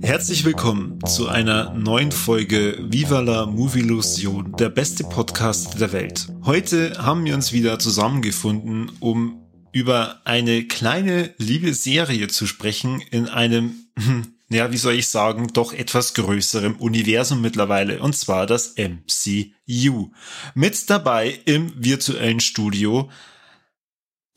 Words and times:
Herzlich 0.00 0.44
willkommen 0.46 0.98
zu 1.04 1.28
einer 1.28 1.74
neuen 1.74 2.10
Folge 2.10 2.78
Viva 2.80 3.20
la 3.20 3.44
Movielusion, 3.44 4.52
der 4.58 4.70
beste 4.70 5.04
Podcast 5.04 5.78
der 5.78 5.92
Welt. 5.92 6.33
Heute 6.46 6.98
haben 6.98 7.24
wir 7.24 7.34
uns 7.34 7.54
wieder 7.54 7.78
zusammengefunden, 7.78 8.92
um 9.00 9.46
über 9.72 10.20
eine 10.26 10.64
kleine 10.68 11.32
liebe 11.38 11.72
Serie 11.72 12.28
zu 12.28 12.46
sprechen 12.46 13.00
in 13.00 13.30
einem, 13.30 13.86
ja, 14.50 14.70
wie 14.70 14.76
soll 14.76 14.92
ich 14.92 15.08
sagen, 15.08 15.48
doch 15.54 15.72
etwas 15.72 16.12
größerem 16.12 16.76
Universum 16.76 17.40
mittlerweile, 17.40 18.02
und 18.02 18.14
zwar 18.14 18.44
das 18.44 18.74
MCU. 18.76 20.10
Mit 20.54 20.90
dabei 20.90 21.40
im 21.46 21.72
virtuellen 21.82 22.40
Studio 22.40 23.10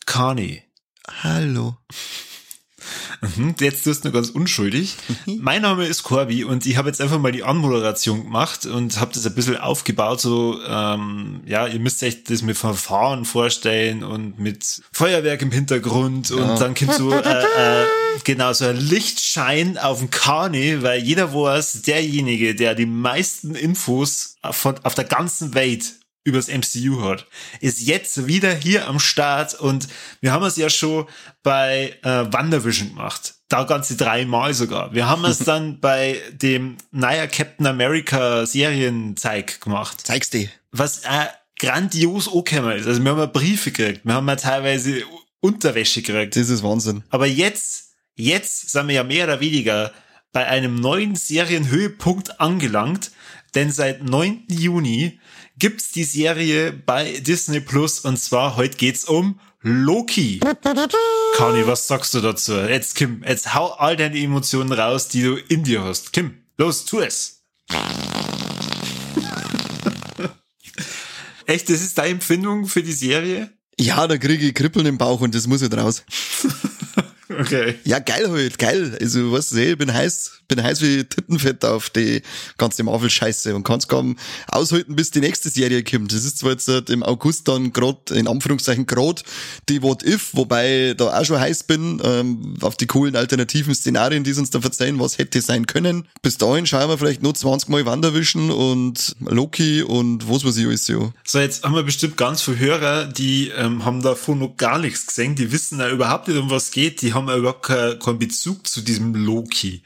Kani. 0.06 0.64
Hallo. 1.10 1.76
Mhm, 3.22 3.56
jetzt 3.60 3.86
wirst 3.86 4.06
du 4.06 4.12
ganz 4.12 4.30
unschuldig. 4.30 4.96
mein 5.40 5.62
Name 5.62 5.86
ist 5.86 6.04
Corby 6.04 6.44
und 6.44 6.66
ich 6.66 6.78
habe 6.78 6.90
jetzt 6.90 7.02
einfach 7.02 7.20
mal 7.20 7.32
die 7.32 7.44
Anmoderation 7.44 8.24
gemacht 8.24 8.66
und 8.66 9.00
habe 9.00 9.12
das 9.14 9.26
ein 9.26 9.36
bisschen 9.36 9.58
aufgebaut. 9.58 10.22
So, 10.22 10.60
ähm, 10.68 11.42
ja, 11.46 11.68
ihr 11.68 11.80
müsst 11.80 12.04
euch 12.04 12.24
das 12.24 12.42
mit 12.42 12.58
Verfahren 12.58 13.26
vorstellen 13.26 14.04
und 14.04 14.40
mit 14.40 14.82
Feuerwerk 14.92 15.42
im 15.42 15.52
Hintergrund 15.52 16.32
und 16.32 16.40
ja. 16.40 16.58
dann 16.58 16.76
kommt 16.76 16.94
so 16.94 17.12
äh, 17.14 17.44
äh, 17.44 17.86
genau 18.24 18.54
so 18.54 18.66
ein 18.66 18.78
Lichtschein 18.78 19.78
auf 19.78 20.00
den 20.00 20.10
Kani, 20.10 20.82
weil 20.84 21.02
jeder 21.02 21.34
weiß, 21.34 21.82
derjenige, 21.84 22.56
der 22.56 22.76
die 22.76 22.86
meisten 22.86 23.56
Infos 23.56 24.36
von, 24.52 24.76
auf 24.84 24.96
der 24.96 25.06
ganzen 25.06 25.54
Welt 25.54 25.96
übers 26.28 26.50
MCU 26.50 27.02
hat, 27.04 27.26
ist 27.62 27.80
jetzt 27.80 28.28
wieder 28.28 28.54
hier 28.54 28.88
am 28.88 29.00
Start 29.00 29.54
und 29.54 29.88
wir 30.20 30.34
haben 30.34 30.44
es 30.44 30.58
ja 30.58 30.70
schon 30.70 31.08
bei 31.42 31.96
äh, 32.04 32.26
WandaVision 32.32 32.90
gemacht. 32.90 33.36
Da 33.48 33.64
ganze 33.64 33.96
dreimal 33.96 34.54
sogar. 34.54 34.94
Wir 34.94 35.08
haben 35.08 35.24
es 35.24 35.38
dann 35.46 35.80
bei 35.80 36.22
dem 36.34 36.76
neuer 36.92 37.28
Captain 37.28 37.66
America 37.66 38.46
Serienzeig 38.46 39.62
gemacht. 39.62 40.02
Zeig's 40.04 40.30
dir. 40.30 40.50
Was 40.72 41.00
äh, 41.06 41.28
grandios 41.58 42.28
angekommen 42.28 42.78
ist. 42.78 42.88
Also 42.88 43.02
wir 43.02 43.12
haben 43.12 43.20
ja 43.20 43.26
Briefe 43.26 43.72
gekriegt, 43.72 44.02
wir 44.04 44.14
haben 44.14 44.28
ja 44.28 44.36
teilweise 44.36 45.04
Unterwäsche 45.40 46.02
gekriegt. 46.02 46.36
Das 46.36 46.50
ist 46.50 46.62
Wahnsinn. 46.62 47.04
Aber 47.10 47.26
jetzt, 47.26 47.94
jetzt 48.16 48.70
sind 48.72 48.90
wir 48.90 48.96
ja 48.96 49.04
mehr 49.06 49.24
oder 49.24 49.40
weniger 49.40 49.94
bei 50.34 50.46
einem 50.46 50.76
neuen 50.76 51.16
Serienhöhepunkt 51.16 52.42
angelangt, 52.42 53.12
denn 53.56 53.72
seit 53.72 54.04
9. 54.04 54.44
Juni 54.50 55.20
gibt's 55.60 55.92
die 55.92 56.04
Serie 56.04 56.72
bei 56.72 57.20
Disney 57.20 57.60
Plus 57.60 58.00
und 58.00 58.18
zwar 58.18 58.56
heute 58.56 58.78
geht's 58.78 59.06
um 59.06 59.40
Loki. 59.62 60.40
Kani, 61.36 61.66
was 61.66 61.88
sagst 61.88 62.14
du 62.14 62.22
dazu? 62.22 62.54
Jetzt 62.56 62.96
Kim, 62.96 63.24
jetzt 63.28 63.54
hau 63.56 63.72
all 63.72 63.98
deine 63.98 64.20
Emotionen 64.20 64.72
raus, 64.72 65.08
die 65.08 65.24
du 65.24 65.36
in 65.36 65.64
dir 65.64 65.84
hast. 65.84 66.14
Kim, 66.14 66.38
los, 66.58 66.86
tu 66.86 67.00
es. 67.00 67.44
Echt, 71.48 71.70
das 71.70 71.82
ist 71.82 71.98
deine 71.98 72.10
Empfindung 72.10 72.68
für 72.68 72.84
die 72.84 72.94
Serie? 72.94 73.52
Ja, 73.80 74.08
da 74.08 74.18
kriege 74.18 74.46
ich 74.46 74.54
Kribbeln 74.54 74.86
im 74.86 74.98
Bauch 74.98 75.22
und 75.22 75.34
das 75.34 75.48
muss 75.48 75.62
jetzt 75.62 75.76
raus. 75.78 76.04
Okay. 77.30 77.76
Ja, 77.84 78.00
geil 78.00 78.30
halt, 78.30 78.58
geil. 78.58 78.98
Also, 79.02 79.32
was 79.32 79.52
ich 79.52 79.78
bin 79.78 79.94
heiß, 79.94 80.44
bin 80.48 80.64
heiß 80.64 80.82
wie 80.82 81.04
Tittenfett 81.04 81.66
auf 81.66 81.90
die 81.90 82.22
ganze 82.58 82.84
Marvel-Scheiße 82.84 83.56
und 83.56 83.64
kann's 83.64 83.88
kaum 83.88 84.18
aushalten, 84.48 84.96
bis 84.96 85.12
die 85.12 85.20
nächste 85.20 85.50
Serie 85.50 85.84
kommt. 85.84 86.14
Das 86.14 86.24
ist 86.24 86.40
zwar 86.40 86.52
jetzt 86.52 86.68
im 86.90 87.04
August 87.04 87.48
dann 87.48 87.74
grad, 87.74 88.12
in 88.12 88.28
Anführungszeichen 88.28 88.86
grad, 88.86 89.24
die 89.70 89.82
What 89.82 90.04
If, 90.04 90.30
wobei 90.34 90.94
da 90.96 91.20
auch 91.20 91.26
schon 91.26 91.40
heiß 91.40 91.64
bin, 91.64 92.02
ähm, 92.04 92.56
auf 92.62 92.76
die 92.78 92.88
coolen 92.88 93.16
alternativen 93.16 93.76
Szenarien, 93.76 94.24
die 94.24 94.34
sie 94.34 94.40
uns 94.40 94.50
da 94.50 94.62
verzeihen, 94.62 95.00
was 95.00 95.18
hätte 95.18 95.42
sein 95.42 95.66
können. 95.66 96.08
Bis 96.22 96.38
dahin 96.38 96.66
schauen 96.66 96.90
wir 96.90 96.98
vielleicht 96.98 97.24
nur 97.24 97.36
20 97.36 97.70
Mal 97.70 97.86
Wanderwischen 97.86 98.52
und 98.52 99.16
Loki 99.20 99.84
und 99.84 100.30
was 100.30 100.46
weiß 100.46 100.58
ich 100.58 100.68
alles, 100.68 100.88
ja. 100.88 101.12
So, 101.26 101.40
jetzt 101.40 101.64
haben 101.64 101.76
wir 101.76 101.84
bestimmt 101.84 102.18
ganz 102.18 102.42
viele 102.42 102.60
Hörer, 102.60 103.06
die 103.06 103.50
ähm, 103.50 103.84
haben 103.84 104.02
davon 104.02 104.40
noch 104.40 104.56
gar 104.56 104.80
nichts 104.80 105.08
gesehen, 105.08 105.36
die 105.36 105.52
wissen 105.52 105.80
ja 105.80 105.90
überhaupt 105.90 106.28
nicht, 106.28 106.38
um 106.38 106.50
was 106.50 106.72
geht, 106.72 107.02
die 107.02 107.14
haben 107.18 107.30
überhaupt 107.30 107.64
keinen 107.64 108.20
Bezug 108.20 108.68
zu 108.68 108.82
diesem 108.82 109.14
Loki. 109.14 109.84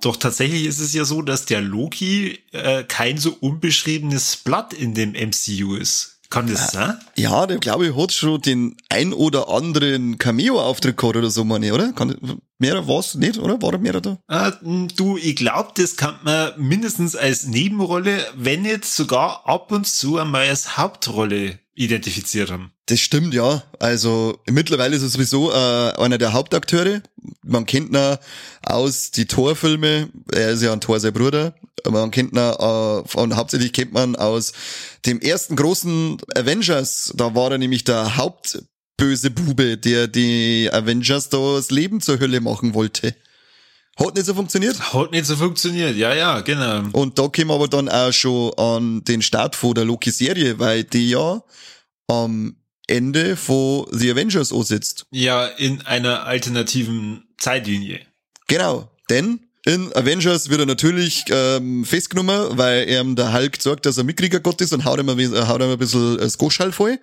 Doch 0.00 0.16
tatsächlich 0.16 0.64
ist 0.64 0.80
es 0.80 0.94
ja 0.94 1.04
so, 1.04 1.22
dass 1.22 1.44
der 1.44 1.60
Loki 1.60 2.38
äh, 2.52 2.84
kein 2.84 3.18
so 3.18 3.36
unbeschriebenes 3.40 4.36
Blatt 4.36 4.72
in 4.72 4.94
dem 4.94 5.12
MCU 5.12 5.74
ist. 5.74 6.18
Kann 6.30 6.46
das 6.46 6.72
sein? 6.72 6.98
Ja, 7.16 7.46
der 7.46 7.56
glaube 7.56 7.86
ich 7.86 7.96
hat 7.96 8.12
schon 8.12 8.40
den 8.42 8.76
ein 8.90 9.14
oder 9.14 9.48
anderen 9.48 10.18
Cameo-Auftritt 10.18 10.98
gehabt 10.98 11.16
oder 11.16 11.30
so, 11.30 11.42
meine 11.42 11.72
oder? 11.72 11.92
Kann, 11.92 12.16
mehr 12.58 12.86
war's 12.86 13.14
nicht, 13.14 13.38
oder? 13.38 13.62
War 13.62 13.72
er 13.72 13.78
mehr 13.78 13.98
da? 14.00 14.18
Äh, 14.28 14.52
du, 14.94 15.16
ich 15.16 15.36
glaube, 15.36 15.70
das 15.74 15.96
kann 15.96 16.16
man 16.24 16.52
mindestens 16.58 17.16
als 17.16 17.46
Nebenrolle, 17.46 18.26
wenn 18.36 18.62
nicht 18.62 18.84
sogar 18.84 19.46
ab 19.46 19.72
und 19.72 19.86
zu 19.86 20.18
einmal 20.18 20.48
als 20.48 20.76
Hauptrolle 20.76 21.60
identifiziert 21.78 22.50
haben. 22.50 22.72
Das 22.86 22.98
stimmt, 23.00 23.32
ja. 23.34 23.62
Also 23.78 24.40
mittlerweile 24.46 24.96
ist 24.96 25.02
er 25.02 25.08
sowieso 25.08 25.52
äh, 25.52 25.92
einer 25.96 26.18
der 26.18 26.32
Hauptakteure. 26.32 27.02
Man 27.44 27.66
kennt 27.66 27.90
ihn 27.94 28.16
aus 28.64 29.12
die 29.12 29.26
Torfilme. 29.26 30.08
Er 30.32 30.50
ist 30.50 30.62
ja 30.62 30.72
ein 30.72 30.80
Tor 30.80 30.98
sein 30.98 31.12
Bruder. 31.12 31.54
Man 31.88 32.10
kennt 32.10 32.32
ihn 32.32 32.38
äh, 32.38 33.18
und 33.20 33.36
hauptsächlich 33.36 33.72
kennt 33.72 33.92
man 33.92 34.16
aus 34.16 34.52
dem 35.06 35.20
ersten 35.20 35.54
großen 35.54 36.18
Avengers. 36.34 37.12
Da 37.14 37.34
war 37.36 37.52
er 37.52 37.58
nämlich 37.58 37.84
der 37.84 38.16
Hauptböse 38.16 39.30
Bube, 39.30 39.78
der 39.78 40.08
die 40.08 40.68
Avengers 40.72 41.28
da 41.28 41.54
das 41.54 41.70
Leben 41.70 42.00
zur 42.00 42.18
Hölle 42.18 42.40
machen 42.40 42.74
wollte. 42.74 43.14
Hat 43.98 44.14
nicht 44.14 44.26
so 44.26 44.34
funktioniert? 44.34 44.78
Hat 44.92 45.10
nicht 45.10 45.26
so 45.26 45.36
funktioniert, 45.36 45.96
ja, 45.96 46.14
ja, 46.14 46.40
genau. 46.40 46.84
Und 46.92 47.18
da 47.18 47.22
kommen 47.28 47.48
wir 47.48 47.54
aber 47.54 47.68
dann 47.68 47.88
auch 47.88 48.12
schon 48.12 48.52
an 48.54 49.02
den 49.04 49.22
Start 49.22 49.56
von 49.56 49.74
der 49.74 49.84
Loki-Serie, 49.84 50.58
weil 50.58 50.84
die 50.84 51.10
ja 51.10 51.42
am 52.06 52.56
Ende 52.86 53.36
von 53.36 53.86
The 53.90 54.12
Avengers 54.12 54.48
sitzt. 54.48 55.06
Ja, 55.10 55.46
in 55.46 55.82
einer 55.82 56.26
alternativen 56.26 57.24
Zeitlinie. 57.38 58.00
Genau, 58.46 58.90
denn 59.10 59.40
in 59.66 59.92
Avengers 59.94 60.48
wird 60.48 60.60
er 60.60 60.66
natürlich 60.66 61.24
ähm, 61.28 61.84
festgenommen, 61.84 62.56
weil 62.56 62.88
er 62.88 63.04
der 63.04 63.34
Hulk 63.34 63.60
sagt, 63.60 63.84
dass 63.84 63.98
er 63.98 64.04
Mitkriegergott 64.04 64.60
ist 64.62 64.72
und 64.72 64.84
haut 64.86 64.98
ihm, 64.98 65.08
haut 65.08 65.60
ihm 65.60 65.70
ein 65.70 65.78
bisschen 65.78 66.16
das 66.16 66.38
Goschall 66.38 66.72
voll. 66.72 66.98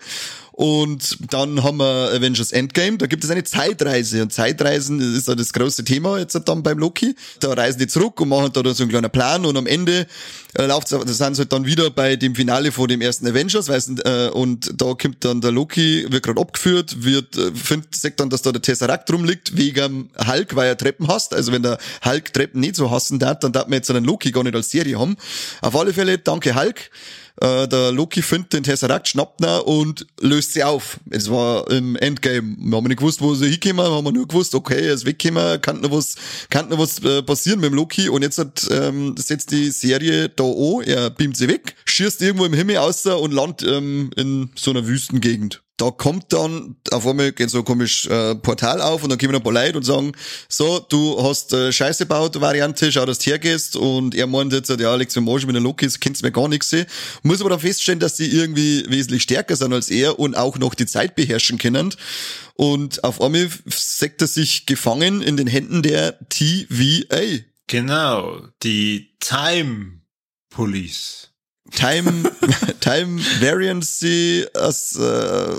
Und 0.57 1.17
dann 1.33 1.63
haben 1.63 1.79
wir 1.79 2.11
Avengers 2.13 2.53
Endgame, 2.53 2.97
da 2.97 3.07
gibt 3.07 3.25
es 3.25 3.29
eine 3.29 3.43
Zeitreise. 3.43 4.21
Und 4.21 4.31
Zeitreisen 4.31 5.01
ist 5.17 5.27
ja 5.27 5.35
das 5.35 5.51
große 5.51 5.83
Thema 5.83 6.17
jetzt 6.17 6.39
dann 6.45 6.63
beim 6.63 6.79
Loki. 6.79 7.13
Da 7.41 7.51
reisen 7.51 7.79
die 7.79 7.87
zurück 7.87 8.21
und 8.21 8.29
machen 8.29 8.53
da 8.53 8.73
so 8.73 8.83
einen 8.83 8.89
kleinen 8.89 9.11
Plan 9.11 9.45
und 9.45 9.57
am 9.57 9.67
Ende 9.67 10.07
äh, 10.53 10.65
läuft 10.65 10.93
das 10.93 11.17
sind 11.17 11.35
sie 11.35 11.41
halt 11.41 11.51
dann 11.51 11.65
wieder 11.65 11.89
bei 11.89 12.15
dem 12.15 12.35
Finale 12.35 12.71
von 12.71 12.87
dem 12.87 13.01
ersten 13.01 13.27
Avengers, 13.27 13.67
äh, 13.67 14.29
und 14.29 14.81
da 14.81 14.93
kommt 14.93 15.25
dann 15.25 15.41
der 15.41 15.51
Loki, 15.51 16.05
wird 16.09 16.23
gerade 16.23 16.39
abgeführt, 16.39 17.03
wird, 17.03 17.35
äh, 17.37 17.51
findet, 17.53 17.93
sagt 17.93 18.21
dann, 18.21 18.29
dass 18.29 18.41
da 18.41 18.53
der 18.53 18.61
Tesseract 18.61 19.11
rumliegt, 19.11 19.57
wegen 19.57 20.09
Hulk, 20.25 20.55
weil 20.55 20.69
er 20.69 20.77
Treppen 20.77 21.09
hasst. 21.09 21.33
Also 21.33 21.51
wenn 21.51 21.63
der 21.63 21.77
Hulk 22.05 22.31
Treppen 22.31 22.61
nicht 22.61 22.77
so 22.77 22.89
hassen 22.91 23.19
darf, 23.19 23.39
dann 23.39 23.51
darf 23.51 23.65
man 23.65 23.73
jetzt 23.73 23.89
einen 23.91 24.05
Loki 24.05 24.31
gar 24.31 24.43
nicht 24.43 24.55
als 24.55 24.71
Serie 24.71 24.97
haben. 24.97 25.17
Auf 25.59 25.75
alle 25.75 25.91
Fälle, 25.91 26.17
danke 26.17 26.55
Hulk. 26.55 26.91
Äh, 27.41 27.67
der 27.67 27.91
Loki 27.91 28.21
findet 28.21 28.53
den 28.53 28.63
Tesseract, 28.63 29.09
schnappt 29.09 29.41
ihn 29.41 29.59
und 29.61 30.07
löst 30.21 30.53
sie 30.53 30.63
auf. 30.63 30.99
Es 31.09 31.29
war 31.29 31.69
im 31.69 31.95
Endgame. 31.97 32.55
Wir 32.57 32.77
haben 32.77 32.85
nicht 32.85 32.97
gewusst, 32.97 33.21
wo 33.21 33.35
sie 33.35 33.49
hinkommen, 33.49 33.85
haben 33.85 34.05
wir 34.05 34.11
nur 34.11 34.27
gewusst, 34.27 34.55
okay, 34.55 34.87
er 34.87 34.93
ist 34.93 35.05
weggekommen, 35.05 35.61
kann 35.61 35.81
noch 35.81 35.91
was, 35.91 36.15
kann 36.49 36.69
noch 36.69 36.79
was 36.79 36.99
äh, 37.03 37.23
passieren 37.23 37.59
mit 37.59 37.71
dem 37.71 37.75
Loki 37.75 38.07
und 38.09 38.21
jetzt 38.21 38.37
hat, 38.37 38.67
ähm, 38.71 39.15
setzt 39.17 39.51
die 39.51 39.71
Serie 39.71 40.29
da 40.29 40.43
an, 40.43 40.83
er 40.85 41.09
beamt 41.09 41.37
sie 41.37 41.47
weg, 41.47 41.75
schießt 41.85 42.21
irgendwo 42.21 42.45
im 42.45 42.53
Himmel 42.53 42.77
aus 42.77 43.05
und 43.05 43.33
landet 43.33 43.67
ähm, 43.69 44.11
in 44.15 44.51
so 44.55 44.71
einer 44.71 44.87
Wüstengegend 44.87 45.64
da 45.77 45.91
kommt 45.91 46.31
dann 46.31 46.77
auf 46.91 47.05
einmal 47.05 47.33
geht 47.33 47.49
so 47.49 47.59
ein 47.59 47.65
komisch 47.65 48.05
äh, 48.07 48.35
Portal 48.35 48.81
auf 48.81 49.03
und 49.03 49.09
dann 49.09 49.19
kommen 49.19 49.35
ein 49.35 49.43
paar 49.43 49.51
Leute 49.51 49.77
und 49.77 49.83
sagen, 49.83 50.13
so, 50.47 50.79
du 50.79 51.21
hast 51.21 51.51
äh, 51.51 51.71
Scheiße 51.71 52.05
gebaut, 52.05 52.39
Variante, 52.39 52.91
schau, 52.91 53.05
dass 53.05 53.19
du 53.19 53.31
hergehst 53.31 53.75
und 53.75 54.15
er 54.15 54.27
meint 54.27 54.53
jetzt, 54.53 54.69
ja, 54.69 54.91
Alex 54.91 55.15
Marsch 55.17 55.45
mit 55.45 55.55
der 55.55 55.61
Loki, 55.61 55.85
das 55.85 55.99
kennst 55.99 56.23
mir 56.23 56.31
gar 56.31 56.47
nichts 56.47 56.69
sehen. 56.69 56.85
Muss 57.23 57.41
aber 57.41 57.49
dann 57.49 57.59
feststellen, 57.59 57.99
dass 57.99 58.15
die 58.15 58.31
irgendwie 58.31 58.85
wesentlich 58.87 59.23
stärker 59.23 59.55
sind 59.55 59.73
als 59.73 59.89
er 59.89 60.17
und 60.17 60.35
auch 60.35 60.57
noch 60.57 60.75
die 60.75 60.85
Zeit 60.85 61.15
beherrschen 61.15 61.57
können. 61.57 61.93
Und 62.53 63.03
auf 63.03 63.21
einmal 63.21 63.49
sagt 63.67 64.21
er 64.21 64.27
sich 64.27 64.65
gefangen 64.65 65.21
in 65.21 65.35
den 65.35 65.47
Händen 65.47 65.81
der 65.81 66.17
TVA. 66.29 67.43
Genau, 67.67 68.47
die 68.63 69.17
Time 69.19 70.01
Police. 70.49 71.34
Time, 71.71 72.31
Time 72.79 73.21
Variancy, 73.39 74.45
als, 74.53 74.95
äh, 74.95 75.55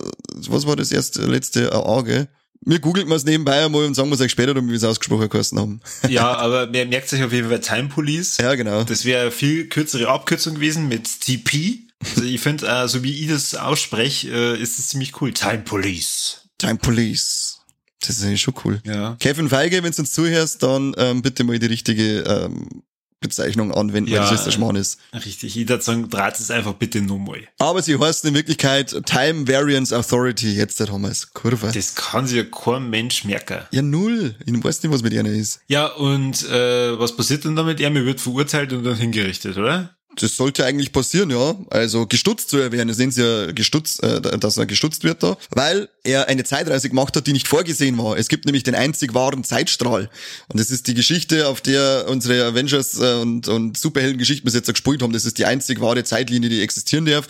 was 0.48 0.66
war 0.66 0.76
das 0.76 0.92
erste, 0.92 1.22
letzte 1.22 1.74
Auge? 1.74 2.28
Wir 2.60 2.80
googeln 2.80 3.10
es 3.12 3.24
nebenbei 3.24 3.64
einmal 3.64 3.84
und 3.84 3.94
sagen 3.94 4.08
wir 4.08 4.14
es 4.14 4.20
euch 4.20 4.32
später, 4.32 4.54
wie 4.56 4.68
wir 4.68 4.76
es 4.76 4.84
ausgesprochen 4.84 5.28
kosten 5.28 5.58
haben. 5.58 5.80
Ja, 6.08 6.34
aber 6.36 6.66
mir 6.66 6.84
merkt 6.86 7.08
sich 7.08 7.22
auf 7.22 7.32
jeden 7.32 7.48
Fall 7.48 7.60
Time 7.60 7.88
Police. 7.88 8.38
Ja, 8.38 8.54
genau. 8.54 8.82
Das 8.84 9.04
wäre 9.04 9.22
eine 9.22 9.30
viel 9.30 9.68
kürzere 9.68 10.08
Abkürzung 10.08 10.54
gewesen 10.54 10.88
mit 10.88 11.20
TP. 11.20 11.80
Also 12.00 12.24
ich 12.24 12.40
finde, 12.40 12.66
äh, 12.66 12.88
so 12.88 13.02
wie 13.02 13.22
ich 13.22 13.28
das 13.28 13.54
ausspreche, 13.54 14.28
äh, 14.30 14.60
ist 14.60 14.78
es 14.78 14.88
ziemlich 14.88 15.20
cool. 15.20 15.32
Time 15.32 15.58
Police. 15.58 16.42
Time 16.58 16.76
Police. 16.76 17.60
Das 18.00 18.18
ist 18.18 18.24
eigentlich 18.24 18.42
schon 18.42 18.54
cool. 18.64 18.80
Ja. 18.84 19.16
Kevin 19.20 19.48
Feige, 19.48 19.82
wenn 19.82 19.92
du 19.92 19.98
uns 19.98 20.12
zuhörst, 20.12 20.62
dann 20.62 20.94
ähm, 20.98 21.22
bitte 21.22 21.44
mal 21.44 21.58
die 21.58 21.66
richtige 21.66 22.20
ähm, 22.20 22.82
Bezeichnung 23.28 23.72
anwenden, 23.72 24.10
Ja, 24.10 24.20
weil 24.22 24.30
das 24.30 24.40
ist 24.40 24.44
der 24.44 24.50
Schmarrn 24.52 24.76
ist. 24.76 24.98
Richtig. 25.12 25.56
Ich 25.56 25.68
würde 25.68 25.82
sagen, 25.82 26.08
draht 26.08 26.38
es 26.38 26.50
einfach 26.50 26.74
bitte 26.74 27.00
nochmal. 27.00 27.46
Aber 27.58 27.82
sie 27.82 27.98
heißen 27.98 28.28
in 28.28 28.34
Wirklichkeit 28.34 28.90
Time 29.06 29.46
Variance 29.48 29.96
Authority. 29.96 30.52
Jetzt 30.54 30.80
haben 30.80 31.02
wir 31.02 31.10
es. 31.10 31.32
Kurve. 31.32 31.70
Das 31.72 31.94
kann 31.94 32.26
sich 32.26 32.36
ja 32.38 32.44
kein 32.44 32.88
Mensch 32.90 33.24
merken. 33.24 33.60
Ja, 33.70 33.82
null. 33.82 34.34
Ich 34.44 34.64
weiß 34.64 34.82
nicht, 34.82 34.92
was 34.92 35.02
mit 35.02 35.16
einer 35.16 35.30
ist. 35.30 35.60
Ja, 35.66 35.86
und 35.86 36.48
äh, 36.48 36.98
was 36.98 37.16
passiert 37.16 37.44
denn 37.44 37.56
damit? 37.56 37.80
Er 37.80 37.90
mir 37.90 38.04
wird 38.04 38.20
verurteilt 38.20 38.72
und 38.72 38.84
dann 38.84 38.96
hingerichtet, 38.96 39.56
oder? 39.56 39.95
Das 40.16 40.36
sollte 40.36 40.64
eigentlich 40.64 40.92
passieren, 40.92 41.30
ja. 41.30 41.54
Also 41.70 42.06
gestutzt 42.06 42.50
zu 42.50 42.58
erwähnen, 42.58 42.92
sehen 42.94 43.10
Sie 43.10 43.22
ja 43.22 43.52
gestutzt, 43.52 44.02
äh, 44.02 44.20
dass 44.20 44.56
er 44.56 44.66
gestutzt 44.66 45.04
wird 45.04 45.22
da, 45.22 45.36
weil 45.50 45.88
er 46.04 46.28
eine 46.28 46.44
Zeitreise 46.44 46.88
gemacht 46.88 47.16
hat, 47.16 47.26
die 47.26 47.32
nicht 47.32 47.48
vorgesehen 47.48 47.98
war. 47.98 48.16
Es 48.16 48.28
gibt 48.28 48.46
nämlich 48.46 48.62
den 48.62 48.74
einzig 48.74 49.14
wahren 49.14 49.44
Zeitstrahl. 49.44 50.10
Und 50.48 50.60
das 50.60 50.70
ist 50.70 50.86
die 50.86 50.94
Geschichte, 50.94 51.48
auf 51.48 51.60
der 51.60 52.06
unsere 52.08 52.44
Avengers 52.44 52.98
äh, 52.98 53.14
und, 53.14 53.48
und 53.48 53.76
Superhelden-Geschichten 53.76 54.44
bis 54.44 54.54
jetzt 54.54 54.68
gespielt 54.68 55.02
haben. 55.02 55.12
Das 55.12 55.24
ist 55.24 55.38
die 55.38 55.44
einzig 55.44 55.80
wahre 55.80 56.04
Zeitlinie, 56.04 56.48
die 56.48 56.62
existieren 56.62 57.06
darf 57.06 57.28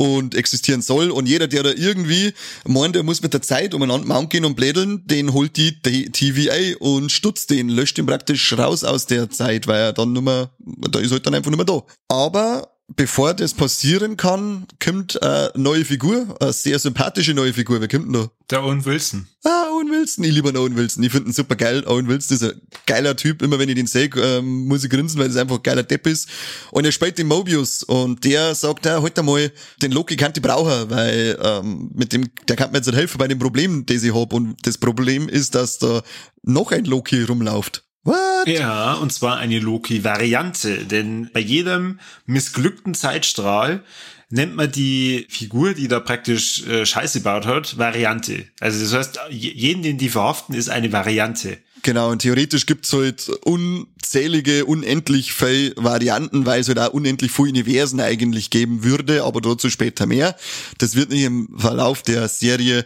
und 0.00 0.34
existieren 0.34 0.80
soll. 0.80 1.10
Und 1.10 1.28
jeder, 1.28 1.46
der 1.46 1.62
da 1.62 1.72
irgendwie 1.76 2.32
meint, 2.66 2.96
er 2.96 3.02
muss 3.02 3.20
mit 3.20 3.34
der 3.34 3.42
Zeit 3.42 3.74
umeinander 3.74 4.06
Mount 4.06 4.30
gehen 4.30 4.46
und 4.46 4.54
blädeln, 4.54 5.06
den 5.06 5.34
holt 5.34 5.58
die 5.58 5.78
TVA 5.82 6.78
und 6.78 7.12
stutzt 7.12 7.50
den, 7.50 7.68
löscht 7.68 7.98
ihn 7.98 8.06
praktisch 8.06 8.56
raus 8.56 8.82
aus 8.82 9.04
der 9.04 9.28
Zeit, 9.28 9.66
weil 9.66 9.80
er 9.80 9.92
dann 9.92 10.14
nur 10.14 10.22
mehr, 10.22 10.50
da 10.58 11.00
ist 11.00 11.12
halt 11.12 11.26
dann 11.26 11.34
einfach 11.34 11.50
nur 11.50 11.58
mehr 11.58 11.66
da. 11.66 11.82
Aber 12.08 12.69
bevor 12.96 13.34
das 13.34 13.54
passieren 13.54 14.16
kann, 14.16 14.66
kommt 14.82 15.22
eine 15.22 15.52
neue 15.54 15.84
Figur, 15.84 16.36
eine 16.40 16.52
sehr 16.52 16.78
sympathische 16.78 17.34
neue 17.34 17.52
Figur. 17.52 17.80
Wer 17.80 17.88
kommt 17.88 18.06
denn 18.06 18.12
da? 18.12 18.30
Der 18.50 18.64
Owen 18.64 18.84
Wilson. 18.84 19.28
Ah, 19.44 19.70
Owen 19.72 19.90
Wilson. 19.90 20.24
Ich 20.24 20.32
liebe 20.32 20.48
einen 20.48 20.56
Owen 20.56 20.76
Wilson. 20.76 21.02
Ich 21.04 21.12
finde 21.12 21.30
ihn 21.30 21.32
super 21.32 21.54
geil. 21.54 21.84
Owen 21.86 22.08
Wilson 22.08 22.36
ist 22.36 22.42
ein 22.42 22.60
geiler 22.86 23.14
Typ. 23.16 23.42
Immer 23.42 23.58
wenn 23.58 23.68
ich 23.68 23.76
den 23.76 23.86
sehe, 23.86 24.10
ähm, 24.16 24.66
muss 24.66 24.82
ich 24.82 24.90
grinsen, 24.90 25.20
weil 25.20 25.28
das 25.28 25.36
einfach 25.36 25.56
ein 25.56 25.62
geiler 25.62 25.84
Depp 25.84 26.06
ist. 26.06 26.28
Und 26.72 26.84
er 26.84 26.92
spielt 26.92 27.16
den 27.16 27.28
Mobius. 27.28 27.82
Und 27.84 28.24
der 28.24 28.54
sagt, 28.54 28.86
ja, 28.86 29.00
halt 29.00 29.18
einmal, 29.18 29.52
den 29.82 29.92
Loki 29.92 30.16
kann 30.16 30.32
ich 30.34 30.42
brauchen, 30.42 30.90
weil 30.90 31.38
ähm, 31.42 31.90
mit 31.94 32.12
dem, 32.12 32.28
der 32.48 32.56
kann 32.56 32.72
mir 32.72 32.78
jetzt 32.78 32.86
nicht 32.86 32.96
helfen 32.96 33.18
bei 33.18 33.28
dem 33.28 33.38
Problem, 33.38 33.86
das 33.86 34.02
ich 34.02 34.14
hab. 34.14 34.32
Und 34.32 34.56
das 34.66 34.78
Problem 34.78 35.28
ist, 35.28 35.54
dass 35.54 35.78
da 35.78 36.02
noch 36.42 36.72
ein 36.72 36.84
Loki 36.84 37.22
rumläuft. 37.22 37.84
What? 38.04 38.46
Ja, 38.48 38.94
und 38.94 39.12
zwar 39.12 39.36
eine 39.38 39.58
Loki-Variante, 39.58 40.86
denn 40.86 41.30
bei 41.32 41.40
jedem 41.40 42.00
missglückten 42.26 42.94
Zeitstrahl 42.94 43.82
nennt 44.30 44.54
man 44.56 44.70
die 44.72 45.26
Figur, 45.28 45.74
die 45.74 45.88
da 45.88 46.00
praktisch 46.00 46.66
äh, 46.66 46.86
Scheiße 46.86 47.18
gebaut 47.18 47.46
hat, 47.46 47.76
Variante. 47.78 48.46
Also 48.60 48.80
das 48.82 48.92
heißt, 48.94 49.20
je- 49.30 49.52
jeden, 49.52 49.82
den 49.82 49.98
die 49.98 50.08
verhaften, 50.08 50.54
ist 50.54 50.70
eine 50.70 50.92
Variante. 50.92 51.58
Genau, 51.82 52.10
und 52.10 52.20
theoretisch 52.22 52.66
gibt's 52.66 52.92
halt 52.92 53.28
unzählige, 53.44 54.66
unendlich 54.66 55.32
viele 55.32 55.72
Varianten, 55.76 56.46
weil 56.46 56.60
es 56.60 56.68
halt 56.68 56.78
auch 56.78 56.92
unendlich 56.92 57.32
viele 57.32 57.48
Universen 57.48 58.00
eigentlich 58.00 58.50
geben 58.50 58.84
würde, 58.84 59.24
aber 59.24 59.40
dazu 59.40 59.68
später 59.70 60.06
mehr. 60.06 60.36
Das 60.78 60.94
wird 60.94 61.10
nicht 61.10 61.22
im 61.22 61.48
Verlauf 61.58 62.02
der 62.02 62.28
Serie 62.28 62.84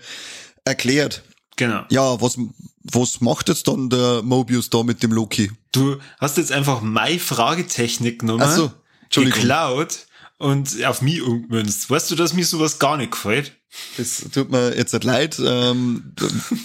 erklärt. 0.65 1.23
Genau. 1.57 1.85
Ja, 1.91 2.21
was, 2.21 2.39
was 2.85 3.21
macht 3.21 3.49
jetzt 3.49 3.67
dann 3.67 3.91
der 3.91 4.23
Mobius 4.23 4.71
da 4.71 4.83
mit 4.83 5.03
dem 5.03 5.13
Loki? 5.13 5.51
Du 5.73 5.99
hast 6.21 6.37
jetzt 6.37 6.53
einfach 6.53 6.81
meine 6.83 7.19
Fragetechnik 7.19 8.21
genommen, 8.21 8.43
Ach 8.43 8.55
so, 8.55 8.73
geklaut 9.11 10.07
und 10.39 10.85
auf 10.85 11.01
mich 11.03 11.23
umgemünzt. 11.23 11.89
Weißt 11.91 12.11
du, 12.11 12.15
dass 12.15 12.35
mir 12.35 12.45
sowas 12.45 12.79
gar 12.79 12.97
nicht 12.97 13.13
gefällt? 13.13 13.53
Das 13.97 14.25
tut 14.33 14.51
mir 14.51 14.77
jetzt 14.77 14.93
nicht 14.93 15.05
leid. 15.05 15.41
Ähm, 15.45 16.15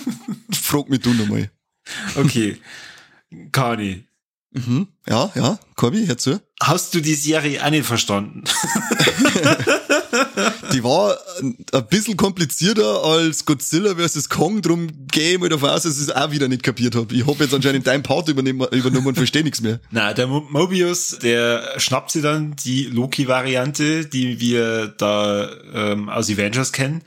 frag 0.51 0.89
mich 0.89 1.00
du 1.00 1.13
nochmal. 1.13 1.50
Okay, 2.16 2.57
Kani, 3.51 4.06
Mhm. 4.51 4.88
Ja, 5.07 5.31
ja, 5.36 5.60
Corby, 5.75 6.07
hör 6.07 6.18
zu. 6.18 6.42
hast 6.60 6.95
du 6.95 7.01
die 7.01 7.13
Serie 7.13 7.63
auch 7.63 7.69
nicht 7.69 7.86
verstanden? 7.86 8.44
Die 10.74 10.83
war 10.83 11.18
ein 11.42 11.88
bisschen 11.89 12.18
komplizierter 12.18 13.04
als 13.04 13.45
Godzilla 13.45 13.95
vs. 13.95 14.30
Kong, 14.30 14.62
drum 14.62 14.88
gehe 15.12 15.33
ich 15.33 15.39
mal 15.39 15.50
davon 15.50 15.69
aus, 15.69 15.83
dass 15.83 15.98
ich 15.98 16.04
es 16.04 16.12
auch 16.12 16.31
wieder 16.31 16.48
nicht 16.48 16.63
kapiert 16.63 16.95
habe. 16.95 17.13
Ich 17.13 17.25
habe 17.25 17.44
jetzt 17.44 17.54
anscheinend 17.54 17.88
deinen 17.88 18.04
Part 18.04 18.27
übernehmen, 18.30 18.68
übernommen 18.71 19.07
und 19.07 19.16
verstehe 19.16 19.44
nichts 19.44 19.62
mehr. 19.62 19.80
Na, 19.92 20.13
der 20.13 20.27
Mo 20.27 20.45
Mobius, 20.50 21.18
der 21.21 21.80
schnappt 21.80 22.12
sie 22.12 22.21
dann 22.21 22.56
die 22.56 22.86
Loki-Variante, 22.86 24.06
die 24.06 24.39
wir 24.39 24.88
da 24.88 25.50
ähm, 25.74 26.10
aus 26.10 26.30
Avengers 26.30 26.71
kennen, 26.71 27.04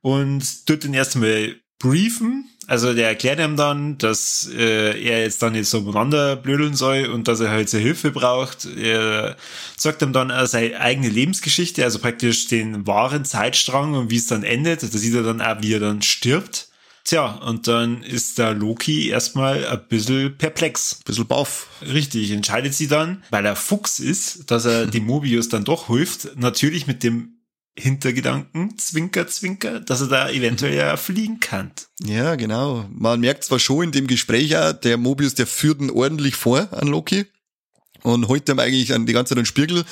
und 0.00 0.66
tut 0.66 0.84
den 0.84 0.94
erstmal 0.94 1.56
briefen. 1.78 2.48
Also 2.66 2.94
der 2.94 3.08
erklärt 3.08 3.40
ihm 3.40 3.56
dann, 3.56 3.98
dass 3.98 4.48
äh, 4.50 4.98
er 5.02 5.22
jetzt 5.22 5.42
dann 5.42 5.52
nicht 5.52 5.68
so 5.68 5.78
umeinander 5.78 6.36
blödeln 6.36 6.74
soll 6.74 7.06
und 7.06 7.28
dass 7.28 7.40
er 7.40 7.50
halt 7.50 7.68
seine 7.68 7.82
Hilfe 7.82 8.10
braucht. 8.10 8.64
Er 8.64 9.36
sagt 9.76 10.02
ihm 10.02 10.12
dann 10.12 10.30
auch 10.30 10.46
seine 10.46 10.80
eigene 10.80 11.08
Lebensgeschichte, 11.08 11.84
also 11.84 11.98
praktisch 11.98 12.46
den 12.46 12.86
wahren 12.86 13.24
Zeitstrang 13.24 13.94
und 13.94 14.10
wie 14.10 14.16
es 14.16 14.26
dann 14.26 14.42
endet. 14.42 14.82
Da 14.82 14.86
sieht 14.86 15.14
er 15.14 15.22
dann 15.22 15.40
auch, 15.40 15.56
wie 15.60 15.74
er 15.74 15.80
dann 15.80 16.02
stirbt. 16.02 16.68
Tja, 17.04 17.34
und 17.34 17.68
dann 17.68 18.02
ist 18.02 18.38
der 18.38 18.54
Loki 18.54 19.10
erstmal 19.10 19.66
ein 19.66 19.88
bisschen 19.88 20.38
perplex. 20.38 21.00
Bisschen 21.04 21.26
baff. 21.26 21.66
Richtig, 21.82 22.30
entscheidet 22.30 22.74
sie 22.74 22.88
dann, 22.88 23.22
weil 23.28 23.44
er 23.44 23.56
Fuchs 23.56 23.98
ist, 23.98 24.50
dass 24.50 24.64
er 24.64 24.86
dem 24.86 25.04
Mobius 25.06 25.50
dann 25.50 25.64
doch 25.64 25.88
hilft. 25.88 26.36
Natürlich 26.36 26.86
mit 26.86 27.02
dem 27.02 27.34
Hintergedanken, 27.76 28.78
Zwinker, 28.78 29.26
Zwinker, 29.26 29.80
dass 29.80 30.00
er 30.00 30.06
da 30.06 30.30
eventuell 30.30 30.76
ja 30.76 30.96
fliegen 30.96 31.40
kann. 31.40 31.72
Ja, 32.02 32.36
genau. 32.36 32.88
Man 32.90 33.20
merkt 33.20 33.44
zwar 33.44 33.58
schon 33.58 33.86
in 33.86 33.92
dem 33.92 34.06
Gespräch 34.06 34.56
auch, 34.56 34.72
der 34.72 34.96
Mobius, 34.96 35.34
der 35.34 35.48
führt 35.48 35.80
ihn 35.80 35.90
ordentlich 35.90 36.36
vor 36.36 36.72
an 36.72 36.86
Loki 36.86 37.26
und 38.04 38.28
holt 38.28 38.48
ihm 38.48 38.58
eigentlich 38.58 38.92
an 38.94 39.06
die 39.06 39.12
ganze 39.12 39.30
Zeit 39.30 39.38
einen 39.38 39.46
Spiegel 39.46 39.84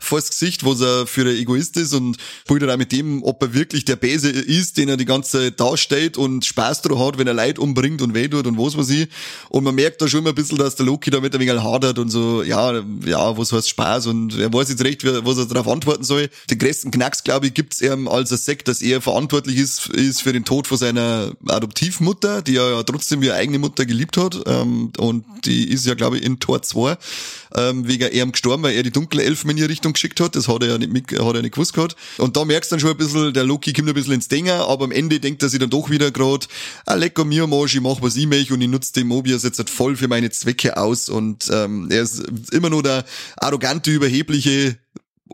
vors 0.00 0.30
Gesicht, 0.30 0.64
was 0.64 0.80
er 0.80 1.06
für 1.06 1.22
ein 1.22 1.36
Egoist 1.36 1.76
ist 1.76 1.94
und 1.94 2.16
spielt 2.42 2.62
dann 2.62 2.70
auch 2.70 2.76
mit 2.76 2.90
dem, 2.92 3.22
ob 3.22 3.42
er 3.42 3.54
wirklich 3.54 3.84
der 3.84 3.96
Bese 3.96 4.30
ist, 4.30 4.78
den 4.78 4.88
er 4.88 4.96
die 4.96 5.04
ganze 5.04 5.38
Zeit 5.38 5.60
dasteht 5.60 6.16
und 6.16 6.44
Spaß 6.44 6.82
daran 6.82 6.98
hat, 6.98 7.18
wenn 7.18 7.26
er 7.26 7.34
Leid 7.34 7.58
umbringt 7.58 8.02
und 8.02 8.14
weh 8.14 8.26
tut 8.28 8.46
und 8.46 8.58
was 8.58 8.76
weiß 8.76 8.90
ich. 8.90 9.08
Und 9.50 9.64
man 9.64 9.74
merkt 9.74 10.02
da 10.02 10.08
schon 10.08 10.20
immer 10.20 10.30
ein 10.30 10.34
bisschen, 10.34 10.58
dass 10.58 10.74
der 10.74 10.86
Loki 10.86 11.10
damit 11.10 11.34
ein 11.34 11.40
wenig 11.40 11.62
hadert 11.62 11.98
und 11.98 12.08
so, 12.10 12.42
ja, 12.42 12.82
ja, 13.04 13.36
was 13.36 13.52
heißt 13.52 13.68
Spaß 13.68 14.06
und 14.06 14.38
er 14.38 14.52
weiß 14.52 14.70
jetzt 14.70 14.84
recht, 14.84 15.04
was 15.04 15.38
er 15.38 15.46
darauf 15.46 15.68
antworten 15.68 16.04
soll. 16.04 16.28
Den 16.48 16.58
größten 16.58 16.90
Knacks, 16.90 17.22
glaube 17.22 17.46
ich, 17.46 17.54
gibt's 17.54 17.80
ihm, 17.80 18.08
als 18.08 18.30
er 18.30 18.38
sagt, 18.38 18.68
dass 18.68 18.82
er 18.82 19.00
verantwortlich 19.00 19.58
ist, 19.58 19.88
ist 19.88 20.22
für 20.22 20.32
den 20.32 20.44
Tod 20.44 20.66
von 20.66 20.78
seiner 20.78 21.32
Adoptivmutter, 21.46 22.42
die 22.42 22.56
er 22.56 22.70
ja 22.70 22.82
trotzdem 22.82 23.20
wie 23.20 23.30
eine 23.30 23.40
eigene 23.40 23.58
Mutter 23.58 23.86
geliebt 23.86 24.16
hat. 24.16 24.40
Ähm, 24.46 24.92
und 24.98 25.24
die 25.44 25.68
ist 25.68 25.86
ja, 25.86 25.94
glaube 25.94 26.18
ich, 26.18 26.24
in 26.24 26.40
Tor 26.40 26.62
2 26.62 26.96
ähm, 27.56 27.86
wegen 27.86 28.10
ihm 28.12 28.32
gestorben, 28.32 28.62
weil 28.62 28.74
er 28.74 28.82
die 28.82 28.90
dunkle 28.90 29.22
Elfen 29.22 29.50
in 29.50 29.58
ihre 29.58 29.68
Richtung 29.68 29.89
geschickt 29.92 30.20
hat. 30.20 30.36
Das 30.36 30.48
hat 30.48 30.62
er 30.62 30.70
ja 30.70 30.78
nicht, 30.78 30.92
mit, 30.92 31.12
hat 31.12 31.34
er 31.34 31.42
nicht 31.42 31.54
gewusst 31.54 31.72
gehabt. 31.72 31.96
Und 32.18 32.36
da 32.36 32.44
merkst 32.44 32.70
du 32.70 32.74
dann 32.74 32.80
schon 32.80 32.90
ein 32.90 32.96
bisschen, 32.96 33.32
der 33.34 33.44
Loki 33.44 33.72
kommt 33.72 33.88
ein 33.88 33.94
bisschen 33.94 34.14
ins 34.14 34.28
Dinger, 34.28 34.66
aber 34.66 34.84
am 34.84 34.92
Ende 34.92 35.20
denkt 35.20 35.42
er 35.42 35.48
sich 35.48 35.60
dann 35.60 35.70
doch 35.70 35.90
wieder 35.90 36.10
gerade, 36.10 36.46
ah, 36.86 36.94
lecker 36.94 37.24
mir 37.24 37.46
Marsch, 37.46 37.74
ich 37.74 37.80
mach 37.80 38.00
was 38.02 38.16
ich 38.16 38.26
möchte 38.26 38.54
und 38.54 38.60
ich 38.60 38.68
nutze 38.68 38.92
den 38.92 39.06
Mobius 39.06 39.42
jetzt 39.42 39.58
halt 39.58 39.70
voll 39.70 39.96
für 39.96 40.08
meine 40.08 40.30
Zwecke 40.30 40.76
aus 40.76 41.08
und 41.08 41.48
ähm, 41.52 41.88
er 41.90 42.02
ist 42.02 42.20
immer 42.52 42.70
nur 42.70 42.82
der 42.82 43.04
arrogante, 43.36 43.90
überhebliche 43.90 44.78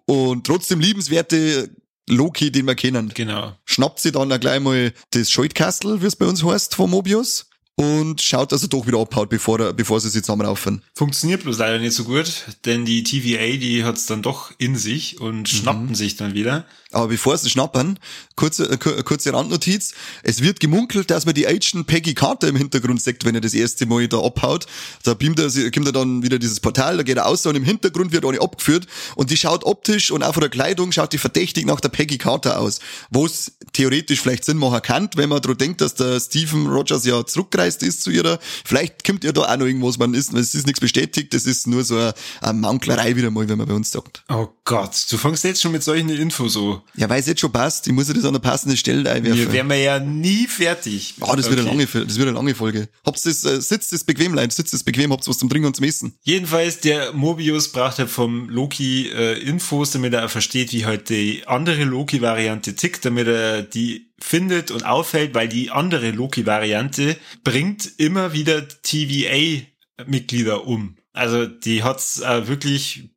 und 0.06 0.46
trotzdem 0.46 0.80
liebenswerte 0.80 1.70
Loki, 2.08 2.52
den 2.52 2.66
wir 2.66 2.74
kennen. 2.74 3.10
Genau. 3.14 3.56
Schnappt 3.64 4.00
sie 4.00 4.12
dann 4.12 4.30
auch 4.30 4.40
gleich 4.40 4.60
mal 4.60 4.92
das 5.10 5.30
Schaltkastel, 5.30 6.02
wie 6.02 6.06
es 6.06 6.16
bei 6.16 6.26
uns 6.26 6.44
heißt, 6.44 6.74
von 6.74 6.90
Mobius 6.90 7.46
und 7.78 8.22
schaut, 8.22 8.52
dass 8.52 8.62
er 8.62 8.68
doch 8.68 8.86
wieder 8.86 8.98
abhaut, 8.98 9.28
bevor, 9.28 9.60
er, 9.60 9.72
bevor 9.74 10.00
sie 10.00 10.08
sich 10.08 10.22
zusammenraufen. 10.22 10.82
Funktioniert 10.94 11.42
bloß 11.42 11.58
leider 11.58 11.78
nicht 11.78 11.94
so 11.94 12.04
gut, 12.04 12.26
denn 12.64 12.86
die 12.86 13.02
TVA, 13.04 13.58
die 13.58 13.84
hat's 13.84 14.06
dann 14.06 14.22
doch 14.22 14.50
in 14.56 14.76
sich 14.76 15.20
und 15.20 15.46
schnappen 15.48 15.94
sich 15.94 16.16
dann 16.16 16.32
wieder. 16.32 16.64
Aber 16.92 17.08
bevor 17.08 17.36
sie 17.36 17.50
schnappern, 17.50 17.98
kurze, 18.34 18.70
äh, 18.70 18.78
kur- 18.78 19.02
kurze 19.02 19.30
Randnotiz. 19.34 19.92
Es 20.22 20.40
wird 20.40 20.60
gemunkelt, 20.60 21.10
dass 21.10 21.26
man 21.26 21.34
die 21.34 21.46
Agent 21.46 21.86
Peggy 21.86 22.14
Carter 22.14 22.48
im 22.48 22.56
Hintergrund 22.56 23.02
sieht, 23.02 23.26
wenn 23.26 23.34
er 23.34 23.42
das 23.42 23.52
erste 23.52 23.84
Mal 23.84 24.08
da 24.08 24.20
abhaut. 24.22 24.66
Da 25.02 25.12
beamt 25.12 25.38
er, 25.38 25.50
sie- 25.50 25.70
kommt 25.70 25.84
er 25.86 25.92
dann 25.92 26.22
wieder 26.22 26.38
dieses 26.38 26.60
Portal, 26.60 26.96
da 26.96 27.02
geht 27.02 27.18
er 27.18 27.26
aus 27.26 27.44
und 27.44 27.56
im 27.56 27.64
Hintergrund 27.64 28.12
wird 28.12 28.24
eine 28.24 28.40
abgeführt 28.40 28.86
und 29.16 29.30
die 29.30 29.36
schaut 29.36 29.64
optisch 29.64 30.10
und 30.10 30.22
auch 30.22 30.32
von 30.32 30.40
der 30.40 30.48
Kleidung 30.48 30.92
schaut 30.92 31.12
die 31.12 31.18
verdächtig 31.18 31.66
nach 31.66 31.80
der 31.80 31.90
Peggy 31.90 32.16
Carter 32.16 32.58
aus. 32.58 32.78
Wo 33.10 33.26
es 33.26 33.52
theoretisch 33.74 34.20
vielleicht 34.22 34.44
Sinn 34.46 34.56
machen 34.56 34.80
kann, 34.80 35.10
wenn 35.16 35.28
man 35.28 35.42
daran 35.42 35.58
denkt, 35.58 35.82
dass 35.82 35.94
der 35.96 36.18
Stephen 36.20 36.66
Rogers 36.68 37.04
ja 37.04 37.26
zurückgreift 37.26 37.65
Zeitgeist 37.66 37.82
ist 37.82 38.02
zu 38.02 38.10
ihrer, 38.10 38.38
vielleicht 38.64 39.04
kommt 39.04 39.24
ja 39.24 39.32
da 39.32 39.42
auch 39.42 39.56
noch 39.56 39.66
irgendwas, 39.66 39.98
man 39.98 40.14
ist, 40.14 40.32
es 40.32 40.54
ist 40.54 40.66
nichts 40.66 40.80
bestätigt, 40.80 41.34
das 41.34 41.44
ist 41.44 41.66
nur 41.66 41.84
so 41.84 41.96
eine, 41.96 42.14
eine 42.40 42.58
Manklerei 42.58 43.16
wieder 43.16 43.30
mal, 43.30 43.48
wenn 43.48 43.58
man 43.58 43.66
bei 43.66 43.74
uns 43.74 43.90
sagt. 43.90 44.22
Oh 44.28 44.48
Gott, 44.64 45.06
du 45.10 45.18
fängst 45.18 45.44
jetzt 45.44 45.60
schon 45.60 45.72
mit 45.72 45.82
solchen 45.82 46.08
Infos 46.08 46.52
so. 46.52 46.82
Ja, 46.94 47.08
weil 47.08 47.20
es 47.20 47.26
jetzt 47.26 47.40
schon 47.40 47.52
passt, 47.52 47.86
ich 47.86 47.92
muss 47.92 48.08
ja 48.08 48.14
das 48.14 48.24
an 48.24 48.32
der 48.32 48.40
passenden 48.40 48.76
Stelle 48.76 49.10
einwerfen. 49.10 49.38
Wir 49.38 49.52
wären 49.52 49.68
wir 49.68 49.76
ja 49.76 49.98
nie 49.98 50.46
fertig. 50.46 51.14
Ah, 51.20 51.36
das 51.36 51.48
wird 51.48 51.60
eine 51.60 51.68
lange, 51.68 51.86
das 51.86 51.92
wird 51.94 52.28
eine 52.28 52.36
lange 52.36 52.54
Folge. 52.54 52.88
Habt's 53.04 53.22
das, 53.22 53.44
äh, 53.44 53.60
sitzt 53.60 53.92
das 53.92 54.04
bequem, 54.04 54.34
Leute, 54.34 54.54
sitzt 54.54 54.72
das 54.72 54.84
bequem, 54.84 55.12
habt's 55.12 55.28
was 55.28 55.38
zum 55.38 55.48
Trinken 55.48 55.66
und 55.66 55.76
zum 55.76 55.84
Essen. 55.84 56.14
Jedenfalls, 56.22 56.80
der 56.80 57.12
Mobius 57.12 57.72
braucht 57.72 57.98
halt 57.98 58.10
vom 58.10 58.48
Loki 58.48 59.08
äh, 59.08 59.40
Infos, 59.40 59.90
damit 59.90 60.14
er 60.14 60.28
versteht, 60.28 60.72
wie 60.72 60.84
halt 60.84 61.08
die 61.08 61.42
andere 61.46 61.84
Loki-Variante 61.84 62.74
tickt, 62.74 63.04
damit 63.04 63.26
er 63.26 63.62
die 63.62 64.06
findet 64.18 64.70
und 64.70 64.84
auffällt, 64.84 65.34
weil 65.34 65.48
die 65.48 65.70
andere 65.70 66.10
Loki-Variante 66.10 67.16
bringt 67.44 67.98
immer 67.98 68.32
wieder 68.32 68.66
TVA-Mitglieder 68.66 70.66
um. 70.66 70.96
Also 71.12 71.46
die 71.46 71.82
hat's 71.82 72.20
äh, 72.20 72.48
wirklich 72.48 73.10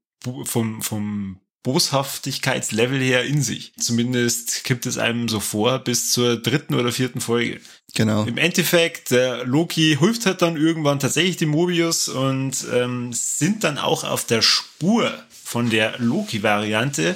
vom, 0.46 0.82
vom 0.82 1.40
Boshaftigkeitslevel 1.64 3.00
her 3.00 3.26
in 3.26 3.42
sich. 3.42 3.74
Zumindest 3.78 4.64
kippt 4.64 4.86
es 4.86 4.98
einem 4.98 5.28
so 5.28 5.40
vor 5.40 5.80
bis 5.80 6.12
zur 6.12 6.38
dritten 6.38 6.74
oder 6.74 6.92
vierten 6.92 7.20
Folge. 7.20 7.60
Genau. 7.96 8.24
Im 8.24 8.38
Endeffekt, 8.38 9.12
der 9.12 9.46
Loki 9.46 9.98
hilft 10.00 10.26
halt 10.26 10.42
dann 10.42 10.56
irgendwann 10.56 11.00
tatsächlich 11.00 11.38
dem 11.38 11.50
Mobius 11.50 12.08
und 12.08 12.66
ähm, 12.74 13.12
sind 13.14 13.64
dann 13.64 13.78
auch 13.78 14.04
auf 14.04 14.26
der 14.26 14.42
Spur 14.42 15.12
von 15.44 15.70
der 15.70 16.00
Loki-Variante. 16.00 17.16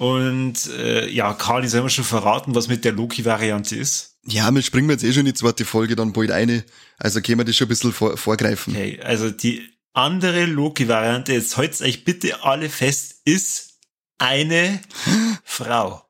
Und 0.00 0.66
äh, 0.78 1.10
ja, 1.10 1.34
Carly, 1.34 1.68
soll 1.68 1.82
wir 1.82 1.90
schon 1.90 2.04
verraten, 2.04 2.54
was 2.54 2.68
mit 2.68 2.86
der 2.86 2.92
Loki-Variante 2.92 3.76
ist? 3.76 4.16
Ja, 4.24 4.50
wir 4.50 4.62
springen 4.62 4.88
jetzt 4.88 5.04
eh 5.04 5.12
schon 5.12 5.20
in 5.20 5.26
die 5.26 5.34
zweite 5.34 5.66
Folge 5.66 5.94
dann 5.94 6.14
bald 6.14 6.30
eine. 6.30 6.64
Also 6.96 7.20
können 7.20 7.36
wir 7.36 7.44
das 7.44 7.54
schon 7.54 7.66
ein 7.66 7.68
bisschen 7.68 7.92
vor, 7.92 8.16
vorgreifen. 8.16 8.74
Okay, 8.74 8.98
also 9.02 9.30
die 9.30 9.68
andere 9.92 10.46
Loki-Variante, 10.46 11.34
jetzt 11.34 11.58
haltet 11.58 11.82
euch 11.82 12.04
bitte 12.04 12.42
alle 12.44 12.70
fest, 12.70 13.16
ist 13.26 13.74
eine 14.16 14.80
Frau. 15.44 16.02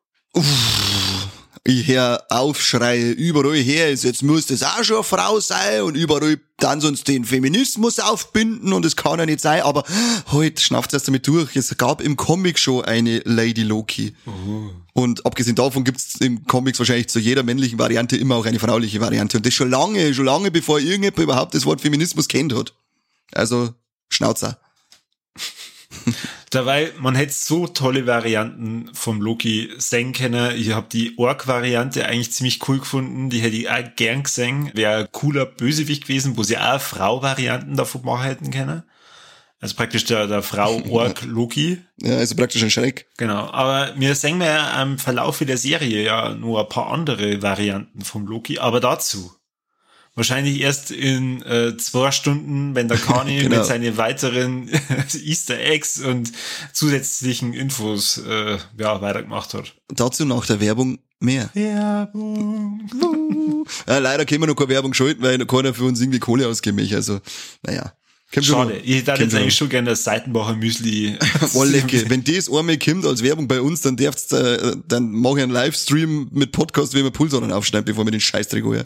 Ich 1.63 1.87
hör 1.89 2.25
Aufschreie, 2.31 3.11
überall 3.11 3.57
her 3.57 3.91
ist, 3.91 4.05
jetzt 4.05 4.23
muss 4.23 4.47
das 4.47 4.63
auch 4.63 4.83
schon 4.83 4.97
eine 4.97 5.05
Frau 5.05 5.41
sein 5.41 5.83
und 5.83 5.95
überall 5.95 6.41
dann 6.57 6.81
sonst 6.81 7.07
den 7.07 7.27
Feminismus 7.27 7.99
aufbinden 7.99 8.73
und 8.73 8.85
es 8.87 8.97
kann 8.97 9.19
ja 9.19 9.27
nicht 9.27 9.41
sein, 9.41 9.63
aber 9.63 9.85
heute 10.33 10.63
schnauft 10.63 10.95
erst 10.95 11.09
damit 11.09 11.27
durch. 11.27 11.57
Es 11.57 11.77
gab 11.77 12.01
im 12.01 12.17
Comic 12.17 12.59
schon 12.59 12.85
eine 12.87 13.19
Lady 13.25 13.63
Loki. 13.63 14.15
Und 14.95 15.27
abgesehen 15.27 15.55
davon 15.55 15.85
gibt's 15.85 16.17
im 16.17 16.47
Comics 16.47 16.79
wahrscheinlich 16.79 17.09
zu 17.09 17.19
jeder 17.19 17.43
männlichen 17.43 17.79
Variante 17.79 18.17
immer 18.17 18.37
auch 18.37 18.47
eine 18.47 18.59
frauliche 18.59 19.01
Variante. 19.01 19.37
Und 19.37 19.45
das 19.45 19.53
schon 19.53 19.71
lange, 19.71 20.15
schon 20.15 20.25
lange 20.25 20.51
bevor 20.51 20.79
irgendjemand 20.79 21.19
überhaupt 21.19 21.55
das 21.55 21.67
Wort 21.67 21.83
Feminismus 21.83 22.29
kennt 22.29 22.55
hat. 22.55 22.75
Also, 23.33 23.75
Schnauzer. 24.09 24.59
Dabei, 26.51 26.91
man 26.99 27.15
hätte 27.15 27.33
so 27.33 27.69
tolle 27.69 28.09
Varianten 28.09 28.93
vom 28.93 29.21
Loki 29.21 29.71
sehen 29.79 30.13
können. 30.13 30.57
Ich 30.57 30.73
habe 30.73 30.89
die 30.91 31.17
Ork-Variante 31.17 32.05
eigentlich 32.07 32.33
ziemlich 32.33 32.69
cool 32.69 32.81
gefunden. 32.81 33.31
Die 33.31 33.39
hätte 33.39 33.55
ich 33.55 33.71
auch 33.71 33.85
gern 33.95 34.25
gesehen. 34.25 34.73
Wäre 34.75 35.03
ein 35.03 35.13
cooler 35.13 35.47
Bösewicht 35.47 36.09
gewesen, 36.09 36.37
wo 36.37 36.43
sie 36.43 36.59
auch 36.59 36.81
Frau-Varianten 36.81 37.77
davon 37.77 38.05
machen 38.05 38.25
hätten 38.25 38.51
können. 38.51 38.83
Also 39.61 39.77
praktisch 39.77 40.07
der, 40.07 40.27
der 40.27 40.43
Frau 40.43 40.83
Ork 40.91 41.23
Loki. 41.23 41.83
Ja, 42.01 42.17
also 42.17 42.35
praktisch 42.35 42.65
ein 42.65 42.71
Schreck. 42.71 43.07
Genau. 43.17 43.49
Aber 43.53 43.93
wir 43.97 44.17
sehen 44.17 44.39
wir 44.39 44.47
ja 44.47 44.83
im 44.83 44.99
Verlauf 44.99 45.39
der 45.39 45.57
Serie 45.59 46.03
ja 46.03 46.31
nur 46.31 46.61
ein 46.61 46.69
paar 46.69 46.91
andere 46.91 47.43
Varianten 47.43 48.03
vom 48.03 48.27
Loki. 48.27 48.59
Aber 48.59 48.81
dazu 48.81 49.33
wahrscheinlich 50.21 50.61
erst 50.61 50.91
in 50.91 51.41
äh, 51.43 51.77
zwei 51.79 52.11
Stunden, 52.13 52.75
wenn 52.75 52.89
der 52.89 52.99
Kani 53.07 53.39
Genau. 53.41 53.57
mit 53.57 53.65
seinen 53.67 53.97
weiteren 53.97 54.69
Easter 55.25 55.59
Eggs 55.59 55.99
und 56.01 56.31
zusätzlichen 56.75 57.55
Infos 57.55 58.19
äh, 58.19 58.59
ja, 58.79 59.01
weitergemacht 59.01 59.55
hat. 59.55 59.75
Dazu 59.89 60.27
nach 60.27 60.45
der 60.45 60.61
Werbung 60.61 60.99
mehr. 61.21 61.49
Werbung. 61.55 62.81
Ja, 63.89 63.99
leider 63.99 64.27
können 64.27 64.43
wir 64.43 64.47
noch 64.49 64.55
keine 64.57 64.69
Werbung 64.69 64.93
schalten, 64.95 65.23
weil 65.23 65.39
keiner 65.47 65.73
für 65.75 65.85
uns 65.85 66.01
irgendwie 66.01 66.19
Kohle 66.19 66.47
ausgeben 66.49 66.77
möchte. 66.77 66.97
Also, 66.97 67.21
naja. 67.63 67.93
Schon 68.33 68.43
Schade. 68.45 68.75
noch. 68.75 68.81
Ich 68.85 68.97
hätte 68.97 69.07
Kommt 69.07 69.19
jetzt 69.21 69.31
schon 69.33 69.41
eigentlich 69.41 69.57
schon 69.57 69.69
gerne 69.71 69.91
das 69.91 70.05
Seitenbacher 70.05 70.55
Müsli. 70.55 71.17
Wollecke. 71.53 72.09
Wenn 72.09 72.23
das 72.23 72.49
einmal 72.49 72.79
kommt 72.79 73.05
als 73.05 73.25
Werbung 73.25 73.49
bei 73.49 73.61
uns, 73.61 73.81
dann 73.81 73.97
darfst 73.97 74.33
äh, 74.33 74.77
dann 74.87 75.11
mache 75.11 75.39
ich 75.39 75.43
einen 75.43 75.53
Livestream 75.53 76.29
mit 76.31 76.53
Podcast, 76.53 76.95
wie 76.95 77.03
wir 77.03 77.11
Pulsadern 77.11 77.51
aufschneiden, 77.53 77.87
bevor 77.87 78.05
wir 78.07 78.13
den 78.13 78.21
Scheißdreck 78.21 78.63
holen. 78.63 78.85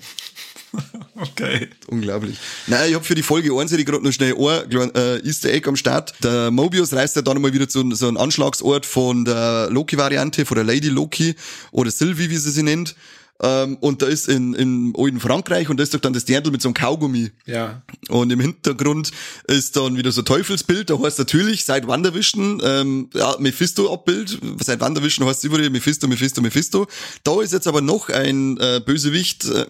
okay. 1.16 1.69
Unglaublich. 1.88 2.38
Naja, 2.66 2.87
ich 2.87 2.95
hab 2.95 3.07
für 3.07 3.14
die 3.14 3.23
Folge 3.23 3.52
1 3.52 3.71
hätte 3.71 3.81
ich 3.81 3.87
gerade 3.87 4.04
noch 4.04 4.12
schnell 4.12 4.35
ein 4.35 4.95
äh, 4.95 5.19
Easter 5.26 5.50
Egg 5.50 5.69
am 5.69 5.76
Start. 5.76 6.14
Der 6.23 6.50
Mobius 6.50 6.93
reist 6.93 7.16
ja 7.16 7.23
dann 7.23 7.40
mal 7.40 7.52
wieder 7.52 7.69
zu 7.69 7.88
so 7.95 8.09
einem 8.09 8.16
Anschlagsort 8.16 8.87
von 8.87 9.25
der 9.25 9.69
Loki-Variante, 9.71 10.45
von 10.47 10.57
der 10.57 10.64
Lady 10.64 10.88
Loki 10.88 11.35
oder 11.73 11.90
Sylvie, 11.90 12.31
wie 12.31 12.37
sie 12.37 12.50
sie 12.50 12.62
nennt. 12.62 12.95
Ähm, 13.42 13.76
und 13.80 14.00
da 14.00 14.06
ist 14.06 14.28
in, 14.28 14.54
in 14.54 14.94
alten 14.96 15.18
Frankreich 15.18 15.68
und 15.68 15.78
da 15.78 15.82
ist 15.82 15.92
doch 15.92 16.00
dann 16.00 16.12
das 16.12 16.24
Dirndl 16.24 16.52
mit 16.52 16.62
so 16.62 16.68
einem 16.68 16.74
Kaugummi. 16.74 17.32
Ja. 17.46 17.82
Und 18.08 18.30
im 18.30 18.38
Hintergrund 18.38 19.10
ist 19.48 19.76
dann 19.76 19.96
wieder 19.96 20.12
so 20.12 20.20
ein 20.22 20.24
Teufelsbild, 20.24 20.90
da 20.90 20.98
heißt 20.98 21.18
natürlich 21.18 21.64
seit 21.64 21.88
Wanderwischen, 21.88 22.60
ähm, 22.64 23.10
ja, 23.12 23.34
Mephisto-Abbild, 23.38 24.38
seit 24.64 24.80
Wanderwischen 24.80 25.24
heißt 25.24 25.38
es 25.38 25.44
überall 25.44 25.68
Mephisto, 25.70 26.06
Mephisto, 26.06 26.40
Mephisto. 26.42 26.86
Da 27.24 27.42
ist 27.42 27.52
jetzt 27.52 27.66
aber 27.66 27.80
noch 27.80 28.08
ein 28.08 28.56
äh, 28.58 28.80
Bösewicht 28.84 29.46
äh, 29.46 29.66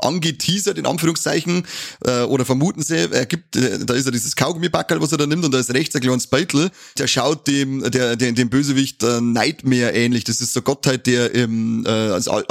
angeteasert, 0.00 0.78
in 0.78 0.86
Anführungszeichen, 0.86 1.66
äh, 2.04 2.22
oder 2.22 2.44
vermuten 2.44 2.82
sie, 2.82 3.10
er 3.10 3.26
gibt, 3.26 3.56
äh, 3.56 3.84
da 3.84 3.94
ist 3.94 4.04
ja 4.04 4.12
dieses 4.12 4.36
Kaugummibackerl, 4.36 5.00
was 5.02 5.10
er 5.10 5.18
da 5.18 5.26
nimmt, 5.26 5.44
und 5.44 5.52
da 5.52 5.58
ist 5.58 5.74
rechts 5.74 5.96
ein 5.96 6.02
kleines 6.02 6.28
Beitel, 6.28 6.70
der 6.98 7.08
schaut 7.08 7.48
dem, 7.48 7.90
der, 7.90 8.14
der, 8.14 8.30
dem 8.30 8.48
Bösewicht 8.48 9.02
äh, 9.02 9.20
Nightmare 9.20 9.90
ähnlich. 9.90 10.22
Das 10.22 10.40
ist 10.40 10.52
so 10.52 10.62
Gottheit, 10.62 11.08
der 11.08 11.34
im, 11.34 11.84
äh, 11.84 11.88
als, 11.88 12.28
Al- 12.28 12.44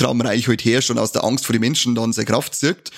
äh, 0.00 0.04
in 0.04 0.06
Albtraumreich 0.06 0.48
halt 0.48 0.64
herrscht 0.64 0.90
und 0.90 0.98
aus 0.98 1.12
der 1.12 1.24
Angst 1.24 1.46
vor 1.46 1.52
den 1.52 1.60
Menschen 1.60 1.94
dann 1.94 2.12
seine 2.12 2.26
Kraft 2.26 2.54
zirkt. 2.54 2.90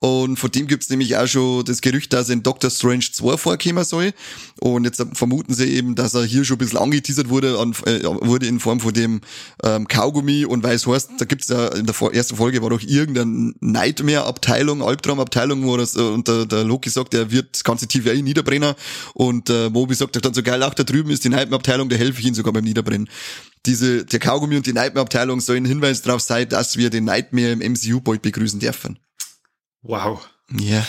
Und 0.00 0.38
von 0.38 0.50
dem 0.50 0.66
gibt's 0.66 0.90
nämlich 0.90 1.16
auch 1.16 1.26
schon 1.26 1.64
das 1.64 1.80
Gerücht, 1.80 2.12
dass 2.12 2.28
in 2.28 2.42
Doctor 2.42 2.70
Strange 2.70 3.06
2 3.12 3.36
vorkommen 3.36 3.84
soll. 3.84 4.12
Und 4.60 4.84
jetzt 4.84 5.04
vermuten 5.14 5.54
sie 5.54 5.66
eben, 5.66 5.94
dass 5.94 6.14
er 6.14 6.24
hier 6.24 6.44
schon 6.44 6.56
ein 6.56 6.58
bisschen 6.58 6.78
angeteasert 6.78 7.28
wurde, 7.28 7.58
an, 7.58 7.74
äh, 7.84 8.04
wurde 8.04 8.46
in 8.46 8.60
Form 8.60 8.80
von 8.80 8.92
dem 8.92 9.20
ähm, 9.64 9.88
Kaugummi. 9.88 10.44
Und 10.44 10.62
weil 10.62 10.76
es 10.76 10.86
heißt, 10.86 11.10
da 11.18 11.24
gibt's 11.24 11.48
ja 11.48 11.68
in 11.68 11.86
der 11.86 11.94
ersten 12.12 12.36
Folge 12.36 12.62
war 12.62 12.70
doch 12.70 12.82
irgendeine 12.82 13.54
Nightmare-Abteilung, 13.60 14.82
Albtraum-Abteilung, 14.82 15.66
wo 15.66 15.76
das, 15.76 15.96
äh, 15.96 16.00
und 16.00 16.28
der, 16.28 16.46
der 16.46 16.64
Loki 16.64 16.90
sagt, 16.90 17.14
er 17.14 17.30
wird 17.30 17.54
das 17.54 17.64
ganze 17.64 17.88
TVA 17.88 18.14
niederbrennen. 18.14 18.74
Und 19.14 19.50
äh, 19.50 19.68
Moby 19.68 19.94
sagt 19.94 20.14
doch 20.14 20.20
dann 20.20 20.34
so 20.34 20.42
geil, 20.42 20.62
ach, 20.62 20.74
da 20.74 20.84
drüben 20.84 21.10
ist 21.10 21.24
die 21.24 21.28
Nightmare-Abteilung, 21.28 21.88
da 21.88 21.96
helfe 21.96 22.20
ich 22.20 22.26
ihnen 22.26 22.34
sogar 22.34 22.52
beim 22.52 22.64
Niederbrennen. 22.64 23.08
Diese, 23.66 24.04
der 24.04 24.20
Kaugummi 24.20 24.56
und 24.56 24.66
die 24.66 24.72
Nightmare-Abteilung 24.72 25.40
sollen 25.40 25.64
ein 25.64 25.68
Hinweis 25.68 26.02
darauf 26.02 26.20
sein, 26.20 26.48
dass 26.48 26.76
wir 26.76 26.90
den 26.90 27.04
Nightmare 27.04 27.50
im 27.50 27.72
MCU 27.72 28.00
bald 28.00 28.22
begrüßen 28.22 28.60
dürfen. 28.60 28.98
Wow. 29.82 30.28
Ja. 30.58 30.86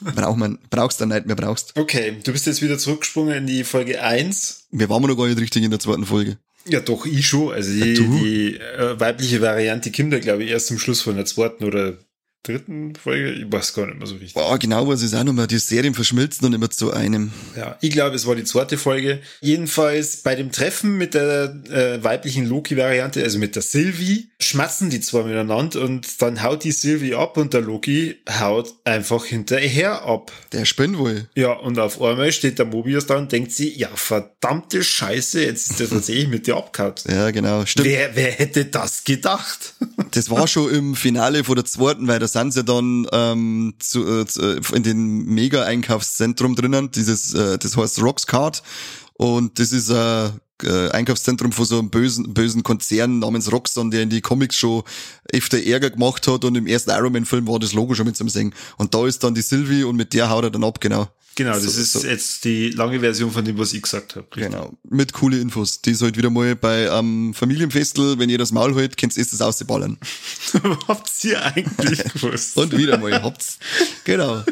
Braucht 0.00 0.36
man, 0.36 0.58
brauchst 0.68 1.00
du 1.00 1.06
nicht 1.06 1.26
mehr 1.26 1.36
brauchst. 1.36 1.78
Okay, 1.78 2.18
du 2.22 2.32
bist 2.32 2.46
jetzt 2.46 2.60
wieder 2.60 2.78
zurückgesprungen 2.78 3.34
in 3.34 3.46
die 3.46 3.64
Folge 3.64 4.02
1. 4.02 4.66
Wir 4.70 4.88
waren 4.90 5.02
noch 5.02 5.16
gar 5.16 5.26
nicht 5.26 5.40
richtig 5.40 5.62
in 5.62 5.70
der 5.70 5.80
zweiten 5.80 6.04
Folge. 6.04 6.38
Ja, 6.66 6.80
doch, 6.80 7.06
ich 7.06 7.26
schon. 7.26 7.52
Also 7.52 7.72
die, 7.72 7.94
du? 7.94 8.18
die 8.18 8.56
äh, 8.56 9.00
weibliche 9.00 9.40
Variante 9.40 9.90
Kinder, 9.90 10.20
glaube 10.20 10.44
ich, 10.44 10.50
erst 10.50 10.66
zum 10.66 10.78
Schluss 10.78 11.00
von 11.00 11.16
der 11.16 11.24
zweiten 11.24 11.64
oder 11.64 11.96
dritten 12.42 12.94
Folge. 12.94 13.32
Ich 13.32 13.52
weiß 13.52 13.74
gar 13.74 13.86
nicht 13.86 13.98
mehr 13.98 14.06
so 14.06 14.14
richtig. 14.14 14.34
Boah, 14.34 14.58
genau, 14.58 14.88
was 14.88 15.02
ist 15.02 15.14
auch 15.14 15.24
nochmal, 15.24 15.46
die 15.46 15.58
Serien 15.58 15.94
verschmilzen 15.94 16.42
dann 16.42 16.54
immer 16.54 16.70
zu 16.70 16.92
einem. 16.92 17.32
Ja, 17.56 17.76
ich 17.80 17.90
glaube, 17.90 18.16
es 18.16 18.26
war 18.26 18.34
die 18.34 18.44
zweite 18.44 18.78
Folge. 18.78 19.20
Jedenfalls 19.40 20.22
bei 20.22 20.34
dem 20.34 20.50
Treffen 20.50 20.96
mit 20.96 21.14
der 21.14 21.54
äh, 21.68 22.02
weiblichen 22.02 22.46
Loki-Variante, 22.46 23.22
also 23.22 23.38
mit 23.38 23.56
der 23.56 23.62
Sylvie, 23.62 24.30
schmatzen 24.40 24.88
die 24.88 25.00
zwei 25.00 25.22
miteinander 25.24 25.82
und 25.82 26.22
dann 26.22 26.42
haut 26.42 26.64
die 26.64 26.72
Sylvie 26.72 27.14
ab 27.14 27.36
und 27.36 27.52
der 27.52 27.60
Loki 27.60 28.16
haut 28.38 28.72
einfach 28.84 29.26
hinterher 29.26 30.02
ab. 30.02 30.32
Der 30.52 30.64
spinnt 30.64 30.98
wohl. 30.98 31.28
Ja, 31.34 31.52
und 31.52 31.78
auf 31.78 32.00
einmal 32.00 32.32
steht 32.32 32.58
der 32.58 32.66
Mobius 32.66 33.04
da 33.06 33.16
und 33.16 33.30
denkt 33.32 33.52
sie, 33.52 33.70
ja, 33.76 33.88
verdammte 33.94 34.82
Scheiße, 34.82 35.44
jetzt 35.44 35.72
ist 35.72 35.80
der 35.80 35.88
tatsächlich 35.90 36.28
mit 36.28 36.46
dir 36.46 36.56
abgehauen. 36.56 36.94
Ja, 37.06 37.30
genau, 37.30 37.66
stimmt. 37.66 37.88
Wer, 37.88 38.16
wer 38.16 38.30
hätte 38.30 38.64
das 38.64 39.04
gedacht? 39.04 39.74
Das 40.12 40.30
war 40.30 40.46
schon 40.48 40.72
im 40.72 40.96
Finale 40.96 41.44
von 41.44 41.56
der 41.56 41.66
zweiten, 41.66 42.08
weil 42.08 42.18
da 42.18 42.29
sind 42.32 42.52
sie 42.52 42.64
dann 42.64 43.06
ähm, 43.12 43.74
zu, 43.78 44.04
äh, 44.04 44.22
äh, 44.22 44.60
in 44.74 44.82
den 44.82 45.24
Mega-Einkaufszentrum 45.26 46.56
drinnen, 46.56 46.90
dieses, 46.90 47.34
äh, 47.34 47.58
das 47.58 47.76
heißt 47.76 48.02
Roxcart 48.02 48.62
und 49.14 49.58
das 49.58 49.72
ist 49.72 49.90
ein 49.90 50.40
äh, 50.62 50.90
Einkaufszentrum 50.90 51.52
von 51.52 51.64
so 51.64 51.78
einem 51.78 51.90
bösen, 51.90 52.32
bösen 52.34 52.62
Konzern 52.62 53.18
namens 53.18 53.50
Roxxon, 53.52 53.90
der 53.90 54.02
in 54.02 54.10
die 54.10 54.20
Comics 54.20 54.56
schon 54.56 54.82
öfter 55.32 55.62
Ärger 55.62 55.90
gemacht 55.90 56.26
hat 56.26 56.44
und 56.44 56.56
im 56.56 56.66
ersten 56.66 56.90
Iron 56.90 57.12
Man 57.12 57.24
Film 57.24 57.46
war 57.46 57.58
das 57.58 57.72
Logo 57.72 57.94
schon 57.94 58.06
mit 58.06 58.16
zum 58.16 58.28
Singen. 58.28 58.54
Und 58.76 58.94
da 58.94 59.06
ist 59.06 59.22
dann 59.24 59.34
die 59.34 59.42
Sylvie 59.42 59.84
und 59.84 59.96
mit 59.96 60.14
der 60.14 60.30
haut 60.30 60.44
er 60.44 60.50
dann 60.50 60.64
ab, 60.64 60.80
genau. 60.80 61.08
Genau, 61.36 61.52
das 61.52 61.62
So- 61.62 61.80
ist 61.80 61.92
so. 61.92 62.06
jetzt 62.06 62.44
die 62.44 62.70
lange 62.70 63.00
Version 63.00 63.30
von 63.30 63.44
dem, 63.44 63.56
was 63.56 63.72
ich 63.72 63.82
gesagt 63.82 64.16
habe. 64.16 64.26
Genau, 64.32 64.72
mit 64.88 65.12
coole 65.12 65.38
Infos. 65.38 65.80
Die 65.80 65.92
ist 65.92 66.02
halt 66.02 66.16
wieder 66.16 66.28
mal 66.28 66.54
bei 66.56 66.90
einem 66.90 67.32
Familienfestel, 67.34 68.18
wenn 68.18 68.28
ihr 68.28 68.36
das 68.38 68.52
Maul 68.52 68.74
holt, 68.74 68.96
könnt 68.98 69.16
ihr 69.16 69.24
das 69.24 69.40
ausballern. 69.40 69.96
Habt 70.88 71.10
ihr 71.24 71.42
eigentlich 71.42 72.02
gewusst? 72.14 72.56
Und 72.56 72.76
wieder 72.76 72.98
mal 72.98 73.22
habt's. 73.22 73.58
Genau. 74.04 74.42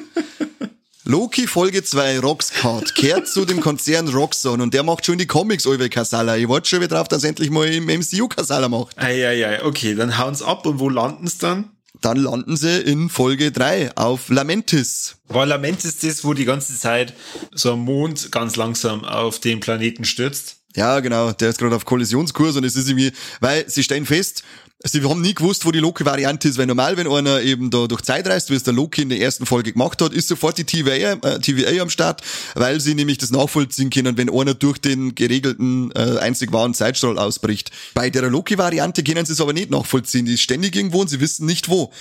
Loki 1.04 1.46
Folge 1.46 1.82
2 1.82 2.18
Roxcard 2.20 2.94
kehrt 2.94 3.28
zu 3.28 3.46
dem 3.46 3.60
Konzern 3.60 4.08
Roxxon 4.08 4.60
und 4.60 4.74
der 4.74 4.82
macht 4.82 5.06
schon 5.06 5.16
die 5.16 5.26
Comics 5.26 5.66
Olve 5.66 5.88
Kasala. 5.88 6.36
Ich 6.36 6.48
warte 6.48 6.68
schon 6.68 6.80
wieder 6.80 6.96
drauf, 6.96 7.08
dass 7.08 7.22
er 7.24 7.30
endlich 7.30 7.50
mal 7.50 7.66
im 7.66 7.86
MCU 7.86 8.28
Kasala 8.28 8.68
macht. 8.68 8.98
Eieiei, 8.98 9.64
okay, 9.64 9.94
dann 9.94 10.18
hauen's 10.18 10.42
ab 10.42 10.66
und 10.66 10.78
wo 10.78 10.90
landen's 10.90 11.38
dann? 11.38 11.70
Dann 12.00 12.16
landen 12.18 12.56
sie 12.56 12.80
in 12.80 13.08
Folge 13.08 13.50
3 13.50 13.96
auf 13.96 14.28
Lamentis. 14.28 15.16
Parlament 15.28 15.84
ist 15.84 16.04
das, 16.04 16.24
wo 16.24 16.32
die 16.32 16.44
ganze 16.44 16.78
Zeit 16.78 17.12
so 17.52 17.72
ein 17.72 17.80
Mond 17.80 18.30
ganz 18.30 18.56
langsam 18.56 19.04
auf 19.04 19.40
den 19.40 19.60
Planeten 19.60 20.04
stürzt. 20.04 20.56
Ja, 20.76 21.00
genau, 21.00 21.32
der 21.32 21.50
ist 21.50 21.58
gerade 21.58 21.74
auf 21.74 21.84
Kollisionskurs 21.84 22.56
und 22.56 22.64
es 22.64 22.76
ist 22.76 22.88
irgendwie, 22.88 23.12
weil 23.40 23.68
sie 23.68 23.82
stellen 23.82 24.06
fest, 24.06 24.44
sie 24.84 25.02
haben 25.02 25.20
nie 25.20 25.34
gewusst, 25.34 25.64
wo 25.64 25.72
die 25.72 25.80
Loki-Variante 25.80 26.48
ist, 26.48 26.56
weil 26.56 26.66
normal, 26.66 26.96
wenn 26.96 27.08
einer 27.08 27.40
eben 27.42 27.70
da 27.70 27.86
durch 27.86 28.02
Zeit 28.02 28.28
reist, 28.28 28.50
wie 28.50 28.54
es 28.54 28.62
der 28.62 28.74
Loki 28.74 29.02
in 29.02 29.08
der 29.08 29.20
ersten 29.20 29.44
Folge 29.44 29.72
gemacht 29.72 30.00
hat, 30.00 30.12
ist 30.12 30.28
sofort 30.28 30.56
die 30.58 30.64
TVA, 30.64 31.12
äh, 31.14 31.40
TVA 31.40 31.82
am 31.82 31.90
Start, 31.90 32.22
weil 32.54 32.80
sie 32.80 32.94
nämlich 32.94 33.18
das 33.18 33.30
nachvollziehen 33.30 33.90
können, 33.90 34.16
wenn 34.16 34.30
einer 34.30 34.54
durch 34.54 34.78
den 34.78 35.14
geregelten 35.14 35.90
äh, 35.92 36.18
einzig 36.18 36.52
wahren 36.52 36.74
Zeitstrahl 36.74 37.18
ausbricht. 37.18 37.72
Bei 37.94 38.08
der 38.08 38.30
Loki-Variante 38.30 39.02
können 39.02 39.26
sie 39.26 39.32
es 39.32 39.40
aber 39.40 39.52
nicht 39.52 39.70
nachvollziehen, 39.70 40.26
die 40.26 40.34
ist 40.34 40.42
ständig 40.42 40.76
irgendwo 40.76 41.00
und 41.00 41.08
sie 41.08 41.20
wissen 41.20 41.46
nicht 41.46 41.68
wo. 41.68 41.92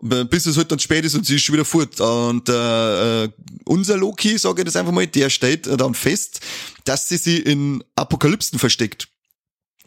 Bis 0.00 0.46
es 0.46 0.56
halt 0.56 0.70
dann 0.70 0.78
spät 0.78 1.04
ist 1.04 1.16
und 1.16 1.26
sie 1.26 1.36
ist 1.36 1.42
schon 1.42 1.54
wieder 1.54 1.64
fort. 1.64 2.00
Und 2.00 2.48
äh, 2.48 3.24
äh, 3.24 3.28
unser 3.64 3.96
Loki, 3.96 4.38
sage 4.38 4.60
ich 4.60 4.64
das 4.66 4.76
einfach 4.76 4.92
mal, 4.92 5.08
der 5.08 5.28
stellt 5.28 5.66
äh, 5.66 5.76
dann 5.76 5.94
fest, 5.94 6.40
dass 6.84 7.08
sie 7.08 7.16
sie 7.16 7.38
in 7.38 7.82
Apokalypsen 7.96 8.60
versteckt. 8.60 9.08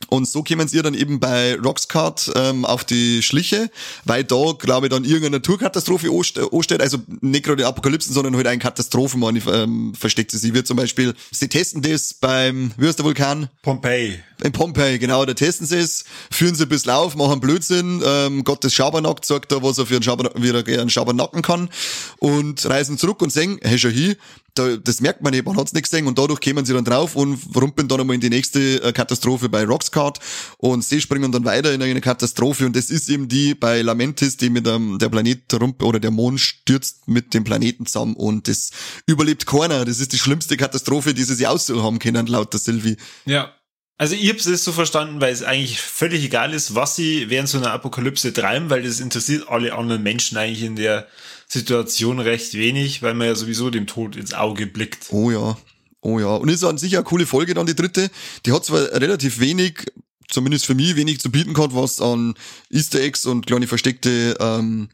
Und 0.09 0.27
so 0.27 0.43
kämen 0.43 0.67
sie 0.67 0.81
dann 0.81 0.93
eben 0.93 1.19
bei 1.19 1.55
Roxcart 1.55 2.31
ähm, 2.35 2.65
auf 2.65 2.83
die 2.83 3.21
Schliche, 3.21 3.69
weil 4.05 4.23
da, 4.23 4.53
glaube 4.57 4.87
ich, 4.87 4.91
dann 4.91 5.03
irgendeine 5.03 5.37
Naturkatastrophe 5.37 6.07
anste- 6.07 6.53
ansteht. 6.53 6.81
Also 6.81 6.97
nicht 7.21 7.45
gerade 7.45 7.65
Apokalypsen, 7.65 8.13
sondern 8.13 8.35
halt 8.35 8.47
ein 8.47 8.59
Katastrophenmann 8.59 9.41
ähm, 9.51 9.93
versteckt 9.97 10.31
sie. 10.31 10.53
Wird 10.53 10.67
zum 10.67 10.77
Beispiel, 10.77 11.13
sie 11.31 11.47
testen 11.47 11.81
das 11.81 12.13
beim, 12.13 12.71
wie 12.77 12.87
heißt 12.87 12.99
der 12.99 13.05
Vulkan? 13.05 13.49
Pompeii. 13.61 14.19
In 14.43 14.51
Pompeii, 14.51 14.99
genau, 14.99 15.25
da 15.25 15.33
testen 15.33 15.67
sie 15.67 15.77
es, 15.77 16.05
führen 16.31 16.55
sie 16.55 16.63
ein 16.63 16.69
bisschen 16.69 16.91
auf, 16.91 17.15
machen 17.15 17.39
Blödsinn, 17.39 18.01
ähm, 18.05 18.43
Gottes 18.43 18.73
Schabernack 18.73 19.23
sagt 19.25 19.51
da, 19.51 19.61
was 19.61 19.77
er 19.77 19.85
für 19.85 19.95
einen, 19.95 20.03
Schaber, 20.03 20.31
wie 20.35 20.49
er 20.49 20.81
einen 20.81 20.89
Schabernacken 20.89 21.41
kann 21.41 21.69
und 22.17 22.65
reisen 22.65 22.97
zurück 22.97 23.21
und 23.21 23.31
sagen, 23.31 23.59
hey, 23.61 23.77
schau 23.77 23.89
hier, 23.89 24.15
da, 24.53 24.75
das 24.75 24.99
merkt 24.99 25.21
man 25.21 25.31
nicht, 25.31 25.45
man 25.45 25.55
hat's 25.57 25.73
nicht 25.73 25.83
gesehen 25.83 26.07
und 26.07 26.17
dadurch 26.17 26.39
kämen 26.39 26.65
sie 26.65 26.73
dann 26.73 26.83
drauf 26.83 27.15
und 27.15 27.39
rumpeln 27.55 27.87
dann 27.87 28.01
einmal 28.01 28.15
in 28.15 28.21
die 28.21 28.29
nächste 28.29 28.83
äh, 28.83 28.91
Katastrophe 28.91 29.47
bei 29.47 29.63
Roxcart 29.63 30.19
und 30.57 30.83
sie 30.83 30.99
springen 30.99 31.31
dann 31.31 31.45
weiter 31.45 31.73
in 31.73 31.81
eine 31.81 32.01
Katastrophe 32.01 32.65
und 32.65 32.75
das 32.75 32.89
ist 32.89 33.09
eben 33.09 33.27
die 33.27 33.55
bei 33.55 33.81
Lamentis, 33.81 34.37
die 34.37 34.49
mit 34.49 34.65
dem, 34.65 34.99
der 34.99 35.09
Planet 35.09 35.53
rump 35.53 35.81
oder 35.83 35.99
der 35.99 36.11
Mond 36.11 36.39
stürzt 36.39 37.07
mit 37.07 37.33
dem 37.33 37.43
Planeten 37.43 37.85
zusammen 37.85 38.15
und 38.15 38.47
das 38.47 38.71
überlebt 39.05 39.45
keiner, 39.45 39.85
das 39.85 39.99
ist 39.99 40.11
die 40.11 40.19
schlimmste 40.19 40.57
Katastrophe, 40.57 41.13
die 41.13 41.23
sie 41.23 41.35
sich 41.35 41.47
aussuchen 41.47 41.83
haben 41.83 41.99
können, 41.99 42.27
laut 42.27 42.51
der 42.53 42.59
Sylvie. 42.59 42.97
Ja. 43.25 43.53
Also 44.01 44.15
ich 44.15 44.29
hab's 44.29 44.45
jetzt 44.45 44.63
so 44.63 44.71
verstanden, 44.71 45.21
weil 45.21 45.31
es 45.31 45.43
eigentlich 45.43 45.79
völlig 45.79 46.23
egal 46.23 46.55
ist, 46.55 46.73
was 46.73 46.95
sie 46.95 47.29
während 47.29 47.47
so 47.47 47.59
einer 47.59 47.71
Apokalypse 47.71 48.33
treiben, 48.33 48.71
weil 48.71 48.81
das 48.81 48.99
interessiert 48.99 49.47
alle 49.47 49.75
anderen 49.75 50.01
Menschen 50.01 50.39
eigentlich 50.39 50.63
in 50.63 50.75
der 50.75 51.07
Situation 51.47 52.19
recht 52.19 52.55
wenig, 52.55 53.03
weil 53.03 53.13
man 53.13 53.27
ja 53.27 53.35
sowieso 53.35 53.69
dem 53.69 53.85
Tod 53.85 54.15
ins 54.15 54.33
Auge 54.33 54.65
blickt. 54.65 55.09
Oh 55.11 55.29
ja, 55.29 55.55
oh 56.01 56.19
ja. 56.19 56.33
Und 56.33 56.49
ist 56.49 56.63
an 56.63 56.79
sich 56.79 56.95
eine 56.95 57.03
coole 57.03 57.27
Folge 57.27 57.53
dann 57.53 57.67
die 57.67 57.75
dritte. 57.75 58.09
Die 58.47 58.51
hat 58.51 58.65
zwar 58.65 58.91
relativ 58.91 59.39
wenig, 59.39 59.85
zumindest 60.27 60.65
für 60.65 60.73
mich, 60.73 60.95
wenig 60.95 61.19
zu 61.19 61.29
bieten 61.29 61.53
gehabt, 61.53 61.75
was 61.75 62.01
an 62.01 62.33
Easter 62.71 63.01
Eggs 63.01 63.27
und 63.27 63.45
kleine 63.45 63.67
versteckte 63.67 64.35
ähm, 64.39 64.89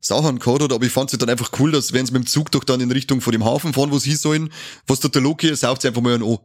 Sachen 0.00 0.38
gehabt 0.38 0.62
hat, 0.62 0.72
aber 0.72 0.86
ich 0.86 0.92
fand 0.92 1.12
es 1.12 1.18
dann 1.18 1.28
einfach 1.28 1.50
cool, 1.58 1.70
dass 1.70 1.92
wenn 1.92 2.06
sie 2.06 2.14
mit 2.14 2.22
dem 2.22 2.26
Zug 2.26 2.50
doch 2.50 2.64
dann 2.64 2.80
in 2.80 2.90
Richtung 2.90 3.20
von 3.20 3.32
dem 3.32 3.44
Hafen 3.44 3.74
fahren, 3.74 3.90
wo 3.90 3.98
sie 3.98 4.08
hin 4.08 4.18
sollen, 4.18 4.52
was 4.86 5.00
der 5.00 5.20
Loki 5.20 5.54
sauft 5.54 5.82
sie 5.82 5.88
einfach 5.88 6.00
mal 6.00 6.14
ein 6.14 6.22
O. 6.22 6.40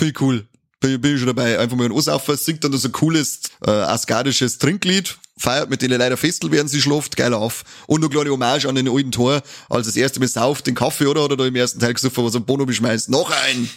Ich 0.00 0.20
cool. 0.20 0.46
Bin, 0.84 1.00
bin 1.00 1.14
ich 1.14 1.18
schon 1.20 1.26
dabei. 1.28 1.58
Einfach 1.58 1.76
mal 1.76 1.84
ein 1.86 1.92
O-Saufen, 1.92 2.36
singt 2.36 2.62
dann 2.64 2.72
so 2.76 2.88
ein 2.88 2.92
cooles, 2.92 3.40
äh, 3.66 3.70
asgardisches 3.70 4.58
Trinklied, 4.58 5.16
feiert 5.38 5.70
mit 5.70 5.80
denen 5.82 5.98
leider 5.98 6.16
Festel, 6.16 6.50
während 6.52 6.68
sie 6.70 6.80
schläft, 6.82 7.16
geiler 7.16 7.38
auf. 7.38 7.64
Und 7.86 8.02
noch 8.02 8.10
kleine 8.10 8.30
Hommage 8.30 8.66
an 8.66 8.74
den 8.74 8.88
alten 8.88 9.10
Tor, 9.12 9.42
als 9.70 9.86
das 9.86 9.96
erste 9.96 10.20
Mal 10.20 10.28
sauft, 10.28 10.66
den 10.66 10.74
Kaffee, 10.74 11.06
oder? 11.06 11.24
Oder 11.24 11.36
da 11.36 11.46
im 11.46 11.56
ersten 11.56 11.80
Teil 11.80 11.94
gesucht, 11.94 12.12
was 12.18 12.36
am 12.36 12.44
Bono 12.44 12.66
beschmeißt. 12.66 13.08
Noch 13.08 13.30
ein! 13.30 13.68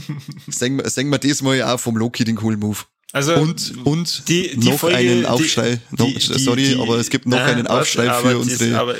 singen, 0.48 0.78
wir- 0.82 0.90
singen 0.90 1.10
wir 1.10 1.18
das 1.18 1.42
mal 1.42 1.62
auch 1.62 1.80
vom 1.80 1.96
Loki 1.96 2.24
den 2.24 2.36
coolen 2.36 2.58
Move. 2.58 2.78
Also 3.12 3.34
Und, 3.36 3.72
und 3.86 4.28
die, 4.28 4.56
die 4.58 4.68
noch 4.70 4.78
Folge, 4.80 4.96
einen 4.96 5.26
Aufschrei. 5.26 5.78
die- 5.92 6.14
die- 6.14 6.38
sorry, 6.38 6.64
die- 6.74 6.80
aber 6.80 6.96
es 6.98 7.08
gibt 7.08 7.26
noch 7.26 7.38
Nein, 7.38 7.58
einen 7.58 7.68
warte, 7.68 7.80
Aufschrei 7.82 8.10
aber 8.10 8.30
für 8.30 8.38
unsere, 8.38 8.78
Aber, 8.78 8.94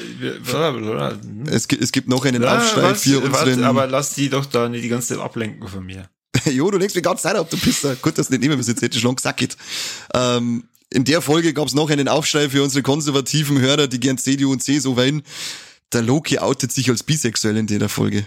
es, 1.50 1.66
gibt- 1.68 1.82
es 1.82 1.90
gibt 1.92 2.08
noch 2.08 2.24
einen 2.24 2.44
Aufschrei 2.44 2.82
was, 2.82 3.02
für 3.02 3.20
warte, 3.30 3.50
unseren, 3.50 3.64
aber 3.64 3.86
lass 3.88 4.14
die 4.14 4.30
doch 4.30 4.46
da 4.46 4.68
nicht 4.68 4.84
die 4.84 4.88
ganze 4.88 5.08
Zeit 5.08 5.18
ablenken 5.18 5.66
von 5.68 5.84
mir. 5.84 6.08
jo, 6.46 6.70
du 6.70 6.78
denkst 6.78 6.94
die 6.94 7.02
ganze 7.02 7.24
Zeit 7.24 7.36
ab, 7.36 7.48
du 7.50 7.56
Pisser. 7.56 7.96
Gut, 7.96 8.18
dass 8.18 8.28
du 8.28 8.32
nicht 8.32 8.42
nehmen 8.42 8.58
wir 8.58 8.66
jetzt 8.66 8.82
hätte 8.82 8.98
schon 8.98 9.16
gesagt. 9.16 9.56
Ähm, 10.14 10.64
in 10.90 11.04
der 11.04 11.20
Folge 11.20 11.52
gab 11.52 11.66
es 11.66 11.74
noch 11.74 11.90
einen 11.90 12.08
Aufschrei 12.08 12.48
für 12.48 12.62
unsere 12.62 12.82
konservativen 12.82 13.58
Hörer, 13.58 13.86
die 13.88 14.00
gern 14.00 14.18
CDU 14.18 14.52
und 14.52 14.62
CSU 14.62 14.96
wählen. 14.96 15.22
Der 15.92 16.02
Loki 16.02 16.38
outet 16.38 16.72
sich 16.72 16.88
als 16.90 17.02
bisexuell 17.02 17.56
in 17.56 17.66
der 17.66 17.88
Folge. 17.88 18.26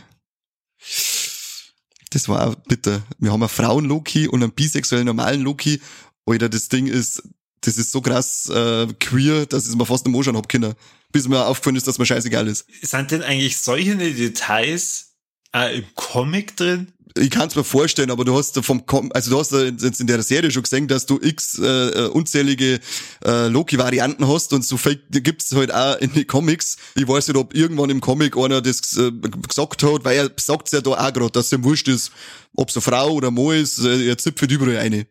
Das 2.11 2.27
war 2.27 2.47
auch 2.47 2.55
bitter. 2.55 3.03
Wir 3.19 3.31
haben 3.31 3.43
einen 3.43 3.49
Frauen-Loki 3.49 4.27
und 4.27 4.41
einen 4.43 4.51
bisexuellen 4.51 5.05
normalen 5.05 5.41
Loki. 5.41 5.81
Alter, 6.25 6.49
das 6.49 6.69
Ding 6.69 6.87
ist, 6.87 7.23
das 7.61 7.77
ist 7.77 7.91
so 7.91 8.01
krass 8.01 8.49
äh, 8.49 8.87
queer, 8.99 9.45
dass 9.45 9.63
ich 9.63 9.69
es 9.69 9.75
mir 9.75 9.85
fast 9.85 10.05
im 10.05 10.15
Anschauen 10.15 10.37
hab 10.37 10.49
können. 10.49 10.73
Bis 11.11 11.27
mir 11.27 11.45
aufgefallen 11.45 11.75
ist, 11.75 11.87
dass 11.87 11.99
mir 11.99 12.05
scheißegal 12.05 12.47
ist. 12.47 12.65
Sind 12.81 13.11
denn 13.11 13.23
eigentlich 13.23 13.57
solche 13.57 13.95
Details 13.95 15.15
äh, 15.55 15.79
im 15.79 15.85
Comic 15.95 16.55
drin? 16.55 16.93
Ich 17.19 17.29
kann 17.29 17.47
es 17.47 17.55
mir 17.55 17.63
vorstellen, 17.63 18.11
aber 18.11 18.25
du 18.25 18.37
hast 18.37 18.57
da 18.57 18.61
vom 18.61 18.83
also 19.13 19.31
du 19.31 19.39
hast 19.39 19.51
da 19.51 19.63
jetzt 19.63 19.99
in 19.99 20.07
der 20.07 20.21
Serie 20.23 20.51
schon 20.51 20.63
gesehen, 20.63 20.87
dass 20.87 21.05
du 21.05 21.19
x 21.21 21.59
äh, 21.59 21.65
äh, 21.65 22.07
unzählige 22.07 22.79
äh, 23.25 23.47
Loki-Varianten 23.47 24.27
hast 24.27 24.53
und 24.53 24.63
so 24.65 24.77
viel 24.77 24.95
gibt's 25.09 25.53
halt 25.53 25.73
auch 25.73 25.97
in 25.97 26.13
den 26.13 26.27
Comics. 26.27 26.77
Ich 26.95 27.07
weiß 27.07 27.27
nicht, 27.27 27.37
ob 27.37 27.53
irgendwann 27.53 27.89
im 27.89 28.01
Comic 28.01 28.37
einer 28.37 28.61
das 28.61 28.97
äh, 28.97 29.11
gesagt 29.47 29.83
hat, 29.83 30.05
weil 30.05 30.17
er 30.17 30.31
sagt's 30.37 30.71
ja 30.71 30.81
da 30.81 30.91
auch 30.91 31.13
gerade, 31.13 31.31
dass 31.31 31.51
ihm 31.51 31.63
wurscht 31.63 31.87
ist, 31.87 32.11
ob's 32.55 32.75
eine 32.75 32.81
Frau 32.81 33.11
oder 33.11 33.27
ein 33.29 33.33
Mann 33.33 33.55
ist, 33.55 33.79
äh, 33.79 34.07
er 34.07 34.17
zipft 34.17 34.49
überall 34.51 34.77
eine. 34.77 35.05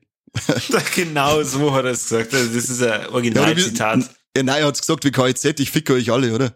genau 0.95 1.43
so 1.43 1.73
hat 1.73 1.85
er 1.85 1.93
es 1.93 2.09
gesagt. 2.09 2.35
Also 2.35 2.55
das 2.55 2.69
ist 2.69 2.83
ein 2.83 2.89
Ja, 2.89 3.11
Originalzitat. 3.11 4.11
Ja, 4.37 4.43
nein, 4.43 4.61
er 4.63 4.67
hat's 4.67 4.81
gesagt 4.81 5.05
wie 5.05 5.11
KZ, 5.11 5.59
ich 5.61 5.71
ficke 5.71 5.95
euch 5.95 6.11
alle, 6.11 6.35
oder? 6.35 6.55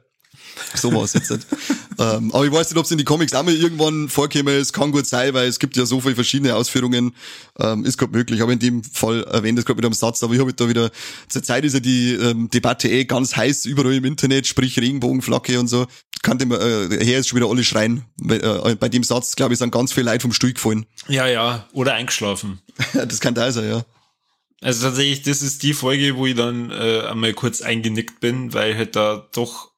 So 0.75 0.93
war's 0.93 1.13
jetzt 1.15 1.31
nicht. 1.31 1.47
ähm, 1.99 2.33
aber 2.33 2.45
ich 2.47 2.53
weiß 2.53 2.71
nicht, 2.71 2.79
ob 2.79 2.85
es 2.85 2.91
in 2.91 2.99
die 2.99 3.05
Comics 3.05 3.35
auch 3.35 3.43
mal 3.43 3.55
irgendwann 3.55 4.09
vorkäme. 4.09 4.53
Es 4.53 4.73
kann 4.73 4.93
gut 4.93 5.07
sein, 5.07 5.35
weil 5.35 5.49
es 5.49 5.59
gibt 5.59 5.77
ja 5.77 5.87
so 5.87 6.01
viele 6.01 6.15
verschiedene 6.15 6.55
Ausführungen. 6.55 7.15
Ähm, 7.59 7.85
ist 7.85 7.99
gerade 7.99 8.13
möglich. 8.13 8.43
Aber 8.43 8.53
in 8.53 8.59
dem 8.59 8.83
Fall 8.85 9.25
erwähnt 9.25 9.59
es 9.59 9.65
gerade 9.65 9.77
mit 9.77 9.85
einem 9.85 9.95
Satz. 9.95 10.23
Aber 10.23 10.35
ich 10.35 10.41
habe 10.41 10.53
da 10.53 10.69
wieder, 10.69 10.91
zur 11.29 11.43
Zeit 11.43 11.65
ist 11.65 11.75
ja 11.75 11.81
die 11.81 12.13
ähm, 12.15 12.49
Debatte 12.51 12.89
eh 12.89 13.05
ganz 13.05 13.37
heiß 13.37 13.67
überall 13.67 13.95
im 13.95 14.05
Internet, 14.05 14.47
sprich 14.47 14.79
Regenbogenflagge 14.79 15.59
und 15.61 15.69
so. 15.69 15.87
Kann 16.23 16.39
dem, 16.39 16.53
äh, 16.53 17.05
her 17.05 17.19
ist 17.19 17.29
schon 17.29 17.39
wieder 17.39 17.51
alle 17.51 17.65
schreien. 17.65 18.05
Bei, 18.21 18.37
äh, 18.37 18.75
bei 18.77 18.89
dem 18.89 19.03
Satz, 19.03 19.35
glaube 19.35 19.55
ich, 19.55 19.59
sind 19.59 19.73
ganz 19.73 19.93
viele 19.93 20.11
Leute 20.11 20.21
vom 20.21 20.33
Stuhl 20.33 20.53
gefallen. 20.53 20.87
Ja, 21.09 21.27
ja. 21.27 21.67
Oder 21.73 21.95
eingeschlafen. 21.95 22.61
das 22.93 23.21
kann 23.21 23.35
da 23.35 23.51
sein, 23.51 23.69
ja. 23.69 23.85
Also 24.63 24.87
tatsächlich, 24.87 25.23
das 25.23 25.43
ist 25.43 25.65
die 25.65 25.75
Folge, 25.75 26.17
wo 26.17 26.27
ich 26.27 26.37
dann 26.37 26.71
äh, 26.71 27.01
einmal 27.11 27.33
kurz 27.35 27.63
eingenickt 27.63 28.21
bin, 28.21 28.55
weil 28.55 28.77
halt 28.77 28.95
da 28.95 29.29
doch 29.33 29.72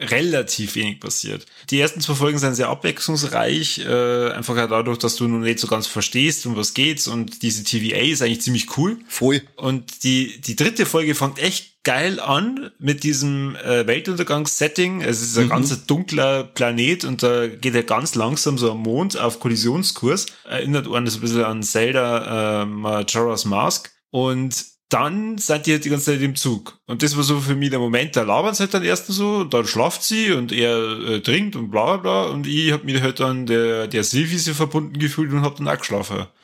relativ 0.00 0.74
wenig 0.74 1.00
passiert. 1.00 1.46
Die 1.70 1.78
ersten 1.80 2.00
zwei 2.00 2.14
Folgen 2.14 2.38
sind 2.38 2.54
sehr 2.56 2.68
abwechslungsreich, 2.68 3.78
äh, 3.78 4.30
einfach 4.32 4.56
halt 4.56 4.70
dadurch, 4.70 4.98
dass 4.98 5.16
du 5.16 5.28
noch 5.28 5.38
nicht 5.38 5.58
so 5.60 5.66
ganz 5.68 5.86
verstehst, 5.86 6.46
um 6.46 6.56
was 6.56 6.74
geht's 6.74 7.06
und 7.06 7.42
diese 7.42 7.62
TVA 7.64 7.98
ist 7.98 8.20
eigentlich 8.22 8.42
ziemlich 8.42 8.76
cool. 8.76 8.98
Voll. 9.08 9.42
Und 9.56 10.02
die, 10.04 10.40
die 10.40 10.56
dritte 10.56 10.84
Folge 10.86 11.14
fängt 11.14 11.38
echt 11.38 11.82
geil 11.84 12.18
an 12.18 12.70
mit 12.78 13.04
diesem 13.04 13.56
äh, 13.56 13.86
Weltuntergangssetting. 13.86 15.02
Es 15.02 15.20
ist 15.20 15.36
ein 15.38 15.44
Mhm. 15.46 15.50
ganz 15.50 15.86
dunkler 15.86 16.42
Planet 16.44 17.04
und 17.04 17.22
da 17.22 17.46
geht 17.46 17.74
er 17.74 17.82
ganz 17.82 18.14
langsam 18.14 18.56
so 18.58 18.72
am 18.72 18.78
Mond 18.82 19.18
auf 19.18 19.38
Kollisionskurs. 19.38 20.26
Erinnert 20.44 20.86
einen 20.90 21.04
das 21.04 21.16
ein 21.16 21.20
bisschen 21.20 21.44
an 21.44 21.62
Zelda 21.62 22.62
äh, 22.62 22.66
Majora's 22.66 23.44
Mask. 23.44 23.92
Und 24.10 24.64
dann 24.94 25.38
seid 25.38 25.66
ihr 25.66 25.74
halt 25.74 25.84
die 25.84 25.90
ganze 25.90 26.12
Zeit 26.12 26.22
im 26.22 26.36
Zug. 26.36 26.78
Und 26.86 27.02
das 27.02 27.16
war 27.16 27.24
so 27.24 27.40
für 27.40 27.56
mich 27.56 27.70
der 27.70 27.80
Moment, 27.80 28.14
da 28.14 28.22
labern 28.22 28.54
sie 28.54 28.60
halt 28.60 28.74
dann 28.74 28.84
erst 28.84 29.08
so, 29.08 29.42
dann 29.42 29.66
schlaft 29.66 30.04
sie 30.04 30.30
und 30.30 30.52
er 30.52 30.76
äh, 31.00 31.20
trinkt 31.20 31.56
und 31.56 31.72
bla 31.72 31.96
bla 31.96 31.96
bla. 31.96 32.22
Und 32.32 32.46
ich 32.46 32.70
hab 32.70 32.84
mich 32.84 33.02
halt 33.02 33.18
dann 33.18 33.44
der, 33.46 33.88
der 33.88 34.04
Sylvie 34.04 34.38
so 34.38 34.54
verbunden 34.54 34.96
gefühlt 35.00 35.32
und 35.32 35.42
hab 35.42 35.56
dann 35.56 35.66
auch 35.68 35.78
geschlafen. 35.78 36.26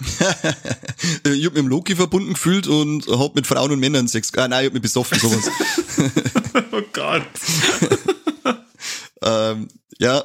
Ich 1.24 1.46
hab 1.46 1.54
mit 1.54 1.62
dem 1.62 1.68
Loki 1.68 1.96
verbunden 1.96 2.34
gefühlt 2.34 2.66
und 2.66 3.06
hab 3.06 3.34
mit 3.34 3.46
Frauen 3.46 3.70
und 3.70 3.80
Männern 3.80 4.08
Sex. 4.08 4.32
Ah, 4.36 4.48
nein, 4.48 4.62
ich 4.62 4.66
hab 4.66 4.72
mich 4.74 4.82
besoffen, 4.82 5.18
sowas. 5.18 5.50
oh 6.72 6.82
Gott. 6.92 7.22
ähm, 9.22 9.68
ja, 9.98 10.24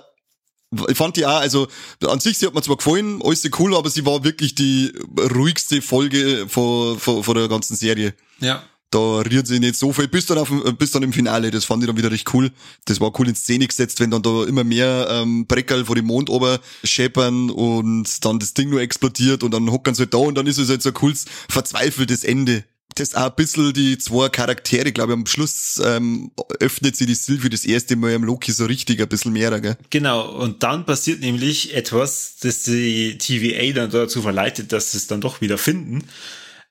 ich 0.87 0.97
fand 0.97 1.17
die 1.17 1.25
auch, 1.25 1.39
also 1.39 1.67
an 2.05 2.19
sich, 2.19 2.37
sie 2.37 2.45
hat 2.45 2.53
mir 2.53 2.61
zwar 2.61 2.77
gefallen, 2.77 3.21
alles 3.23 3.47
cool, 3.59 3.75
aber 3.75 3.89
sie 3.89 4.05
war 4.05 4.23
wirklich 4.23 4.55
die 4.55 4.93
ruhigste 5.35 5.81
Folge 5.81 6.45
von, 6.47 6.99
von, 6.99 7.23
von 7.23 7.35
der 7.35 7.47
ganzen 7.47 7.75
Serie. 7.75 8.13
Ja. 8.39 8.63
Da 8.91 9.19
rührt 9.19 9.47
sie 9.47 9.59
nicht 9.59 9.75
so 9.75 9.91
viel, 9.91 10.07
bis 10.07 10.25
dann, 10.25 10.37
auf, 10.37 10.49
bis 10.77 10.91
dann 10.91 11.03
im 11.03 11.11
Finale. 11.11 11.51
Das 11.51 11.65
fand 11.65 11.83
ich 11.83 11.87
dann 11.87 11.97
wieder 11.97 12.11
recht 12.11 12.33
cool. 12.33 12.51
Das 12.85 13.01
war 13.01 13.11
cool 13.19 13.27
in 13.27 13.35
Szene 13.35 13.67
gesetzt, 13.67 13.99
wenn 13.99 14.11
dann 14.11 14.21
da 14.21 14.45
immer 14.45 14.63
mehr 14.63 15.07
ähm, 15.09 15.47
Breckerl 15.47 15.85
vor 15.85 15.95
dem 15.95 16.05
Mond 16.05 16.29
ober 16.29 16.59
scheppern 16.83 17.49
und 17.49 18.23
dann 18.23 18.39
das 18.39 18.53
Ding 18.53 18.69
nur 18.69 18.81
explodiert 18.81 19.43
und 19.43 19.53
dann 19.53 19.69
hockern 19.71 19.95
sie 19.95 20.03
halt 20.03 20.13
da 20.13 20.19
und 20.19 20.35
dann 20.35 20.47
ist 20.47 20.59
es 20.59 20.69
halt 20.69 20.81
so 20.81 20.89
ein 20.89 20.93
cooles, 20.93 21.25
verzweifeltes 21.49 22.23
Ende. 22.23 22.63
Das 22.95 23.13
auch 23.13 23.25
ein 23.25 23.35
bisschen 23.35 23.73
die 23.73 23.97
zwei 23.97 24.29
Charaktere, 24.29 24.93
glaube 24.93 25.13
ich, 25.13 25.19
am 25.19 25.25
Schluss 25.25 25.81
ähm, 25.83 26.31
öffnet 26.61 26.95
sie 26.95 27.05
die 27.05 27.15
Sylvie 27.15 27.49
das 27.49 27.65
erste 27.65 27.97
Mal 27.97 28.15
am 28.15 28.23
Loki 28.23 28.53
so 28.53 28.65
richtig 28.65 29.01
ein 29.01 29.09
bisschen 29.09 29.33
mehr, 29.33 29.59
gell? 29.59 29.77
Genau, 29.89 30.29
und 30.29 30.63
dann 30.63 30.85
passiert 30.85 31.19
nämlich 31.19 31.75
etwas, 31.75 32.37
das 32.41 32.63
die 32.63 33.17
TVA 33.17 33.73
dann 33.73 33.91
dazu 33.91 34.21
verleitet, 34.21 34.71
dass 34.71 34.91
sie 34.91 34.97
es 34.97 35.07
dann 35.07 35.19
doch 35.19 35.41
wieder 35.41 35.57
finden. 35.57 36.05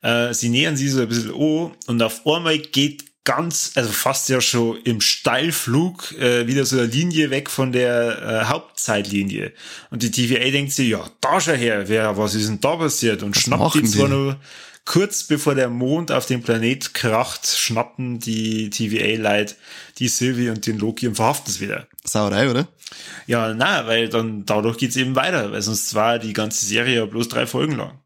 Äh, 0.00 0.32
sie 0.32 0.48
nähern 0.48 0.78
sie 0.78 0.88
so 0.88 1.02
ein 1.02 1.08
bisschen 1.08 1.34
an 1.34 1.72
und 1.87 2.02
auf 2.02 2.26
einmal 2.26 2.58
geht 2.58 3.04
ganz, 3.24 3.72
also 3.74 3.90
fast 3.90 4.28
ja 4.28 4.40
schon 4.40 4.78
im 4.84 5.00
Steilflug 5.00 6.12
äh, 6.12 6.46
wieder 6.46 6.64
so 6.66 6.78
eine 6.78 6.87
Linie 6.87 7.30
weg 7.30 7.50
von 7.50 7.72
der 7.72 8.22
äh, 8.22 8.44
Hauptzeitlinie. 8.46 9.52
Und 9.90 10.02
die 10.02 10.10
TVA 10.10 10.50
denkt 10.50 10.72
sich, 10.72 10.90
ja, 10.90 11.10
da 11.20 11.40
schau 11.40 11.52
her, 11.52 11.88
wer, 11.88 12.16
was 12.16 12.34
ist 12.34 12.48
denn 12.48 12.60
da 12.60 12.76
passiert? 12.76 13.22
Und 13.22 13.34
Was 13.34 13.42
schnappt 13.42 13.74
die 13.76 13.84
zwar 13.84 14.08
nur 14.08 14.37
kurz 14.85 15.25
bevor 15.25 15.55
der 15.55 15.70
Mond 15.70 16.12
auf 16.12 16.27
den 16.27 16.42
Planet 16.42 16.94
kracht, 16.94 17.47
schnappen 17.47 18.18
die 18.18 18.70
TVA-Leute 18.70 19.55
die 19.99 20.09
Sylvie 20.09 20.51
und 20.51 20.66
den 20.66 20.79
Loki 20.79 21.09
und 21.09 21.14
verhaften 21.14 21.51
es 21.51 21.61
wieder. 21.61 21.87
Sauerei, 22.05 22.51
oder? 22.51 22.68
Ja, 23.27 23.55
na, 23.55 23.87
weil 23.87 24.09
dann 24.09 24.44
dadurch 24.44 24.77
geht's 24.79 24.97
eben 24.97 25.16
weiter, 25.16 25.53
weil 25.53 25.62
sonst 25.62 25.94
war 25.94 26.18
die 26.18 26.33
ganze 26.33 26.66
Serie 26.66 26.97
ja 26.97 27.07
bloß 27.07 27.29
drei 27.29 27.47
Folgen 27.47 27.77
lang. 27.77 28.01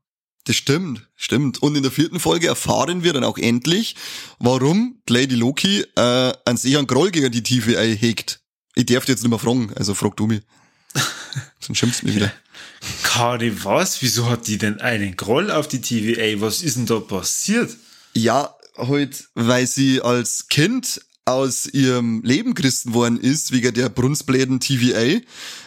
Das 0.45 0.57
stimmt, 0.57 1.07
stimmt. 1.15 1.63
Und 1.63 1.77
in 1.77 1.83
der 1.83 1.93
vierten 1.93 2.21
Folge 2.21 2.47
erfahren 2.47 3.03
wir 3.03 3.13
dann 3.13 3.25
auch 3.25 3.37
endlich, 3.37 3.97
warum 4.39 5.03
Lady 5.09 5.35
Loki 5.35 5.85
äh, 5.95 6.33
einen 6.45 6.57
sicheren 6.57 6.87
Groll 6.87 7.11
gegen 7.11 7.31
die 7.31 7.43
TVA 7.43 7.81
hegt. 7.81 8.41
Ich 8.75 8.87
darf 8.87 9.05
dich 9.05 9.15
jetzt 9.15 9.23
nicht 9.23 9.31
mehr 9.31 9.39
fragen, 9.39 9.73
also 9.75 9.93
frag 9.95 10.17
du 10.17 10.27
mich. 10.27 10.41
Sonst 11.61 11.79
schimpfst 11.79 12.01
du 12.03 12.07
mich 12.07 12.17
wieder. 12.17 12.33
Kari, 13.03 13.65
was? 13.65 14.03
Wieso 14.03 14.29
hat 14.29 14.47
die 14.47 14.59
denn 14.59 14.81
einen 14.81 15.17
Groll 15.17 15.51
auf 15.51 15.69
die 15.69 15.81
TVA? 15.81 16.41
Was 16.41 16.63
ist 16.63 16.77
denn 16.77 16.87
da 16.87 17.01
passiert? 17.01 17.77
Ja, 18.15 18.55
halt, 18.77 19.29
weil 19.35 19.67
sie 19.67 20.01
als 20.01 20.49
Kind 20.49 21.01
aus 21.29 21.67
ihrem 21.67 22.23
Leben 22.23 22.55
gerissen 22.55 22.95
worden 22.95 23.21
ist, 23.21 23.53
wegen 23.53 23.75
der 23.75 23.91
Brunsbläden 23.91 24.61
TVA, 24.61 25.21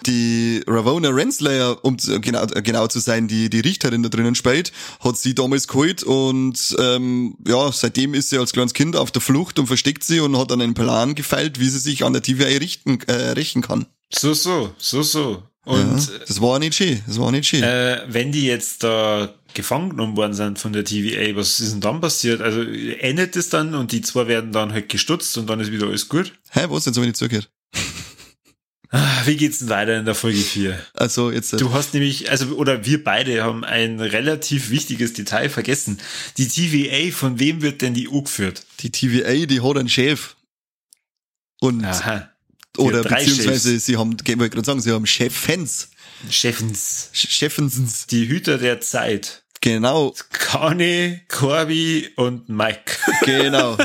die 0.07 0.63
Ravona 0.65 1.09
Renslayer, 1.09 1.77
um 1.85 1.97
genau, 1.97 2.47
genau 2.47 2.87
zu 2.87 2.99
sein, 2.99 3.27
die 3.27 3.49
die 3.49 3.59
Richterin 3.59 4.01
da 4.01 4.09
drinnen 4.09 4.33
spielt, 4.33 4.71
hat 5.01 5.17
sie 5.17 5.35
damals 5.35 5.67
geholt 5.67 6.01
und 6.01 6.75
ähm, 6.79 7.35
ja, 7.47 7.71
seitdem 7.71 8.15
ist 8.15 8.31
sie 8.31 8.39
als 8.39 8.53
kleines 8.53 8.73
Kind 8.73 8.95
auf 8.95 9.11
der 9.11 9.21
Flucht 9.21 9.59
und 9.59 9.67
versteckt 9.67 10.03
sie 10.03 10.19
und 10.19 10.35
hat 10.35 10.49
dann 10.49 10.61
einen 10.61 10.73
Plan 10.73 11.13
gefeilt, 11.13 11.59
wie 11.59 11.69
sie 11.69 11.79
sich 11.79 12.03
an 12.03 12.13
der 12.13 12.23
TVA 12.23 12.57
richten, 12.57 12.99
äh, 13.01 13.31
rächen 13.31 13.61
kann. 13.61 13.85
So, 14.09 14.33
so, 14.33 14.73
so, 14.79 15.03
so. 15.03 15.43
Und 15.63 16.07
ja, 16.09 16.17
das 16.27 16.41
war 16.41 16.57
nicht 16.59 16.73
schön, 16.75 17.01
das 17.05 17.19
war 17.19 17.31
nicht 17.31 17.47
schön. 17.47 17.61
äh, 17.63 18.01
wenn 18.07 18.31
die 18.31 18.45
jetzt 18.45 18.83
da 18.83 19.33
gefangen 19.53 19.91
genommen 19.91 20.17
worden 20.17 20.33
sind 20.33 20.57
von 20.57 20.73
der 20.73 20.83
TVA, 20.85 21.35
was 21.35 21.59
ist 21.59 21.73
denn 21.73 21.81
dann 21.81 22.01
passiert? 22.01 22.41
Also 22.41 22.61
endet 22.63 23.35
es 23.35 23.49
dann 23.49 23.75
und 23.75 23.91
die 23.91 24.01
zwei 24.01 24.27
werden 24.27 24.51
dann 24.51 24.71
halt 24.73 24.89
gestutzt 24.89 25.37
und 25.37 25.47
dann 25.49 25.59
ist 25.59 25.71
wieder 25.71 25.87
alles 25.87 26.09
gut? 26.09 26.33
Hä, 26.51 26.65
was, 26.69 26.85
jetzt 26.85 26.95
habe 26.95 27.05
ich 27.05 27.09
nicht 27.11 27.17
zugehört. 27.17 27.49
Ah, 28.93 29.21
Wie 29.25 29.37
geht's 29.37 29.59
denn 29.59 29.69
weiter 29.69 29.97
in 29.99 30.03
der 30.05 30.15
Folge 30.15 30.39
4? 30.39 30.77
Also 30.95 31.31
jetzt... 31.31 31.53
äh, 31.53 31.57
Du 31.57 31.71
hast 31.73 31.93
nämlich, 31.93 32.29
also, 32.29 32.47
oder 32.55 32.85
wir 32.85 33.01
beide 33.03 33.41
haben 33.41 33.63
ein 33.63 34.01
relativ 34.01 34.69
wichtiges 34.69 35.13
Detail 35.13 35.47
vergessen. 35.49 35.97
Die 36.37 36.47
TVA, 36.47 37.15
von 37.15 37.39
wem 37.39 37.61
wird 37.61 37.81
denn 37.81 37.93
die 37.93 38.09
U 38.09 38.23
geführt? 38.23 38.65
Die 38.81 38.89
TVA, 38.91 39.45
die 39.45 39.61
hat 39.61 39.77
einen 39.77 39.87
Chef. 39.87 40.35
Und, 41.61 41.85
Aha. 41.85 42.30
Oder 42.77 43.03
beziehungsweise 43.03 43.73
Chefs. 43.73 43.85
sie 43.85 43.97
haben, 43.97 44.15
ich 44.25 44.37
wollte 44.39 44.49
gerade 44.49 44.65
sagen, 44.65 44.81
sie 44.81 44.91
haben 44.91 45.05
Chefens. 45.05 45.89
Chefens. 46.29 47.09
Ch- 47.13 47.29
Chefensens. 47.29 48.07
Die 48.07 48.27
Hüter 48.27 48.57
der 48.57 48.81
Zeit. 48.81 49.43
Genau, 49.61 50.15
Kane, 50.31 51.21
Corby 51.27 52.09
und 52.15 52.49
Mike. 52.49 52.93
genau. 53.25 53.77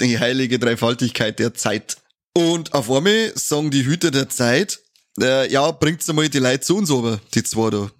die 0.00 0.18
heilige 0.18 0.58
Dreifaltigkeit 0.58 1.38
der 1.38 1.54
Zeit. 1.54 1.98
Und 2.34 2.74
auf 2.74 2.90
einmal 2.90 3.32
sagen 3.36 3.70
die 3.70 3.84
Hüter 3.84 4.10
der 4.10 4.28
Zeit, 4.28 4.80
äh, 5.20 5.50
ja, 5.52 5.70
bringt's 5.70 6.06
mal 6.12 6.28
die 6.28 6.38
Leute 6.38 6.60
zu 6.60 6.76
uns 6.76 6.90
aber, 6.90 7.20
die 7.34 7.42
zwei 7.42 7.70
da. 7.70 7.90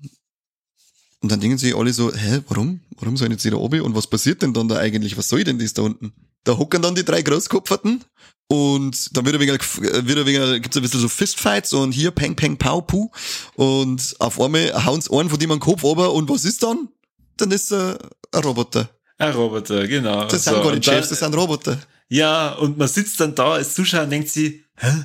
Und 1.20 1.32
dann 1.32 1.40
denken 1.40 1.58
sich 1.58 1.74
alle 1.74 1.92
so, 1.92 2.14
hä, 2.14 2.40
warum? 2.48 2.80
Warum 2.96 3.16
sollen 3.16 3.32
jetzt 3.32 3.44
die 3.44 3.50
da 3.50 3.56
oben? 3.56 3.80
Und 3.80 3.94
was 3.94 4.08
passiert 4.08 4.42
denn 4.42 4.54
dann 4.54 4.68
da 4.68 4.76
eigentlich? 4.78 5.16
Was 5.16 5.28
soll 5.28 5.42
denn 5.44 5.58
das 5.58 5.74
da 5.74 5.82
unten? 5.82 6.12
Da 6.44 6.56
hocken 6.56 6.80
dann 6.82 6.94
die 6.94 7.04
drei 7.04 7.22
Großkopferten 7.22 8.04
und 8.48 9.16
dann 9.16 9.24
wird 9.26 9.34
ein 9.36 9.40
wenig, 9.40 9.60
wird 9.82 10.18
ein 10.18 10.26
wenig, 10.26 10.62
gibt's 10.62 10.76
ein 10.76 10.82
bisschen 10.82 11.00
so 11.00 11.08
Fistfights 11.08 11.72
und 11.74 11.92
hier 11.92 12.10
Peng 12.10 12.34
Peng 12.36 12.56
Pau 12.56 12.80
Pu 12.80 13.10
und 13.56 14.14
auf 14.18 14.40
einmal 14.40 14.72
hauen's 14.84 15.10
einen 15.10 15.28
von 15.28 15.38
dem 15.38 15.50
den 15.50 15.60
Kopf 15.60 15.82
runter 15.82 16.12
und 16.12 16.28
was 16.30 16.44
ist 16.44 16.62
dann? 16.62 16.88
Dann 17.36 17.50
ist 17.50 17.72
er 17.72 17.98
ein 18.32 18.42
Roboter. 18.42 18.88
Ein 19.18 19.32
Roboter, 19.32 19.86
genau. 19.86 20.24
Das 20.26 20.44
sind 20.44 20.54
So, 20.54 20.62
gar 20.62 20.72
nicht 20.72 20.86
dann- 20.86 20.94
Chefs, 20.94 21.08
das 21.10 21.18
sind 21.18 21.34
Roboter. 21.34 21.78
Ja, 22.08 22.52
und 22.54 22.78
man 22.78 22.88
sitzt 22.88 23.20
dann 23.20 23.34
da 23.34 23.52
als 23.52 23.74
Zuschauer 23.74 24.04
und 24.04 24.10
denkt 24.10 24.30
sich, 24.30 24.62
hä? 24.76 25.04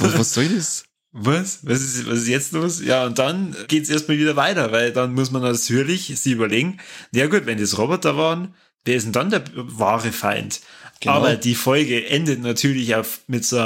Was, 0.00 0.18
was 0.18 0.34
soll 0.34 0.48
das? 0.48 0.84
Was? 1.12 1.58
Was 1.62 1.80
ist, 1.82 2.06
was 2.08 2.20
ist 2.20 2.28
jetzt 2.28 2.52
los? 2.52 2.80
Ja, 2.82 3.04
und 3.06 3.18
dann 3.18 3.54
geht's 3.68 3.90
erstmal 3.90 4.16
wieder 4.18 4.34
weiter, 4.34 4.72
weil 4.72 4.92
dann 4.92 5.12
muss 5.14 5.30
man 5.30 5.42
natürlich 5.42 6.06
sich 6.06 6.32
überlegen, 6.32 6.80
ja 7.14 7.26
gut, 7.26 7.44
wenn 7.46 7.58
das 7.58 7.76
Roboter 7.78 8.16
waren, 8.16 8.54
wer 8.84 8.96
ist 8.96 9.04
denn 9.04 9.12
dann 9.12 9.30
der 9.30 9.44
wahre 9.54 10.12
Feind? 10.12 10.60
Genau. 11.00 11.14
Aber 11.14 11.36
die 11.36 11.54
Folge 11.54 12.06
endet 12.06 12.40
natürlich 12.40 12.94
auf, 12.94 13.20
mit, 13.26 13.44
so, 13.44 13.60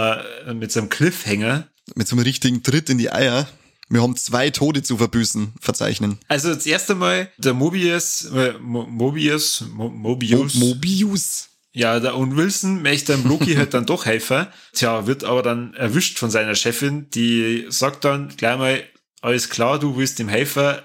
mit 0.54 0.72
so 0.72 0.80
einem 0.80 0.88
Cliffhanger. 0.88 1.68
Mit 1.94 2.08
so 2.08 2.16
einem 2.16 2.24
richtigen 2.24 2.62
Tritt 2.62 2.88
in 2.88 2.98
die 2.98 3.12
Eier. 3.12 3.46
Wir 3.88 4.02
haben 4.02 4.16
zwei 4.16 4.50
Tode 4.50 4.82
zu 4.82 4.96
verbüßen, 4.96 5.52
verzeichnen. 5.60 6.18
Also 6.26 6.52
das 6.52 6.66
erste 6.66 6.94
Mal 6.94 7.30
der 7.36 7.54
Mobius, 7.54 8.24
äh, 8.34 8.54
Mo 8.58 8.84
Mobius, 8.86 9.64
Mo 9.72 9.88
Mo 9.88 10.10
Mobius, 10.10 10.54
Mobius. 10.54 11.48
ja, 11.72 12.00
der 12.00 12.16
Owen 12.16 12.36
Wilson 12.36 12.82
möchte 12.82 13.12
dem 13.12 13.28
Loki 13.28 13.54
halt 13.54 13.74
dann 13.74 13.86
doch 13.86 14.06
helfen. 14.06 14.46
Tja, 14.72 15.06
wird 15.06 15.22
aber 15.22 15.42
dann 15.42 15.74
erwischt 15.74 16.18
von 16.18 16.30
seiner 16.30 16.56
Chefin, 16.56 17.08
die 17.10 17.66
sagt 17.68 18.04
dann 18.04 18.34
gleich 18.36 18.58
mal, 18.58 18.82
alles 19.20 19.50
klar, 19.50 19.78
du 19.78 19.96
willst 19.96 20.18
ihm 20.18 20.28
helfen, 20.28 20.76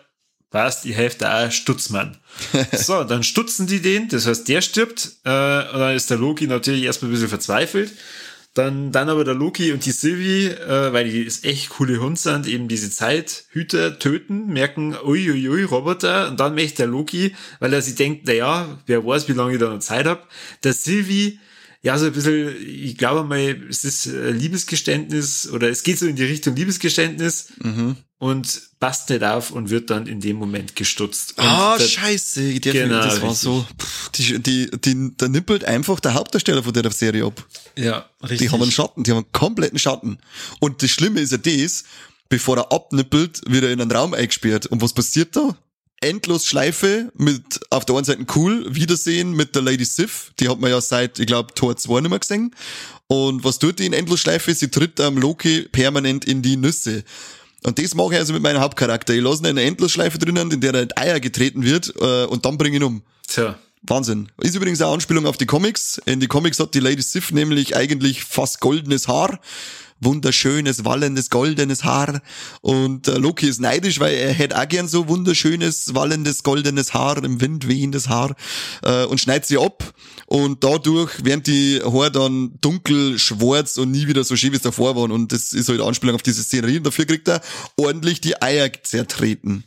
ich 0.83 0.95
helfe 0.95 1.19
dir 1.19 1.33
auch, 1.33 1.51
Stutzmann. 1.51 2.17
so, 2.73 3.03
dann 3.03 3.23
stutzen 3.23 3.67
die 3.67 3.81
den, 3.81 4.09
das 4.09 4.27
heißt, 4.27 4.47
der 4.47 4.61
stirbt, 4.61 5.11
äh, 5.23 5.29
und 5.29 5.79
dann 5.79 5.95
ist 5.95 6.09
der 6.09 6.17
Loki 6.17 6.47
natürlich 6.47 6.83
erstmal 6.83 7.09
ein 7.09 7.13
bisschen 7.13 7.29
verzweifelt. 7.29 7.91
Dann, 8.53 8.91
dann 8.91 9.07
aber 9.07 9.23
der 9.23 9.33
Loki 9.33 9.71
und 9.71 9.85
die 9.85 9.91
Sylvie, 9.91 10.47
äh, 10.47 10.91
weil 10.91 11.09
die 11.09 11.21
ist 11.21 11.45
echt 11.45 11.69
coole 11.69 12.01
Hund 12.01 12.19
sind, 12.19 12.47
eben 12.47 12.67
diese 12.67 12.91
Zeithüter 12.91 13.97
töten, 13.97 14.47
merken, 14.47 14.93
uiuiui, 14.93 15.47
ui, 15.47 15.63
Roboter, 15.63 16.27
und 16.27 16.37
dann 16.37 16.55
möchte 16.55 16.77
der 16.77 16.87
Loki, 16.87 17.33
weil 17.61 17.71
er 17.71 17.81
sich 17.81 17.95
denkt, 17.95 18.23
na 18.25 18.33
ja, 18.33 18.79
wer 18.87 19.05
weiß, 19.05 19.29
wie 19.29 19.33
lange 19.33 19.53
ich 19.53 19.59
da 19.59 19.69
noch 19.69 19.79
Zeit 19.79 20.05
hab, 20.05 20.27
der 20.65 20.73
Sylvie, 20.73 21.39
ja, 21.83 21.97
so 21.97 22.05
ein 22.05 22.11
bisschen, 22.13 22.55
ich 22.65 22.97
glaube 22.97 23.23
mal, 23.27 23.39
es 23.69 23.83
ist 23.83 24.05
äh, 24.07 24.31
Liebesgeständnis, 24.31 25.49
oder 25.49 25.69
es 25.69 25.83
geht 25.83 25.97
so 25.99 26.05
in 26.05 26.15
die 26.15 26.23
Richtung 26.25 26.55
Liebesgeständnis, 26.55 27.47
Mhm. 27.63 27.95
und 28.19 28.61
passt 28.79 29.09
nicht 29.09 29.23
auf 29.23 29.51
und 29.51 29.69
wird 29.71 29.89
dann 29.89 30.05
in 30.07 30.19
dem 30.19 30.35
Moment 30.37 30.75
gestutzt. 30.75 31.33
Ah, 31.37 31.77
der- 31.77 31.87
scheiße, 31.87 32.41
ich 32.43 32.61
darf 32.61 32.73
Genau, 32.73 32.97
nicht, 33.03 33.07
das 33.15 33.21
war 33.21 33.33
so. 33.35 33.65
Pff, 33.79 34.09
die, 34.11 34.39
die, 34.39 34.69
die, 34.71 35.11
da 35.17 35.27
nippelt 35.27 35.65
einfach 35.65 35.99
der 35.99 36.13
Hauptdarsteller 36.13 36.61
von 36.63 36.73
der 36.73 36.91
Serie 36.91 37.25
ab. 37.25 37.45
Ja, 37.75 38.09
richtig. 38.23 38.39
Die 38.39 38.49
haben 38.51 38.61
einen 38.61 38.71
Schatten, 38.71 39.03
die 39.03 39.11
haben 39.11 39.17
einen 39.19 39.31
kompletten 39.31 39.79
Schatten. 39.79 40.17
Und 40.59 40.83
das 40.83 40.89
Schlimme 40.91 41.19
ist 41.19 41.31
ja 41.31 41.37
das, 41.39 41.83
bevor 42.29 42.57
er 42.57 42.71
abnippelt, 42.71 43.41
wird 43.47 43.63
er 43.63 43.71
in 43.71 43.81
einen 43.81 43.91
Raum 43.91 44.13
eingesperrt. 44.13 44.67
Und 44.67 44.81
was 44.81 44.93
passiert 44.93 45.35
da? 45.35 45.57
Endlos 46.01 46.45
Schleife 46.45 47.11
mit 47.15 47.59
auf 47.69 47.85
der 47.85 47.95
einen 47.95 48.05
Seite 48.05 48.25
cool, 48.35 48.65
Wiedersehen 48.73 49.33
mit 49.33 49.55
der 49.55 49.61
Lady 49.61 49.85
Sif, 49.85 50.31
die 50.39 50.49
hat 50.49 50.59
man 50.59 50.71
ja 50.71 50.81
seit, 50.81 51.19
ich 51.19 51.27
glaube, 51.27 51.53
Tor 51.53 51.77
2 51.77 52.01
nicht 52.01 52.09
mehr 52.09 52.19
gesehen. 52.19 52.55
Und 53.07 53.43
was 53.43 53.59
tut 53.59 53.79
die 53.79 53.85
in 53.85 53.93
Endlosschleife? 53.93 54.53
Sie 54.53 54.69
tritt 54.69 54.99
am 54.99 55.17
Loki 55.17 55.67
permanent 55.71 56.25
in 56.25 56.41
die 56.41 56.55
Nüsse. 56.55 57.03
Und 57.63 57.77
das 57.77 57.93
mache 57.93 58.13
ich 58.13 58.19
also 58.19 58.33
mit 58.33 58.41
meinem 58.41 58.61
Hauptcharakter. 58.61 59.13
Ich 59.13 59.21
lasse 59.21 59.43
ihn 59.43 59.47
in 59.47 59.57
einer 59.57 59.67
Endlosschleife 59.67 60.17
drinnen, 60.17 60.49
in 60.49 60.61
der 60.61 60.73
er 60.73 60.83
in 60.83 60.97
Eier 60.97 61.19
getreten 61.19 61.63
wird, 61.63 61.93
äh, 61.99 62.25
und 62.25 62.45
dann 62.45 62.57
bringe 62.57 62.77
ich 62.77 62.81
ihn 62.81 62.85
um. 62.85 63.03
Tja, 63.27 63.59
Wahnsinn. 63.83 64.29
Ist 64.41 64.55
übrigens 64.55 64.81
eine 64.81 64.91
Anspielung 64.91 65.25
auf 65.25 65.37
die 65.37 65.45
Comics. 65.45 66.01
In 66.05 66.19
die 66.19 66.27
Comics 66.27 66.59
hat 66.59 66.73
die 66.73 66.79
Lady 66.79 67.01
Sif 67.01 67.31
nämlich 67.31 67.75
eigentlich 67.75 68.23
fast 68.23 68.59
goldenes 68.59 69.07
Haar, 69.07 69.39
wunderschönes, 70.01 70.83
wallendes, 70.83 71.29
goldenes 71.29 71.83
Haar. 71.83 72.21
Und 72.61 73.07
äh, 73.07 73.17
Loki 73.17 73.47
ist 73.47 73.61
neidisch, 73.61 73.99
weil 73.99 74.15
er 74.15 74.33
hätte 74.33 74.59
auch 74.59 74.67
gern 74.67 74.87
so 74.87 75.07
wunderschönes, 75.07 75.93
wallendes, 75.93 76.43
goldenes 76.43 76.93
Haar, 76.93 77.23
im 77.23 77.39
Wind 77.39 77.67
wehendes 77.67 78.09
Haar 78.09 78.35
äh, 78.83 79.05
und 79.05 79.19
schneidet 79.19 79.45
sie 79.45 79.57
ab. 79.57 79.93
Und 80.25 80.63
dadurch 80.63 81.25
werden 81.25 81.43
die 81.43 81.81
Haare 81.83 82.11
dann 82.11 82.53
dunkel, 82.61 83.19
schwarz 83.19 83.77
und 83.77 83.91
nie 83.91 84.07
wieder 84.07 84.23
so 84.23 84.35
schön, 84.35 84.51
wie 84.51 84.55
es 84.55 84.61
davor 84.61 84.95
waren. 84.95 85.11
Und 85.11 85.31
das 85.31 85.53
ist 85.53 85.69
halt 85.69 85.81
Anspielung 85.81 86.15
auf 86.15 86.23
diese 86.23 86.43
Szenerie. 86.43 86.77
Und 86.77 86.87
dafür 86.87 87.05
kriegt 87.05 87.27
er 87.27 87.41
ordentlich 87.77 88.21
die 88.21 88.41
Eier 88.41 88.71
zertreten. 88.83 89.63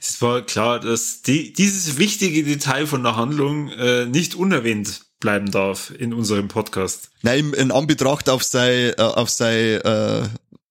Es 0.00 0.20
war 0.22 0.42
klar, 0.42 0.80
dass 0.80 1.22
die, 1.22 1.52
dieses 1.52 1.98
wichtige 1.98 2.44
Detail 2.44 2.86
von 2.86 3.02
der 3.02 3.16
Handlung 3.16 3.70
äh, 3.70 4.06
nicht 4.06 4.34
unerwähnt 4.34 5.05
bleiben 5.20 5.50
darf 5.50 5.92
in 5.98 6.12
unserem 6.12 6.48
Podcast. 6.48 7.10
Nein, 7.22 7.52
in 7.52 7.70
Anbetracht 7.70 8.28
auf 8.28 8.42
sein, 8.42 8.92
äh, 8.96 9.02
auf 9.02 9.30
sein, 9.30 9.80
äh, 9.80 10.28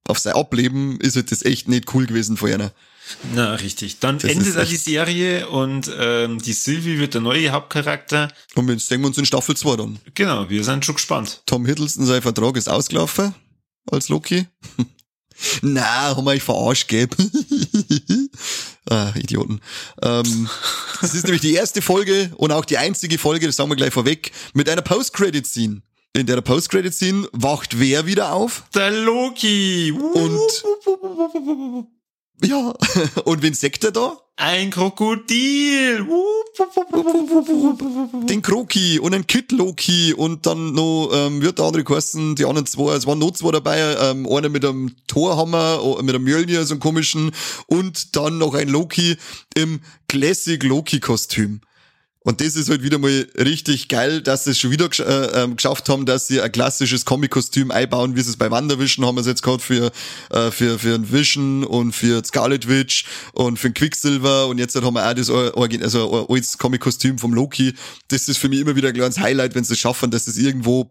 auf 0.08 0.20
sein 0.20 0.34
Ableben 0.34 1.00
ist 1.00 1.16
halt 1.16 1.32
das 1.32 1.44
echt 1.44 1.68
nicht 1.68 1.94
cool 1.94 2.06
gewesen 2.06 2.38
von 2.38 2.52
einer. 2.52 2.72
Na, 3.34 3.56
richtig. 3.56 4.00
Dann 4.00 4.18
das 4.18 4.32
endet 4.32 4.56
da 4.56 4.64
die 4.64 4.78
Serie 4.78 5.48
und 5.48 5.92
ähm, 6.00 6.42
die 6.42 6.54
Sylvie 6.54 6.98
wird 7.00 7.14
der 7.14 7.22
neue 7.22 7.52
Hauptcharakter. 7.52 8.32
Und 8.56 8.70
jetzt 8.70 8.88
sehen 8.88 9.02
wir 9.02 9.08
uns 9.08 9.18
in 9.18 9.26
Staffel 9.26 9.56
2 9.56 9.76
dann. 9.76 10.00
Genau, 10.16 10.50
wir 10.50 10.64
sind 10.64 10.86
schon 10.86 10.96
gespannt. 10.96 11.42
Tom 11.46 11.66
Hiddleston, 11.66 12.06
sein 12.06 12.22
Vertrag 12.22 12.58
ist 12.58 12.68
ausgelaufen 12.68 13.36
als 13.92 14.10
Loki. 14.10 14.48
Na, 15.62 16.16
haben 16.16 16.26
wir 16.26 16.32
euch 16.32 16.44
verarscht, 16.44 16.88
gell? 16.88 17.08
ah, 18.90 19.12
Idioten. 19.16 19.62
Ähm, 20.02 20.50
das 21.02 21.14
ist 21.14 21.24
nämlich 21.24 21.42
die 21.42 21.54
erste 21.54 21.82
Folge 21.82 22.32
und 22.38 22.52
auch 22.52 22.66
die 22.66 22.78
einzige 22.78 23.18
Folge, 23.18 23.46
das 23.48 23.56
sagen 23.56 23.70
wir 23.70 23.76
gleich 23.76 23.94
vorweg, 23.94 24.32
mit 24.54 24.70
einer 24.70 24.82
Post-Credit-Scene. 24.82 25.82
In 26.14 26.26
der 26.26 26.40
Post-Credit-Scene 26.42 27.28
wacht 27.34 27.80
wer 27.80 28.06
wieder 28.06 28.32
auf? 28.32 28.64
Der 28.74 28.92
Loki! 28.92 29.92
Und 29.92 30.64
ja, 32.42 32.74
und 33.26 33.42
wen 33.42 33.54
sagt 33.54 33.84
er 33.84 33.92
da? 33.92 34.18
Ein 34.38 34.70
Krokodil! 34.70 36.06
Den 38.28 38.42
Kroki 38.42 39.00
und 39.00 39.14
ein 39.14 39.28
Kid 39.28 39.54
Loki 39.54 40.14
und 40.14 40.46
dann 40.46 40.74
noch, 40.74 41.10
ähm, 41.14 41.42
wird 41.42 41.60
der 41.60 41.66
andere 41.66 41.86
kosten, 41.86 42.36
die 42.36 42.44
anderen 42.44 42.66
zwei, 42.66 42.96
es 42.96 43.08
waren 43.08 43.20
noch 43.20 43.32
zwei 43.32 43.52
dabei, 43.52 43.80
ähm, 43.80 44.28
einer 44.28 44.50
mit 44.50 44.66
einem 44.66 44.94
Torhammer, 45.08 46.02
mit 46.02 46.14
einem 46.14 46.26
Mjölnir, 46.26 46.66
so 46.66 46.74
einem 46.74 46.82
komischen, 46.82 47.32
und 47.68 48.18
dann 48.18 48.38
noch 48.38 48.56
ein 48.56 48.68
Loki 48.68 49.16
im 49.56 49.80
Classic 50.10 50.62
Loki 50.64 51.00
Kostüm. 51.00 51.62
Und 52.26 52.42
das 52.42 52.56
ist 52.56 52.70
halt 52.70 52.82
wieder 52.82 52.98
mal 52.98 53.28
richtig 53.38 53.88
geil, 53.88 54.20
dass 54.20 54.46
sie 54.46 54.52
es 54.52 54.60
schon 54.60 54.72
wieder 54.72 54.90
gesch 54.90 55.00
äh, 55.00 55.44
ähm, 55.44 55.58
geschafft 55.58 55.88
haben, 55.90 56.08
dass 56.08 56.26
sie 56.26 56.42
ein 56.42 56.52
klassisches 56.52 57.06
Comic-Kostüm 57.06 57.70
einbauen, 57.70 58.16
wie 58.16 58.22
sie 58.22 58.32
es 58.32 58.38
bei 58.38 58.50
Wandervision 58.50 59.06
haben 59.06 59.16
wir 59.16 59.22
es 59.22 59.28
jetzt 59.28 59.44
gehabt 59.44 59.62
für, 59.62 59.92
äh, 60.32 60.50
für, 60.50 60.80
für 60.80 60.96
ein 60.96 61.12
Vision 61.12 61.64
und 61.64 61.94
für 61.94 62.26
Scarlet 62.26 62.68
Witch 62.68 63.06
und 63.34 63.60
für 63.60 63.68
ein 63.68 63.76
Quicksilver 63.76 64.48
und 64.48 64.58
jetzt 64.58 64.76
haben 64.76 64.96
wir 64.96 65.08
auch 65.08 65.14
das 65.14 65.30
Origin, 65.30 65.84
also 65.84 66.28
altes 66.28 66.58
Comic-Kostüm 66.58 67.20
vom 67.20 67.32
Loki. 67.32 67.76
Das 68.08 68.28
ist 68.28 68.40
für 68.40 68.50
mich 68.50 68.60
immer 68.60 68.76
wieder 68.76 68.88
ein 68.88 68.96
kleines 68.96 69.20
Highlight, 69.20 69.54
wenn 69.54 69.64
sie 69.64 69.74
es 69.74 69.80
schaffen, 69.80 70.10
dass 70.10 70.26
es 70.26 70.40
irgendwo 70.40 70.90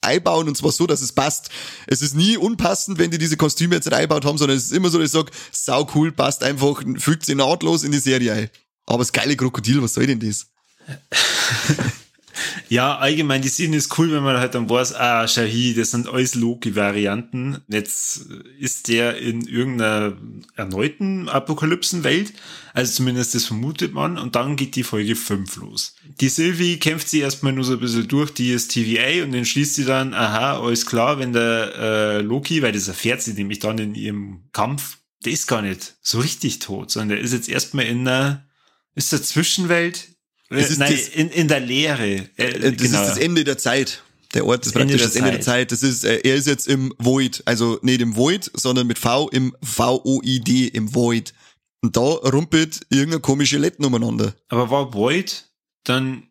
einbauen 0.00 0.48
und 0.48 0.56
zwar 0.56 0.72
so, 0.72 0.88
dass 0.88 1.00
es 1.00 1.12
passt. 1.12 1.50
Es 1.86 2.02
ist 2.02 2.16
nie 2.16 2.36
unpassend, 2.36 2.98
wenn 2.98 3.12
die 3.12 3.18
diese 3.18 3.36
Kostüme 3.36 3.76
jetzt 3.76 3.92
reinbaut 3.92 4.24
haben, 4.24 4.36
sondern 4.36 4.58
es 4.58 4.64
ist 4.64 4.72
immer 4.72 4.90
so, 4.90 4.98
dass 4.98 5.06
ich 5.06 5.12
sage, 5.12 5.30
sau 5.52 5.88
cool, 5.94 6.10
passt 6.10 6.42
einfach, 6.42 6.82
fügt 6.96 7.24
sich 7.24 7.36
nahtlos 7.36 7.84
in 7.84 7.92
die 7.92 7.98
Serie 7.98 8.32
ein. 8.32 8.50
Aber 8.84 8.98
das 8.98 9.12
geile 9.12 9.36
Krokodil, 9.36 9.80
was 9.80 9.94
soll 9.94 10.08
denn 10.08 10.18
das? 10.18 10.48
ja, 12.68 12.96
allgemein, 12.96 13.42
die 13.42 13.48
Szene 13.48 13.76
ist 13.76 13.98
cool, 13.98 14.12
wenn 14.12 14.22
man 14.22 14.38
halt 14.38 14.54
dann 14.54 14.68
weiß, 14.68 14.94
ah, 14.94 15.26
schau 15.28 15.42
hier, 15.42 15.74
das 15.74 15.90
sind 15.90 16.08
alles 16.08 16.34
Loki-Varianten. 16.34 17.58
Jetzt 17.68 18.26
ist 18.58 18.88
der 18.88 19.18
in 19.18 19.46
irgendeiner 19.46 20.16
erneuten 20.56 21.28
Apokalypsenwelt. 21.28 22.32
Also 22.74 22.92
zumindest 22.94 23.34
das 23.34 23.46
vermutet 23.46 23.92
man. 23.92 24.18
Und 24.18 24.34
dann 24.36 24.56
geht 24.56 24.76
die 24.76 24.84
Folge 24.84 25.16
5 25.16 25.56
los. 25.56 25.94
Die 26.20 26.28
Sylvie 26.28 26.78
kämpft 26.78 27.08
sie 27.08 27.20
erstmal 27.20 27.52
nur 27.52 27.64
so 27.64 27.74
ein 27.74 27.80
bisschen 27.80 28.08
durch 28.08 28.32
die 28.32 28.52
ist 28.52 28.72
TVA 28.72 29.24
und 29.24 29.32
dann 29.32 29.44
schließt 29.44 29.74
sie 29.74 29.84
dann, 29.84 30.14
aha, 30.14 30.58
alles 30.60 30.86
klar, 30.86 31.18
wenn 31.18 31.32
der 31.32 31.74
äh, 31.76 32.20
Loki, 32.22 32.62
weil 32.62 32.72
das 32.72 32.88
erfährt 32.88 33.22
sie 33.22 33.34
nämlich 33.34 33.58
dann 33.58 33.78
in 33.78 33.94
ihrem 33.94 34.44
Kampf, 34.52 34.98
der 35.24 35.32
ist 35.32 35.46
gar 35.46 35.62
nicht 35.62 35.94
so 36.02 36.20
richtig 36.20 36.58
tot, 36.58 36.90
sondern 36.90 37.10
der 37.10 37.20
ist 37.20 37.32
jetzt 37.32 37.48
erstmal 37.48 37.86
in 37.86 38.08
einer, 38.08 38.46
ist 38.94 39.12
der 39.12 39.22
Zwischenwelt, 39.22 40.08
Nein, 40.52 40.92
das, 40.92 41.08
in, 41.08 41.30
in 41.30 41.48
der 41.48 41.60
Lehre. 41.60 42.28
Äh, 42.36 42.72
das 42.72 42.76
genau. 42.76 43.02
ist 43.02 43.08
das 43.10 43.18
Ende 43.18 43.44
der 43.44 43.58
Zeit. 43.58 44.02
Der 44.34 44.46
Ort 44.46 44.64
ist 44.64 44.72
praktisch 44.72 44.92
Ende 44.92 45.04
das 45.04 45.16
Ende 45.16 45.30
der 45.32 45.40
Zeit. 45.40 45.72
Das 45.72 45.82
ist, 45.82 46.04
äh, 46.04 46.20
er 46.24 46.34
ist 46.34 46.46
jetzt 46.46 46.68
im 46.68 46.94
Void, 46.98 47.42
also 47.44 47.78
nicht 47.82 48.00
im 48.00 48.16
Void, 48.16 48.50
sondern 48.54 48.86
mit 48.86 48.98
V 48.98 49.28
im 49.28 49.54
V-O-I-D, 49.62 50.68
im 50.68 50.94
Void. 50.94 51.34
Und 51.82 51.96
da 51.96 52.00
rumpelt 52.00 52.80
irgendeine 52.90 53.20
komische 53.20 53.58
Letten 53.58 53.84
umeinander. 53.84 54.34
Aber 54.48 54.70
war 54.70 54.94
Void 54.94 55.44
dann 55.84 56.28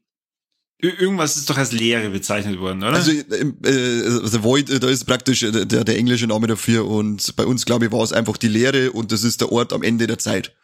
Irgendwas 0.83 1.37
ist 1.37 1.47
doch 1.47 1.57
als 1.57 1.71
Leere 1.71 2.09
bezeichnet 2.09 2.59
worden, 2.59 2.81
oder? 2.81 2.93
Also, 2.93 3.11
äh, 3.11 4.03
also 4.03 4.43
Void, 4.43 4.67
äh, 4.71 4.79
da 4.79 4.89
ist 4.89 5.05
praktisch 5.05 5.43
äh, 5.43 5.51
der, 5.51 5.83
der 5.83 5.95
englische 5.95 6.25
Name 6.25 6.47
dafür 6.47 6.87
und 6.87 7.35
bei 7.35 7.45
uns, 7.45 7.65
glaube 7.65 7.85
ich, 7.85 7.91
war 7.91 8.01
es 8.01 8.11
einfach 8.11 8.35
die 8.37 8.47
Leere 8.47 8.91
und 8.91 9.11
das 9.11 9.23
ist 9.23 9.41
der 9.41 9.51
Ort 9.51 9.73
am 9.73 9.83
Ende 9.83 10.07
der 10.07 10.17
Zeit. 10.17 10.55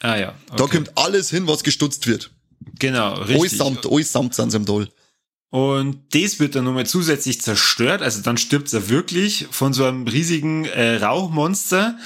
Ah 0.00 0.16
ja. 0.16 0.34
Okay. 0.48 0.56
Da 0.56 0.66
kommt 0.66 0.96
alles 0.96 1.28
hin, 1.28 1.46
was 1.46 1.62
gestutzt 1.62 2.06
wird. 2.06 2.30
Genau, 2.78 3.14
richtig. 3.14 3.60
Allesamt, 3.60 3.86
allesamt 3.86 4.34
sind 4.34 4.50
sie 4.50 4.56
im 4.56 4.64
Doll. 4.64 4.88
Und 5.50 6.14
das 6.14 6.40
wird 6.40 6.54
dann 6.54 6.64
nochmal 6.64 6.86
zusätzlich 6.86 7.40
zerstört. 7.40 8.02
Also 8.02 8.20
dann 8.22 8.36
stirbt 8.36 8.72
er 8.72 8.88
wirklich 8.88 9.46
von 9.50 9.72
so 9.72 9.84
einem 9.84 10.06
riesigen 10.06 10.64
äh, 10.64 10.96
Rauchmonster, 10.96 11.96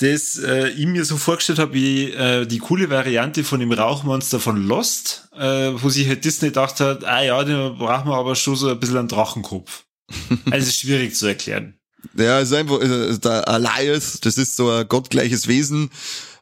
das 0.00 0.38
äh, 0.38 0.68
ich 0.70 0.86
mir 0.86 1.04
so 1.04 1.16
vorgestellt 1.16 1.58
habe 1.58 1.74
wie 1.74 2.10
äh, 2.10 2.46
die 2.46 2.58
coole 2.58 2.88
Variante 2.90 3.44
von 3.44 3.60
dem 3.60 3.70
Rauchmonster 3.70 4.40
von 4.40 4.56
Lost, 4.66 5.28
äh, 5.36 5.72
wo 5.74 5.90
sich 5.90 6.08
halt 6.08 6.24
Disney 6.24 6.48
gedacht 6.48 6.80
hat, 6.80 7.04
ah 7.04 7.22
ja, 7.22 7.44
den 7.44 7.76
brauchen 7.76 8.08
wir 8.08 8.16
aber 8.16 8.34
schon 8.34 8.56
so 8.56 8.68
ein 8.68 8.80
bisschen 8.80 8.96
einen 8.96 9.08
Drachenkopf. 9.08 9.84
also 10.50 10.70
schwierig 10.70 11.14
zu 11.14 11.26
erklären. 11.26 11.74
Ja, 12.16 12.40
es 12.40 12.50
ist 12.50 12.56
einfach 12.56 12.80
äh, 12.80 13.18
der 13.18 13.46
Elias, 13.46 14.20
das 14.20 14.38
ist 14.38 14.56
so 14.56 14.70
ein 14.70 14.88
gottgleiches 14.88 15.48
Wesen 15.48 15.90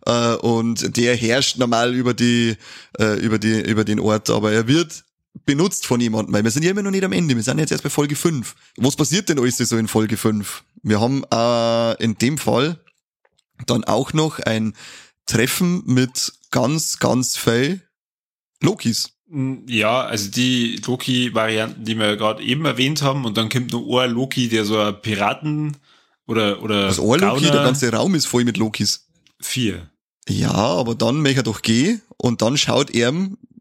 äh, 0.09 0.35
und 0.37 0.97
der 0.97 1.15
herrscht 1.15 1.59
normal 1.59 1.95
über 1.95 2.15
die, 2.15 2.57
äh, 2.99 3.21
über 3.21 3.39
die, 3.39 3.61
über 3.61 3.85
den 3.85 4.01
Ort, 4.01 4.31
aber 4.31 4.53
er 4.53 4.67
wird 4.67 5.05
benutzt 5.45 5.87
von 5.87 6.01
jemandem, 6.01 6.35
weil 6.35 6.45
wir 6.45 6.51
sind 6.51 6.65
ja 6.65 6.71
immer 6.71 6.83
noch 6.83 6.91
nicht 6.91 7.05
am 7.05 7.13
Ende, 7.13 7.37
wir 7.37 7.43
sind 7.43 7.59
jetzt 7.59 7.71
erst 7.71 7.85
bei 7.85 7.91
Folge 7.91 8.17
5. 8.17 8.55
Was 8.79 8.97
passiert 8.97 9.29
denn 9.29 9.39
alles 9.39 9.59
so 9.59 9.77
in 9.77 9.87
Folge 9.87 10.17
5? 10.17 10.65
Wir 10.83 11.01
haben 11.01 11.25
äh, 11.33 12.03
in 12.03 12.17
dem 12.17 12.39
Fall 12.39 12.79
dann 13.67 13.85
auch 13.85 14.13
noch 14.13 14.39
ein 14.41 14.75
Treffen 15.27 15.83
mit 15.85 16.33
ganz, 16.51 16.99
ganz 16.99 17.37
viel 17.37 17.83
Lokis. 18.63 19.13
Mm, 19.29 19.67
ja, 19.67 20.01
also 20.01 20.31
die 20.31 20.81
Loki-Varianten, 20.87 21.85
die 21.85 21.99
wir 21.99 22.17
gerade 22.17 22.43
eben 22.43 22.65
erwähnt 22.65 23.03
haben, 23.03 23.25
und 23.25 23.37
dann 23.37 23.49
kommt 23.49 23.73
noch 23.73 23.99
ein 23.99 24.11
Loki, 24.11 24.49
der 24.49 24.65
so 24.65 24.81
ein 24.81 25.01
Piraten 25.03 25.77
oder 26.27 26.63
oder 26.63 26.87
Das 26.87 26.99
also 26.99 27.15
Loki, 27.15 27.45
der 27.45 27.63
ganze 27.63 27.93
Raum 27.93 28.15
ist 28.15 28.27
voll 28.27 28.45
mit 28.45 28.57
Lokis. 28.57 29.07
Vier. 29.41 29.91
Ja, 30.29 30.53
aber 30.53 30.95
dann 30.95 31.21
möchte 31.23 31.41
er 31.41 31.45
doch 31.45 31.63
gehen 31.63 32.03
und 32.17 32.43
dann 32.43 32.57
schaut 32.57 32.91
er 32.91 33.13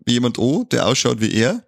jemand 0.05 0.39
an, 0.39 0.65
der 0.71 0.87
ausschaut 0.87 1.21
wie 1.21 1.33
er. 1.33 1.63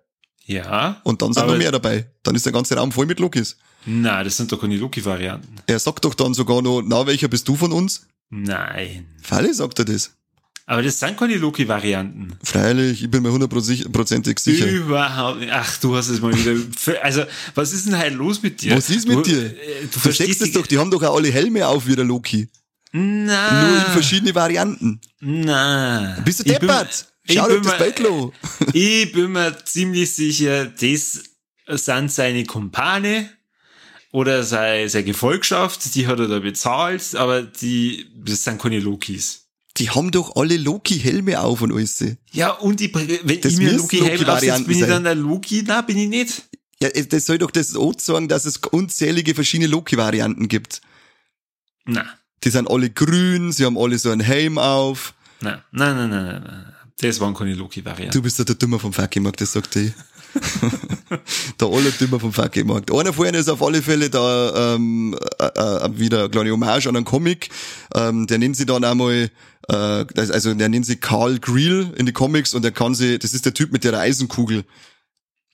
Ja. 0.45 0.99
Und 1.03 1.21
dann 1.21 1.33
sind 1.33 1.47
noch 1.47 1.57
mehr 1.57 1.71
dabei. 1.71 2.09
Dann 2.23 2.35
ist 2.35 2.45
der 2.45 2.53
ganze 2.53 2.75
Raum 2.75 2.91
voll 2.91 3.05
mit 3.05 3.19
Lokis. 3.19 3.57
Nein, 3.85 4.25
das 4.25 4.37
sind 4.37 4.51
doch 4.51 4.59
keine 4.59 4.77
Loki-Varianten. 4.77 5.55
Er 5.67 5.79
sagt 5.79 6.03
doch 6.05 6.13
dann 6.13 6.33
sogar 6.33 6.61
noch, 6.61 6.81
na, 6.81 7.05
welcher 7.07 7.27
bist 7.27 7.47
du 7.47 7.55
von 7.55 7.71
uns? 7.71 8.07
Nein. 8.29 9.07
Falle 9.21 9.53
sagt 9.53 9.79
er 9.79 9.85
das. 9.85 10.11
Aber 10.65 10.83
das 10.83 10.99
sind 10.99 11.17
keine 11.17 11.35
Loki-Varianten. 11.35 12.35
Freilich, 12.43 13.03
ich 13.03 13.09
bin 13.09 13.23
mir 13.23 13.31
hundertprozentig 13.31 14.37
sicher. 14.39 14.67
Überhaupt 14.67 15.39
nicht. 15.39 15.51
Ach, 15.51 15.77
du 15.79 15.95
hast 15.95 16.09
es 16.09 16.21
mal 16.21 16.31
wieder. 16.31 16.61
Also, 17.01 17.23
was 17.55 17.73
ist 17.73 17.87
denn 17.87 17.97
halt 17.97 18.13
los 18.13 18.43
mit 18.43 18.61
dir? 18.61 18.77
Was 18.77 18.89
ist 18.91 19.07
mit 19.07 19.17
du, 19.17 19.21
dir? 19.23 19.45
Äh, 19.45 19.81
du, 19.81 19.87
du 19.93 19.99
verstehst 19.99 20.43
es 20.43 20.51
doch, 20.51 20.67
die 20.67 20.77
haben 20.77 20.91
doch 20.91 21.01
auch 21.01 21.15
alle 21.15 21.31
Helme 21.31 21.67
auf 21.67 21.87
wie 21.87 21.95
der 21.95 22.05
Loki. 22.05 22.49
Na. 22.91 23.67
Nur 23.67 23.77
in 23.77 23.91
verschiedene 23.93 24.33
Varianten. 24.33 24.99
Na. 25.19 26.17
Bist 26.25 26.39
du 26.39 26.43
deppert? 26.43 27.07
Schau 27.29 27.47
dir 27.47 27.61
das 27.61 27.77
Bettlo. 27.77 28.33
Ich 28.73 29.11
bin 29.11 29.33
mir 29.33 29.55
ziemlich 29.63 30.13
sicher, 30.13 30.65
das 30.65 31.23
sind 31.67 32.11
seine 32.11 32.45
Kumpane 32.45 33.29
oder 34.11 34.43
seine, 34.43 34.89
seine 34.89 35.05
Gefolgschaft, 35.05 35.93
die 35.93 36.07
hat 36.07 36.19
er 36.19 36.27
da 36.27 36.39
bezahlt, 36.39 37.15
aber 37.15 37.43
die, 37.43 38.07
das 38.15 38.43
sind 38.43 38.59
keine 38.59 38.79
Lokis. 38.79 39.45
Die 39.77 39.89
haben 39.91 40.11
doch 40.11 40.35
alle 40.35 40.57
Loki-Helme 40.57 41.39
auf 41.39 41.61
und 41.61 41.71
alles. 41.71 42.03
Ja, 42.31 42.51
und 42.51 42.81
ich, 42.81 42.93
wenn 42.93 43.41
das 43.41 43.53
ich 43.53 43.59
mir 43.59 43.73
Loki-Helme 43.73 44.25
Loki 44.25 44.31
aufsetze, 44.31 44.63
bin 44.63 44.79
ich 44.79 44.87
dann 44.87 45.05
ein 45.05 45.19
Loki? 45.19 45.63
Na, 45.65 45.81
bin 45.81 45.97
ich 45.97 46.09
nicht. 46.09 46.43
Ja, 46.81 46.89
das 46.89 47.25
soll 47.25 47.37
doch 47.37 47.51
das 47.51 47.75
auch 47.75 47.93
sagen, 47.97 48.27
dass 48.27 48.45
es 48.45 48.57
unzählige 48.57 49.35
verschiedene 49.35 49.67
Loki-Varianten 49.69 50.47
gibt. 50.47 50.81
Na. 51.85 52.18
Die 52.43 52.49
sind 52.49 52.69
alle 52.69 52.89
grün, 52.89 53.51
sie 53.51 53.65
haben 53.65 53.77
alle 53.77 53.97
so 53.97 54.11
einen 54.11 54.21
Helm 54.21 54.57
auf. 54.57 55.13
Nein, 55.41 55.61
nein, 55.71 55.95
nein, 55.95 56.09
nein, 56.09 56.43
nein. 56.45 56.73
Das 57.01 57.19
waren 57.19 57.33
keine 57.33 57.53
Loki-Varianten. 57.53 58.11
Du 58.11 58.21
bist 58.21 58.39
ja 58.39 58.45
der 58.45 58.55
Dummer 58.55 58.79
vom 58.79 58.91
mag 59.21 59.37
das 59.37 59.53
sagt 59.53 59.75
ich. 59.77 59.93
der 61.59 61.67
Allertümer 61.67 62.19
vom 62.19 62.33
VG-Markt. 62.33 62.91
Einer 62.91 63.13
von 63.13 63.25
ihnen 63.25 63.35
ist 63.35 63.49
auf 63.49 63.63
alle 63.63 63.81
Fälle 63.81 64.09
da 64.09 64.75
ähm, 64.75 65.17
äh, 65.39 65.45
äh, 65.45 65.99
wieder 65.99 66.19
eine 66.19 66.29
kleine 66.29 66.51
Hommage 66.51 66.87
an 66.87 66.95
einen 66.95 67.05
Comic. 67.05 67.49
Ähm, 67.95 68.27
der 68.27 68.37
nennt 68.37 68.57
sie 68.57 68.65
dann 68.65 68.83
einmal, 68.83 69.31
äh, 69.69 69.73
also 69.73 70.53
der 70.53 70.69
nennt 70.69 70.85
sie 70.85 70.97
Carl 70.97 71.39
Greel 71.39 71.93
in 71.97 72.05
die 72.05 72.13
Comics 72.13 72.53
und 72.53 72.63
der 72.63 72.71
kann 72.71 72.95
sie, 72.95 73.17
das 73.17 73.33
ist 73.33 73.45
der 73.45 73.53
Typ 73.53 73.71
mit 73.71 73.83
der 73.83 73.97
Eisenkugel. 73.97 74.65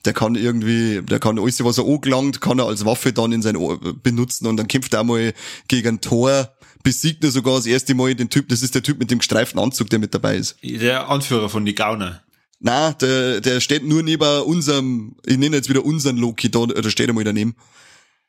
Der 0.04 0.14
kann 0.14 0.36
irgendwie, 0.36 1.02
der 1.02 1.20
kann 1.20 1.40
alles, 1.40 1.64
was 1.64 1.78
er 1.78 1.86
angelangt, 1.86 2.40
kann 2.40 2.60
er 2.60 2.68
als 2.68 2.86
Waffe 2.86 3.12
dann 3.12 3.32
in 3.32 3.42
sein 3.42 3.56
Ohr 3.56 3.80
benutzen 3.80 4.46
und 4.46 4.58
dann 4.58 4.68
kämpft 4.68 4.94
er 4.94 5.00
einmal 5.00 5.34
gegen 5.68 6.00
Tor, 6.02 6.55
besiegt 6.86 7.24
er 7.24 7.32
sogar 7.32 7.56
das 7.56 7.66
erste 7.66 7.96
Mal 7.96 8.14
den 8.14 8.30
Typ, 8.30 8.48
das 8.48 8.62
ist 8.62 8.76
der 8.76 8.84
Typ 8.84 9.00
mit 9.00 9.10
dem 9.10 9.18
gestreiften 9.18 9.60
Anzug, 9.60 9.90
der 9.90 10.00
mit 10.00 10.14
dabei 10.14 10.38
ist. 10.38 10.56
Der 10.64 11.10
Anführer 11.10 11.50
von 11.50 11.66
die 11.66 11.74
Gauner. 11.74 12.22
Na, 12.60 12.94
der, 12.94 13.42
der 13.42 13.60
steht 13.60 13.84
nur 13.84 14.04
neben 14.04 14.44
unserem, 14.44 15.16
ich 15.26 15.38
nenne 15.38 15.58
jetzt 15.58 15.68
wieder 15.68 15.84
unseren 15.84 16.16
Loki, 16.16 16.50
da, 16.50 16.66
da 16.68 16.90
steht 16.90 17.08
er 17.08 17.14
mal 17.14 17.24
daneben. 17.24 17.56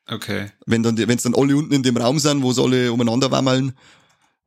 Okay. 0.09 0.51
Wenn 0.65 0.83
dann, 0.83 0.97
wenn's 0.97 1.23
dann 1.23 1.35
alle 1.35 1.55
unten 1.55 1.75
in 1.75 1.83
dem 1.83 1.99
Raum 1.99 2.19
sind, 2.19 2.43
wo 2.43 2.53
sie 2.53 2.63
alle 2.63 2.93
umeinander 2.93 3.31
wammeln, 3.31 3.75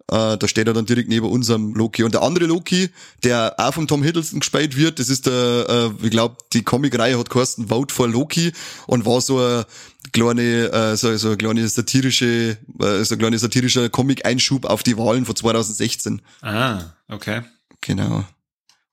äh, 0.10 0.38
da 0.38 0.48
steht 0.48 0.68
er 0.68 0.74
dann 0.74 0.86
direkt 0.86 1.08
neben 1.10 1.28
unserem 1.28 1.74
Loki. 1.76 2.04
Und 2.04 2.14
der 2.14 2.22
andere 2.24 2.46
Loki, 2.46 2.90
der 3.24 3.56
auch 3.58 3.74
vom 3.74 3.88
Tom 3.88 4.04
Hiddleston 4.04 4.40
gespielt 4.40 4.76
wird, 4.76 5.00
das 5.00 5.10
ist 5.10 5.26
der, 5.28 5.94
äh, 6.02 6.06
ich 6.06 6.12
glaube, 6.12 6.38
die 6.54 6.64
Comicreihe 6.64 7.18
hat 7.18 7.30
geheißen 7.30 7.68
Vote 7.70 7.94
for 7.94 8.08
Loki 8.08 8.52
und 8.88 9.06
war 9.06 9.22
so 9.22 9.38
eine 9.40 9.66
kleine, 10.12 10.72
äh, 10.72 10.96
so, 10.98 11.16
so 11.18 11.28
eine 11.30 11.38
kleine 11.38 11.68
satirische, 11.68 12.58
äh, 12.80 13.04
so 13.04 13.16
ein 13.16 13.20
kleiner 13.20 13.38
satirischer 13.38 13.90
Comic-Einschub 13.90 14.66
auf 14.66 14.84
die 14.84 14.98
Wahlen 14.98 15.26
von 15.26 15.36
2016. 15.36 16.22
Ah, 16.42 16.82
okay. 17.08 17.42
Genau. 17.82 18.26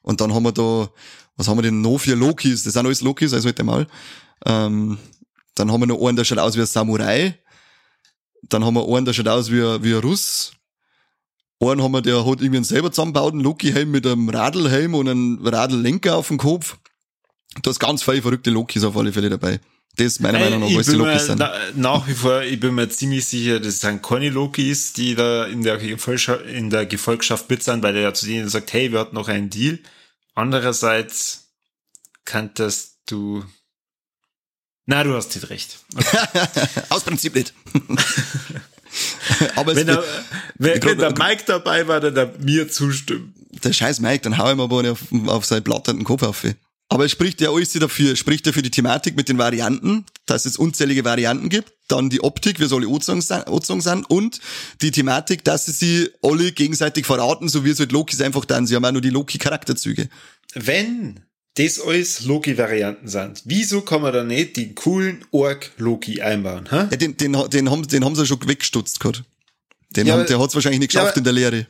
Und 0.02 0.20
dann 0.20 0.32
haben 0.34 0.44
wir 0.44 0.52
da, 0.52 0.88
was 1.36 1.48
haben 1.48 1.58
wir 1.58 1.62
denn 1.62 1.80
noch 1.80 1.98
für 1.98 2.14
Lokis? 2.14 2.62
Das 2.62 2.74
sind 2.74 2.86
alles 2.86 3.00
Lokis, 3.00 3.32
also 3.32 3.48
heute 3.48 3.64
mal. 3.64 3.86
Ähm, 4.44 4.98
dann 5.54 5.72
haben 5.72 5.80
wir 5.80 5.86
noch 5.86 6.06
einen, 6.06 6.16
der 6.16 6.24
schaut 6.24 6.38
aus 6.38 6.54
wie 6.56 6.60
ein 6.60 6.66
Samurai. 6.66 7.38
Dann 8.42 8.64
haben 8.64 8.74
wir 8.74 8.86
einen, 8.86 9.04
der 9.06 9.12
schaut 9.14 9.28
aus 9.28 9.50
wie, 9.50 9.62
ein- 9.62 9.82
wie 9.82 9.94
ein 9.94 10.00
Russ. 10.00 10.52
Einen 11.58 11.82
haben 11.82 11.92
wir, 11.92 12.02
der 12.02 12.18
hat 12.18 12.40
irgendwie 12.40 12.56
einen 12.56 12.64
selber 12.64 12.92
zusammengebauten 12.92 13.40
Loki-Helm 13.40 13.90
mit 13.90 14.06
einem 14.06 14.28
Radlhelm 14.28 14.94
und 14.94 15.08
einem 15.08 15.46
Radllenker 15.46 16.16
auf 16.16 16.28
dem 16.28 16.36
Kopf. 16.36 16.76
Da 17.62 17.70
ist 17.70 17.80
ganz 17.80 18.02
viele 18.02 18.20
verrückte 18.22 18.50
Lokis 18.50 18.84
auf 18.84 18.96
alle 18.96 19.12
Fälle 19.12 19.30
dabei. 19.30 19.60
Das 19.96 20.20
meiner 20.20 20.38
Meinung 20.38 20.60
nach 20.60 20.68
alles 20.68 20.88
die 20.88 20.96
Lokis 20.96 21.26
sind. 21.26 21.38
na, 21.38 21.52
nach 21.74 22.06
wie 22.06 22.12
vor, 22.12 22.42
ich 22.42 22.60
bin 22.60 22.74
mir 22.74 22.88
ziemlich 22.90 23.24
sicher, 23.24 23.60
das 23.60 23.80
sind 23.80 24.02
keine 24.02 24.28
Lokis, 24.28 24.92
die 24.92 25.14
da 25.14 25.46
in 25.46 25.62
der 25.62 25.78
Gefolgschaft, 25.78 26.44
in 26.44 26.68
der 26.68 26.84
Gefolgschaft 26.84 27.48
mit 27.48 27.62
sind, 27.62 27.82
weil 27.82 27.94
der 27.94 28.02
ja 28.02 28.12
zu 28.12 28.26
denen 28.26 28.50
sagt, 28.50 28.74
hey, 28.74 28.92
wir 28.92 29.00
hatten 29.00 29.14
noch 29.14 29.28
einen 29.28 29.48
Deal. 29.48 29.78
Andererseits 30.34 31.48
kanntest 32.26 32.98
du, 33.06 33.42
na, 34.84 35.02
du 35.02 35.14
hast 35.14 35.34
nicht 35.34 35.48
recht. 35.48 35.78
Aus 36.90 37.04
Prinzip 37.04 37.34
nicht. 37.34 37.54
Aber 39.56 39.74
Wenn, 39.74 39.86
der, 39.86 40.04
wenn, 40.58 40.82
wenn 40.82 40.98
der 40.98 41.16
Mike 41.16 41.44
dabei 41.46 41.86
war, 41.86 42.00
dann 42.00 42.14
der 42.14 42.32
mir 42.40 42.68
zustimmen. 42.68 43.34
der 43.62 43.72
scheiß 43.72 44.00
Mike, 44.00 44.22
dann 44.22 44.38
hau 44.38 44.50
ich 44.50 44.56
mir 44.56 44.68
mal 44.68 44.88
auf, 44.90 45.00
auf 45.26 45.44
seinen 45.44 45.62
blatternden 45.62 46.04
Kopf 46.04 46.22
auf. 46.22 46.44
Aber 46.88 47.04
es 47.04 47.10
spricht 47.10 47.40
ja 47.40 47.50
alles 47.50 47.72
dafür, 47.72 48.14
spricht 48.14 48.46
ja 48.46 48.52
für 48.52 48.62
die 48.62 48.70
Thematik 48.70 49.16
mit 49.16 49.28
den 49.28 49.38
Varianten, 49.38 50.04
dass 50.24 50.44
es 50.44 50.56
unzählige 50.56 51.04
Varianten 51.04 51.48
gibt, 51.48 51.72
dann 51.88 52.10
die 52.10 52.22
Optik, 52.22 52.60
wie 52.60 52.66
sie 52.66 52.76
alle 52.76 52.86
angezogen 52.86 53.80
sind 53.80 54.08
und 54.08 54.40
die 54.82 54.92
Thematik, 54.92 55.42
dass 55.42 55.66
sie 55.66 55.72
sie 55.72 56.10
alle 56.22 56.52
gegenseitig 56.52 57.04
verraten, 57.04 57.48
so 57.48 57.64
wie 57.64 57.70
es 57.70 57.80
halt 57.80 57.90
Lokis 57.90 58.20
einfach 58.20 58.44
dann, 58.44 58.68
sie 58.68 58.76
haben 58.76 58.84
auch 58.84 58.92
nur 58.92 59.00
die 59.00 59.10
Loki-Charakterzüge. 59.10 60.08
Wenn 60.54 61.20
das 61.56 61.80
alles 61.80 62.24
Loki-Varianten 62.24 63.08
sind, 63.08 63.42
wieso 63.44 63.80
kann 63.80 64.02
man 64.02 64.12
da 64.12 64.22
nicht 64.24 64.56
den 64.56 64.74
coolen 64.74 65.24
Ork-Loki 65.32 66.20
einbauen? 66.22 66.68
Hä? 66.70 66.76
Ja, 66.76 66.84
den, 66.86 67.16
den, 67.16 67.32
den, 67.50 67.70
haben, 67.70 67.86
den 67.88 68.04
haben 68.04 68.14
sie 68.14 68.26
schon 68.26 68.46
weggestutzt 68.46 69.00
gehabt. 69.00 69.24
Den 69.90 70.06
Ja, 70.06 70.14
haben, 70.14 70.26
der 70.26 70.38
hat's 70.38 70.54
wahrscheinlich 70.54 70.80
nicht 70.80 70.92
Ja, 70.92 71.00
geschafft 71.00 71.12
aber- 71.16 71.18
in 71.18 71.24
der 71.24 71.32
Lehre. 71.32 71.66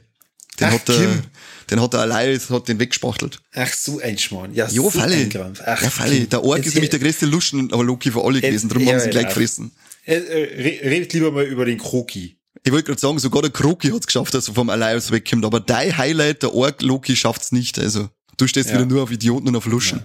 Den 0.58 0.68
Ach, 0.68 0.72
hat 0.72 0.88
der, 0.88 0.96
Kim. 0.96 1.22
den 1.70 1.80
hat 1.82 1.92
der 1.92 2.00
allein, 2.00 2.40
hat 2.48 2.66
den 2.68 2.78
weggespachtelt. 2.80 3.40
Ach, 3.54 3.72
so 3.74 4.00
ein 4.00 4.16
Schmarrn. 4.16 4.54
Ja, 4.54 4.66
Jo, 4.68 4.84
so 4.84 4.98
Falle. 4.98 5.14
ein 5.16 5.28
Krampf. 5.28 5.60
Ach, 5.64 5.82
Ja, 5.82 5.90
Falle. 5.90 6.20
Der 6.26 6.42
Ork 6.42 6.56
jetzt 6.58 6.68
ist 6.68 6.74
nämlich 6.74 6.90
der 6.90 6.98
größte 6.98 7.26
Luschen, 7.26 7.70
aber 7.72 7.84
Loki 7.84 8.10
für 8.10 8.24
alle 8.24 8.40
gewesen, 8.40 8.68
darum 8.70 8.84
ja, 8.84 8.92
haben 8.94 9.00
sie 9.00 9.06
ihn 9.06 9.10
gleich 9.10 9.24
ja. 9.24 9.28
gefressen. 9.28 9.72
Äh, 10.06 10.14
äh, 10.14 10.62
re- 10.62 10.90
Redet 10.90 11.12
lieber 11.12 11.30
mal 11.30 11.44
über 11.44 11.66
den 11.66 11.76
Kroki. 11.78 12.38
Ich 12.64 12.72
wollte 12.72 12.84
gerade 12.86 13.00
sagen, 13.00 13.18
sogar 13.18 13.42
der 13.42 13.50
Kroki 13.50 13.88
hat's 13.90 14.06
geschafft, 14.06 14.32
dass 14.32 14.48
er 14.48 14.54
vom 14.54 14.70
Alliance 14.70 15.12
wegkommt, 15.12 15.44
aber 15.44 15.60
dein 15.60 15.96
Highlight, 15.98 16.42
der 16.42 16.54
Ork 16.54 16.80
Loki, 16.80 17.14
schafft's 17.14 17.52
nicht. 17.52 17.78
Also, 17.78 18.08
du 18.36 18.46
stehst 18.46 18.68
Ja. 18.70 18.76
wieder 18.76 18.86
nur 18.86 19.02
auf 19.02 19.10
Idioten 19.10 19.48
und 19.48 19.56
auf 19.56 19.66
Luschen. 19.66 20.02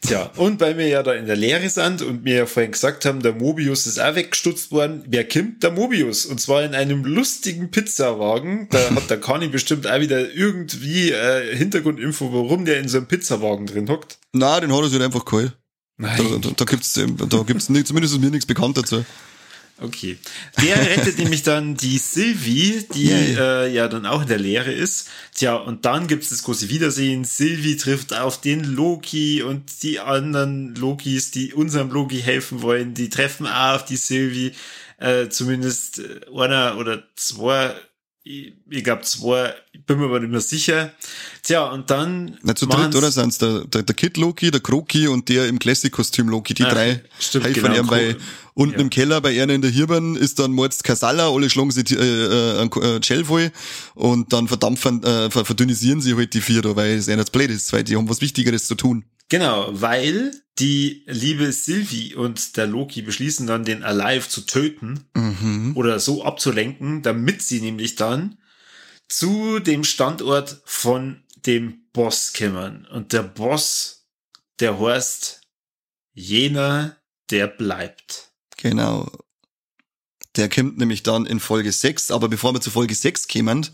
Tja, 0.00 0.30
und 0.36 0.60
weil 0.60 0.78
wir 0.78 0.88
ja 0.88 1.02
da 1.02 1.12
in 1.12 1.26
der 1.26 1.36
Lehre 1.36 1.68
sind 1.68 2.00
und 2.00 2.24
mir 2.24 2.36
ja 2.36 2.46
vorhin 2.46 2.72
gesagt 2.72 3.04
haben, 3.04 3.20
der 3.20 3.34
Mobius 3.34 3.86
ist 3.86 3.98
auch 4.00 4.14
weggestutzt 4.14 4.72
worden, 4.72 5.04
wer 5.06 5.28
kommt? 5.28 5.62
Der 5.62 5.70
Mobius. 5.70 6.24
Und 6.24 6.40
zwar 6.40 6.62
in 6.62 6.74
einem 6.74 7.04
lustigen 7.04 7.70
Pizzawagen. 7.70 8.68
Da 8.70 8.78
hat 8.94 9.10
der 9.10 9.20
Kani 9.20 9.48
bestimmt 9.48 9.86
auch 9.86 10.00
wieder 10.00 10.32
irgendwie 10.32 11.10
äh, 11.10 11.54
Hintergrundinfo, 11.54 12.32
warum 12.32 12.64
der 12.64 12.78
in 12.80 12.88
so 12.88 12.96
einem 12.96 13.08
Pizzawagen 13.08 13.66
drin 13.66 13.88
hockt. 13.90 14.18
Na, 14.32 14.58
den 14.60 14.72
hat 14.72 14.80
er 14.82 14.88
sich 14.88 15.02
einfach 15.02 15.24
geholt. 15.26 15.52
Da, 15.98 16.06
Nein. 16.06 16.40
da, 16.40 16.50
da 16.56 16.64
gibt's, 16.64 16.96
ähm, 16.96 17.16
da 17.28 17.42
gibt's 17.42 17.68
nicht, 17.68 17.88
zumindest 17.88 18.14
ist 18.14 18.20
mir 18.20 18.30
nichts 18.30 18.46
bekannt 18.46 18.78
dazu. 18.78 19.04
Okay. 19.80 20.18
Der 20.60 20.76
rettet 20.90 21.18
nämlich 21.18 21.42
dann 21.42 21.76
die 21.76 21.98
Sylvie, 21.98 22.84
die 22.94 23.10
äh, 23.10 23.72
ja 23.72 23.88
dann 23.88 24.06
auch 24.06 24.22
in 24.22 24.28
der 24.28 24.38
Lehre 24.38 24.72
ist. 24.72 25.08
Tja, 25.34 25.54
und 25.56 25.84
dann 25.84 26.08
gibt's 26.08 26.30
das 26.30 26.42
große 26.42 26.68
Wiedersehen. 26.68 27.24
Sylvie 27.24 27.76
trifft 27.76 28.12
auf 28.12 28.40
den 28.40 28.64
Loki 28.64 29.42
und 29.42 29.82
die 29.82 30.00
anderen 30.00 30.74
Lokis, 30.74 31.30
die 31.30 31.54
unserem 31.54 31.90
Loki 31.90 32.20
helfen 32.20 32.62
wollen, 32.62 32.94
die 32.94 33.08
treffen 33.08 33.46
auch 33.46 33.76
auf 33.76 33.84
die 33.84 33.96
Sylvie. 33.96 34.52
Äh, 34.98 35.28
zumindest 35.28 36.00
äh, 36.00 36.20
einer 36.34 36.76
oder 36.76 37.04
zwei, 37.14 37.72
ich, 38.28 38.52
ich 38.68 38.84
glaube 38.84 39.02
zwei, 39.02 39.54
ich 39.72 39.82
bin 39.84 39.98
mir 39.98 40.04
aber 40.04 40.20
nicht 40.20 40.30
mehr 40.30 40.40
sicher. 40.40 40.92
Tja, 41.42 41.64
und 41.70 41.88
dann. 41.88 42.36
Na, 42.42 42.54
zu 42.54 42.66
dritt, 42.66 42.94
oder? 42.94 43.10
Sind's 43.10 43.38
der, 43.38 43.64
der, 43.64 43.82
der 43.82 43.94
Kid 43.94 44.16
Loki, 44.18 44.50
der 44.50 44.60
Kroki 44.60 45.08
und 45.08 45.28
der 45.28 45.48
im 45.48 45.58
Classic-Kostüm 45.58 46.28
Loki. 46.28 46.52
Die 46.52 46.64
Ach, 46.64 46.72
drei 46.72 47.02
stimmt, 47.18 47.46
helfen 47.46 47.72
genau, 47.72 47.88
bei, 47.88 48.16
unten 48.54 48.74
ja. 48.74 48.80
im 48.80 48.90
Keller 48.90 49.20
bei 49.22 49.40
einer 49.42 49.54
in 49.54 49.62
der 49.62 49.70
Hirben 49.70 50.16
ist 50.16 50.38
dann 50.38 50.52
Mords 50.52 50.82
Kasala, 50.82 51.30
alle 51.30 51.48
schlagen 51.48 51.70
sie 51.70 51.80
äh, 51.94 51.96
äh, 51.96 52.60
ein 52.60 52.70
äh, 52.82 53.00
Gel 53.00 53.24
voll 53.24 53.50
und 53.94 54.32
dann 54.32 54.46
verdampfen, 54.46 55.02
äh, 55.04 55.30
ver- 55.30 55.44
verdünnisieren 55.44 56.00
sie 56.02 56.14
halt 56.14 56.34
die 56.34 56.40
vier 56.42 56.60
da, 56.60 56.76
weil 56.76 56.98
es 56.98 57.08
einer 57.08 57.24
zu 57.24 57.32
blöd 57.32 57.50
ist, 57.50 57.72
weil 57.72 57.84
die 57.84 57.96
haben 57.96 58.08
was 58.08 58.20
Wichtigeres 58.20 58.66
zu 58.66 58.74
tun. 58.74 59.04
Genau, 59.28 59.68
weil 59.70 60.32
die 60.58 61.04
liebe 61.06 61.52
Sylvie 61.52 62.14
und 62.14 62.56
der 62.56 62.66
Loki 62.66 63.02
beschließen 63.02 63.46
dann, 63.46 63.64
den 63.64 63.82
Alive 63.82 64.28
zu 64.28 64.42
töten 64.42 65.04
Mhm. 65.14 65.76
oder 65.76 66.00
so 66.00 66.24
abzulenken, 66.24 67.02
damit 67.02 67.42
sie 67.42 67.60
nämlich 67.60 67.94
dann 67.96 68.38
zu 69.08 69.58
dem 69.58 69.84
Standort 69.84 70.60
von 70.64 71.22
dem 71.46 71.82
Boss 71.92 72.32
kommen. 72.32 72.86
Und 72.86 73.12
der 73.12 73.22
Boss, 73.22 74.06
der 74.60 74.78
heißt 74.80 75.42
jener, 76.14 76.96
der 77.30 77.46
bleibt. 77.46 78.30
Genau. 78.56 79.10
Der 80.36 80.48
kommt 80.48 80.78
nämlich 80.78 81.02
dann 81.02 81.26
in 81.26 81.40
Folge 81.40 81.72
6, 81.72 82.10
aber 82.10 82.28
bevor 82.28 82.52
wir 82.54 82.60
zu 82.60 82.70
Folge 82.70 82.94
6 82.94 83.28
kommen, 83.28 83.66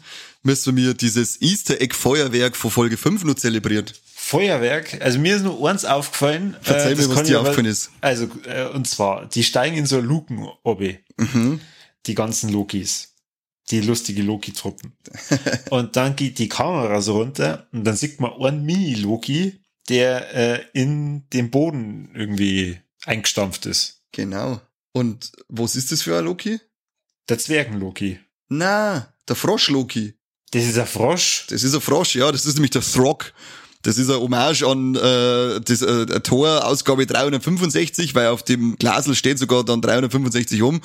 müssen 0.43 0.77
wir 0.77 0.95
dieses 0.95 1.41
Easter 1.41 1.81
Egg 1.81 1.95
Feuerwerk 1.95 2.57
von 2.57 2.71
Folge 2.71 2.97
5 2.97 3.25
noch 3.25 3.35
zelebrieren. 3.35 3.87
Feuerwerk, 4.27 5.03
also 5.03 5.19
mir 5.19 5.37
ist 5.37 5.43
nur 5.43 5.69
eins 5.69 5.85
aufgefallen. 5.85 6.57
Verzeih 6.63 6.93
äh, 6.93 6.95
mir, 6.95 7.11
was 7.11 7.23
dir 7.25 7.41
aufgefallen 7.41 7.67
ist. 7.67 7.91
Also, 8.01 8.27
äh, 8.47 8.67
und 8.69 8.89
zwar, 8.89 9.27
die 9.27 9.45
steigen 9.45 9.77
in 9.77 9.85
so 9.85 10.01
Luken, 10.01 10.49
obi. 10.63 10.99
Mhm. 11.19 11.61
die 12.07 12.15
ganzen 12.15 12.51
Lokis. 12.51 13.15
Die 13.71 13.83
lustige 13.83 14.23
Loki-Truppen. 14.23 14.97
und 15.71 15.97
dann 15.97 16.17
geht 16.17 16.39
die 16.39 16.49
Kamera 16.49 17.03
so 17.03 17.19
runter 17.19 17.69
und 17.73 17.85
dann 17.85 17.97
sieht 17.97 18.19
man 18.19 18.33
einen 18.41 18.65
Mini-Loki, 18.65 19.61
der 19.91 20.35
äh, 20.35 20.65
in 20.73 21.29
den 21.29 21.51
Boden 21.51 22.11
irgendwie 22.15 22.81
eingestampft 23.05 23.67
ist. 23.67 24.05
Genau. 24.13 24.59
Und 24.93 25.33
was 25.49 25.77
ist 25.77 25.93
das 25.93 26.01
für 26.01 26.19
ein 26.19 26.25
Loki? 26.25 26.61
Der 27.29 27.39
Zwergen-Loki. 27.39 28.21
Na, 28.49 29.15
der 29.29 29.37
Frosch-Loki. 29.37 30.15
Das 30.53 30.65
ist 30.65 30.79
ein 30.79 30.87
Frosch. 30.87 31.47
Das 31.51 31.63
ist 31.63 31.75
ein 31.75 31.81
Frosch, 31.83 32.15
ja, 32.17 32.33
das 32.33 32.47
ist 32.47 32.55
nämlich 32.55 32.71
der 32.71 32.83
Throg. 32.83 33.35
Das 33.85 33.99
ist 33.99 34.11
ein 34.11 34.17
Hommage 34.17 34.63
an 34.63 34.95
äh, 34.95 35.61
das 35.61 35.83
äh, 35.83 36.21
Tor 36.21 36.67
Ausgabe 36.67 37.07
365, 37.07 38.15
weil 38.15 38.29
auf 38.29 38.43
dem 38.43 38.77
Glasel 38.77 39.15
steht 39.15 39.39
sogar 39.39 39.63
dann 39.63 39.83
365 39.83 40.63
um. 40.63 40.77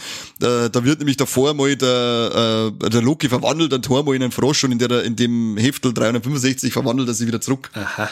Äh, 0.41 0.69
da 0.69 0.83
wird 0.83 0.99
nämlich 0.99 1.15
davor 1.15 1.53
mal 1.53 1.75
der, 1.77 2.71
äh, 2.83 2.89
der 2.89 3.01
Loki 3.01 3.29
verwandelt, 3.29 3.73
ein 3.73 3.81
Tor 3.81 4.03
mal 4.03 4.15
in 4.15 4.23
einen 4.23 4.33
Frosch 4.33 4.65
und 4.65 4.73
in, 4.73 4.79
der, 4.79 5.03
in 5.03 5.15
dem 5.15 5.55
Heftel 5.57 5.93
365 5.93 6.73
verwandelt 6.73 7.07
er 7.07 7.13
sich 7.13 7.25
wieder 7.25 7.39
zurück. 7.39 7.71
Aha. 7.73 8.09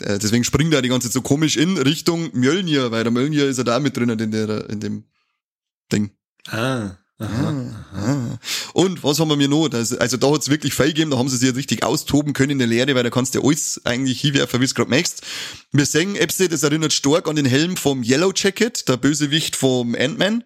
Äh, 0.00 0.18
deswegen 0.18 0.42
springt 0.42 0.74
er 0.74 0.82
die 0.82 0.88
ganze 0.88 1.08
Zeit 1.08 1.14
so 1.14 1.22
komisch 1.22 1.56
in 1.56 1.78
Richtung 1.78 2.30
Mjölnir, 2.32 2.90
weil 2.90 3.04
der 3.04 3.12
Mjölnir 3.12 3.46
ist 3.46 3.58
ja 3.58 3.64
da 3.64 3.78
mit 3.78 3.96
drinnen 3.96 4.18
in, 4.18 4.32
der, 4.32 4.68
in 4.68 4.80
dem 4.80 5.04
Ding. 5.92 6.10
Ah. 6.48 6.96
Aha, 7.20 8.38
Und 8.72 9.04
was 9.04 9.20
haben 9.20 9.28
wir 9.28 9.36
mir 9.36 9.46
noch? 9.46 9.68
Das, 9.68 9.92
also 9.92 10.16
da 10.16 10.32
hat's 10.32 10.48
wirklich 10.48 10.74
Fall 10.74 10.88
gegeben, 10.88 11.12
da 11.12 11.16
haben 11.16 11.28
sie 11.28 11.36
sich 11.36 11.54
richtig 11.54 11.84
austoben 11.84 12.32
können 12.32 12.50
in 12.50 12.58
der 12.58 12.66
Lehre, 12.66 12.92
weil 12.96 13.04
da 13.04 13.10
kannst 13.10 13.36
du 13.36 13.40
alles 13.40 13.80
eigentlich 13.84 14.20
hinwerfen, 14.20 14.60
wie 14.60 14.64
es 14.64 14.74
gerade 14.74 14.90
möchtest. 14.90 15.22
Wir 15.70 15.86
sehen, 15.86 16.16
Epsi, 16.16 16.48
das 16.48 16.64
erinnert 16.64 16.92
stark 16.92 17.28
an 17.28 17.36
den 17.36 17.46
Helm 17.46 17.76
vom 17.76 18.02
Yellow 18.02 18.32
Jacket, 18.34 18.88
der 18.88 18.96
Bösewicht 18.96 19.54
vom 19.54 19.94
Ant-Man. 19.94 20.42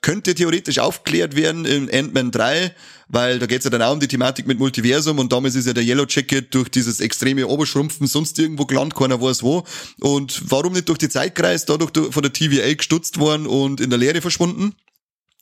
Könnte 0.00 0.36
theoretisch 0.36 0.78
aufklärt 0.78 1.34
werden 1.34 1.64
in 1.64 1.92
Ant-Man 1.92 2.30
3, 2.30 2.72
weil 3.08 3.40
da 3.40 3.46
geht's 3.46 3.64
ja 3.64 3.70
dann 3.70 3.82
auch 3.82 3.92
um 3.92 3.98
die 3.98 4.06
Thematik 4.06 4.46
mit 4.46 4.60
Multiversum 4.60 5.18
und 5.18 5.32
damals 5.32 5.56
ist 5.56 5.66
ja 5.66 5.72
der 5.72 5.82
Yellow 5.82 6.06
Jacket 6.08 6.54
durch 6.54 6.68
dieses 6.68 7.00
extreme 7.00 7.48
Oberschrumpfen 7.48 8.06
sonst 8.06 8.38
irgendwo 8.38 8.64
gelandet, 8.64 8.96
keiner 8.96 9.20
weiß 9.20 9.42
wo. 9.42 9.64
Und 9.98 10.40
warum 10.46 10.74
nicht 10.74 10.88
durch 10.88 10.98
die 10.98 11.08
Zeit 11.08 11.34
gereist, 11.34 11.68
dadurch 11.68 11.90
von 12.12 12.22
der 12.22 12.32
TVA 12.32 12.74
gestutzt 12.74 13.18
worden 13.18 13.48
und 13.48 13.80
in 13.80 13.90
der 13.90 13.98
Leere 13.98 14.20
verschwunden? 14.20 14.76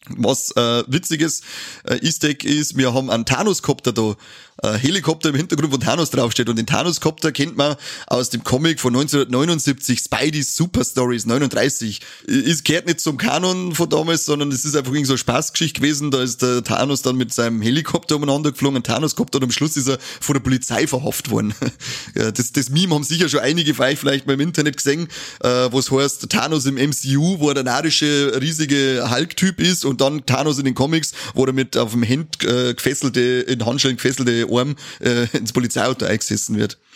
Was 0.08 0.50
äh, 0.56 0.82
witziges 0.86 1.42
äh, 1.84 1.96
Easter 2.04 2.28
Egg 2.28 2.46
ist, 2.46 2.76
wir 2.76 2.94
haben 2.94 3.10
einen 3.10 3.26
Thanos-Copter 3.26 3.92
da, 3.92 4.16
äh, 4.62 4.72
Helikopter 4.78 5.30
im 5.30 5.34
Hintergrund, 5.34 5.72
wo 5.72 5.76
Thanos 5.76 6.10
draufsteht. 6.10 6.48
Und 6.48 6.56
den 6.56 6.66
Thanos-Copter 6.66 7.32
kennt 7.32 7.56
man 7.56 7.76
aus 8.06 8.30
dem 8.30 8.44
Comic 8.44 8.80
von 8.80 8.94
1979, 8.94 10.00
Spidey's 10.00 10.56
Super 10.56 10.84
Stories 10.84 11.26
39. 11.26 12.00
Ist 12.26 12.64
gehört 12.64 12.86
nicht 12.86 13.00
zum 13.00 13.16
Kanon 13.16 13.74
von 13.74 13.88
damals, 13.88 14.24
sondern 14.24 14.50
es 14.52 14.64
ist 14.64 14.76
einfach 14.76 14.92
irgendwie 14.92 15.06
so 15.06 15.12
eine 15.14 15.18
Spaßgeschichte 15.18 15.80
gewesen. 15.80 16.10
Da 16.10 16.22
ist 16.22 16.42
der 16.42 16.62
Thanos 16.62 17.02
dann 17.02 17.16
mit 17.16 17.32
seinem 17.32 17.62
Helikopter 17.62 18.16
umeinander 18.16 18.52
geflogen, 18.52 18.82
Thanos-Copter 18.82 19.38
und 19.38 19.44
am 19.44 19.50
Schluss 19.50 19.76
ist 19.76 19.88
er 19.88 19.98
von 20.20 20.34
der 20.34 20.40
Polizei 20.40 20.86
verhaftet 20.86 21.30
worden. 21.30 21.54
ja, 22.14 22.30
das, 22.30 22.52
das 22.52 22.70
Meme 22.70 22.94
haben 22.94 23.04
sicher 23.04 23.28
schon 23.28 23.40
einige 23.40 23.74
von 23.74 23.86
euch 23.86 23.98
vielleicht 23.98 24.26
mal 24.26 24.34
im 24.34 24.40
Internet 24.40 24.76
gesehen, 24.76 25.08
äh, 25.42 25.48
was 25.48 25.90
heißt 25.90 26.28
Thanos 26.28 26.66
im 26.66 26.74
MCU, 26.74 27.38
wo 27.38 27.48
er 27.48 27.54
der 27.54 27.64
narische 27.64 28.38
riesige 28.40 29.08
Hulk-Typ 29.10 29.60
ist 29.60 29.84
und 29.84 30.00
dann 30.00 30.24
Thanos 30.26 30.58
in 30.58 30.64
den 30.64 30.74
Comics, 30.74 31.12
wo 31.34 31.44
er 31.44 31.52
mit 31.52 31.76
auf 31.76 31.92
dem 31.92 32.06
Hand 32.06 32.44
äh, 32.44 32.74
gefesselte, 32.74 33.20
in 33.20 33.64
Handschellen 33.64 33.96
gefesselte 33.96 34.49
Arm 34.50 34.76
äh, 35.00 35.26
ins 35.36 35.52
Polizeiauto 35.52 36.04
eingesessen 36.04 36.56
wird. 36.56 36.78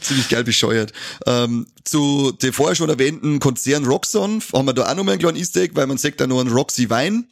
Ziemlich 0.00 0.28
geil 0.28 0.44
bescheuert. 0.44 0.92
Ähm, 1.26 1.66
zu 1.84 2.32
der 2.40 2.52
vorher 2.52 2.76
schon 2.76 2.90
erwähnten 2.90 3.40
Konzern 3.40 3.84
Roxxon 3.84 4.42
haben 4.52 4.66
wir 4.66 4.74
da 4.74 4.90
auch 4.90 4.94
nochmal 4.94 5.14
einen 5.14 5.20
kleinen 5.20 5.38
Easter 5.38 5.62
Egg, 5.62 5.74
weil 5.74 5.86
man 5.86 5.98
sagt 5.98 6.20
da 6.20 6.26
nur 6.26 6.40
einen 6.40 6.52
Roxy 6.52 6.88
Wein. 6.90 7.26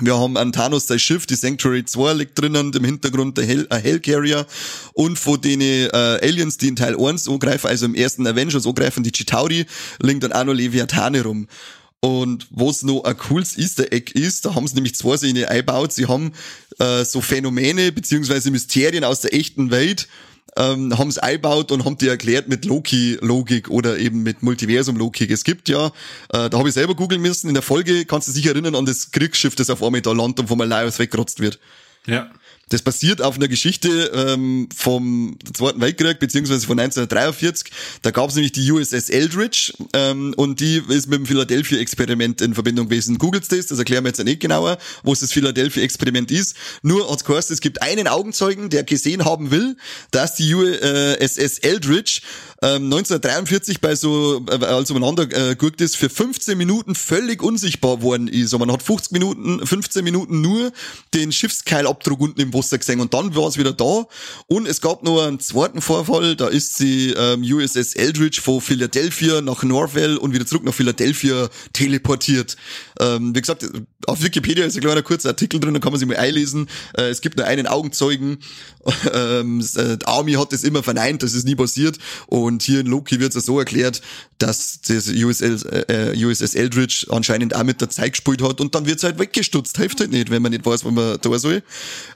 Wir 0.00 0.18
haben 0.18 0.36
an 0.38 0.52
Thanos 0.52 0.86
sein 0.86 0.98
Schiff, 0.98 1.26
die 1.26 1.34
Sanctuary 1.34 1.84
2 1.84 2.14
liegt 2.14 2.38
drinnen, 2.38 2.72
im 2.72 2.84
Hintergrund 2.84 3.36
der 3.36 3.44
Hell, 3.44 3.68
Hellcarrier 3.70 4.46
und 4.94 5.18
von 5.18 5.40
den 5.40 5.60
äh, 5.60 5.90
Aliens, 5.92 6.56
die 6.56 6.68
in 6.68 6.76
Teil 6.76 6.96
1 6.98 7.28
angreifen, 7.28 7.66
also 7.66 7.84
im 7.86 7.94
ersten 7.94 8.26
Avengers 8.26 8.66
angreifen, 8.66 9.02
die 9.02 9.12
Chitauri, 9.12 9.66
liegt 10.00 10.22
dann 10.22 10.32
auch 10.32 10.44
noch 10.44 10.54
Leviathane 10.54 11.22
rum. 11.22 11.46
Und 12.04 12.48
was 12.50 12.82
noch 12.82 13.04
ein 13.04 13.16
cooles 13.16 13.56
Easter 13.56 13.92
Egg 13.92 14.12
ist, 14.18 14.44
da 14.44 14.56
haben 14.56 14.66
sie 14.66 14.74
nämlich 14.74 14.96
zwei 14.96 15.16
Szenen 15.16 15.44
eingebaut. 15.44 15.92
Sie 15.92 16.06
haben 16.06 16.32
äh, 16.80 17.04
so 17.04 17.20
Phänomene 17.20 17.92
beziehungsweise 17.92 18.50
Mysterien 18.50 19.04
aus 19.04 19.20
der 19.20 19.32
echten 19.32 19.70
Welt 19.70 20.08
ähm, 20.56 20.98
haben 20.98 21.08
es 21.08 21.18
eingebaut 21.18 21.70
und 21.70 21.84
haben 21.84 21.96
die 21.98 22.08
erklärt 22.08 22.48
mit 22.48 22.64
Loki-Logik 22.64 23.70
oder 23.70 23.98
eben 23.98 24.24
mit 24.24 24.42
Multiversum-Logik. 24.42 25.30
Es 25.30 25.44
gibt 25.44 25.68
ja, 25.68 25.86
äh, 26.32 26.50
da 26.50 26.58
habe 26.58 26.68
ich 26.68 26.74
selber 26.74 26.94
googeln 26.94 27.22
müssen, 27.22 27.46
in 27.46 27.54
der 27.54 27.62
Folge 27.62 28.04
kannst 28.04 28.28
du 28.28 28.32
dich 28.32 28.46
erinnern 28.46 28.74
an 28.74 28.84
das 28.84 29.12
Kriegsschiff, 29.12 29.54
das 29.54 29.70
auf 29.70 29.82
einmal 29.82 30.02
da 30.02 30.12
landet 30.12 30.40
und 30.40 30.48
vom 30.48 30.60
Elias 30.60 30.98
weggerotzt 30.98 31.40
wird. 31.40 31.58
Ja. 32.06 32.30
Das 32.68 32.80
basiert 32.82 33.20
auf 33.20 33.36
einer 33.36 33.48
Geschichte 33.48 34.10
ähm, 34.14 34.68
vom 34.74 35.36
Zweiten 35.52 35.80
Weltkrieg, 35.80 36.18
beziehungsweise 36.18 36.66
von 36.66 36.78
1943. 36.78 37.70
Da 38.00 38.10
gab 38.10 38.30
es 38.30 38.34
nämlich 38.34 38.52
die 38.52 38.70
USS 38.70 39.10
Eldridge 39.10 39.74
ähm, 39.92 40.32
und 40.36 40.60
die 40.60 40.82
ist 40.88 41.08
mit 41.08 41.18
dem 41.18 41.26
Philadelphia-Experiment 41.26 42.40
in 42.40 42.54
Verbindung 42.54 42.88
gewesen. 42.88 43.18
Googelt 43.18 43.50
das, 43.52 43.66
das 43.66 43.78
erklären 43.78 44.04
wir 44.04 44.08
jetzt 44.08 44.24
nicht 44.24 44.40
genauer, 44.40 44.78
wo 45.02 45.12
es 45.12 45.20
das 45.20 45.32
Philadelphia-Experiment 45.32 46.30
ist. 46.30 46.56
Nur 46.82 47.10
als 47.10 47.24
Kurs, 47.24 47.50
es 47.50 47.60
gibt 47.60 47.82
einen 47.82 48.08
Augenzeugen, 48.08 48.70
der 48.70 48.84
gesehen 48.84 49.24
haben 49.24 49.50
will, 49.50 49.76
dass 50.10 50.34
die 50.36 50.54
USS 50.54 51.58
Eldridge 51.58 52.20
ähm, 52.62 52.84
1943 52.84 53.80
bei 53.80 53.94
so, 53.96 54.44
äh, 54.48 54.64
als 54.64 54.90
umeinander 54.90 55.24
äh, 55.24 55.56
geguckt 55.56 55.80
ist, 55.80 55.96
für 55.96 56.08
15 56.08 56.56
Minuten 56.56 56.94
völlig 56.94 57.42
unsichtbar 57.42 58.02
worden 58.02 58.28
ist. 58.28 58.54
Und 58.54 58.60
man 58.60 58.72
hat 58.72 58.82
50 58.82 59.12
Minuten, 59.12 59.66
15 59.66 60.04
Minuten 60.04 60.40
nur 60.40 60.72
den 61.12 61.32
Schiffskeilabdruck 61.32 62.20
unten 62.20 62.40
im 62.40 62.54
Wasser 62.54 62.78
gesehen 62.78 63.00
und 63.00 63.14
dann 63.14 63.34
war 63.34 63.48
es 63.48 63.58
wieder 63.58 63.72
da. 63.72 64.06
Und 64.46 64.68
es 64.68 64.80
gab 64.80 65.02
noch 65.02 65.26
einen 65.26 65.40
zweiten 65.40 65.80
Vorfall, 65.80 66.36
da 66.36 66.46
ist 66.46 66.76
sie 66.76 67.10
ähm, 67.10 67.42
USS 67.42 67.94
Eldridge 67.94 68.40
von 68.40 68.60
Philadelphia 68.60 69.40
nach 69.40 69.62
Norwell 69.64 70.16
und 70.16 70.32
wieder 70.32 70.46
zurück 70.46 70.64
nach 70.64 70.74
Philadelphia 70.74 71.48
teleportiert. 71.72 72.56
Ähm, 73.00 73.34
wie 73.34 73.40
gesagt, 73.40 73.66
auf 74.06 74.22
Wikipedia 74.22 74.64
ist 74.64 74.76
ein 74.76 74.80
kleiner 74.80 75.02
kurzer 75.02 75.30
Artikel 75.30 75.60
drin, 75.60 75.74
da 75.74 75.80
kann 75.80 75.92
man 75.92 75.98
sich 75.98 76.08
mal 76.08 76.16
einlesen. 76.16 76.68
Äh, 76.96 77.08
es 77.10 77.20
gibt 77.20 77.36
nur 77.36 77.46
einen 77.46 77.66
Augenzeugen. 77.66 78.38
Ähm, 79.14 79.64
äh, 79.76 79.96
Army 80.04 80.32
hat 80.32 80.52
das 80.52 80.64
immer 80.64 80.82
verneint, 80.82 81.22
das 81.22 81.34
ist 81.34 81.44
nie 81.44 81.54
passiert. 81.54 81.98
Und 82.26 82.62
hier 82.62 82.80
in 82.80 82.86
Loki 82.86 83.20
wird 83.20 83.34
es 83.36 83.46
so 83.46 83.58
erklärt, 83.58 84.02
dass 84.38 84.80
das 84.80 85.08
USS, 85.08 85.62
äh, 85.64 86.14
USS 86.16 86.56
Eldridge 86.56 87.06
anscheinend 87.10 87.54
auch 87.54 87.62
mit 87.62 87.80
der 87.80 87.90
Zeit 87.90 88.12
gespielt 88.12 88.42
hat 88.42 88.60
und 88.60 88.74
dann 88.74 88.86
wird 88.86 88.98
es 88.98 89.04
halt 89.04 89.20
weggestutzt. 89.20 89.76
Hilft 89.76 90.00
halt 90.00 90.10
nicht, 90.10 90.30
wenn 90.30 90.42
man 90.42 90.50
nicht 90.50 90.66
weiß, 90.66 90.84
wo 90.84 90.90
man 90.90 91.18
da 91.20 91.38
soll. 91.38 91.62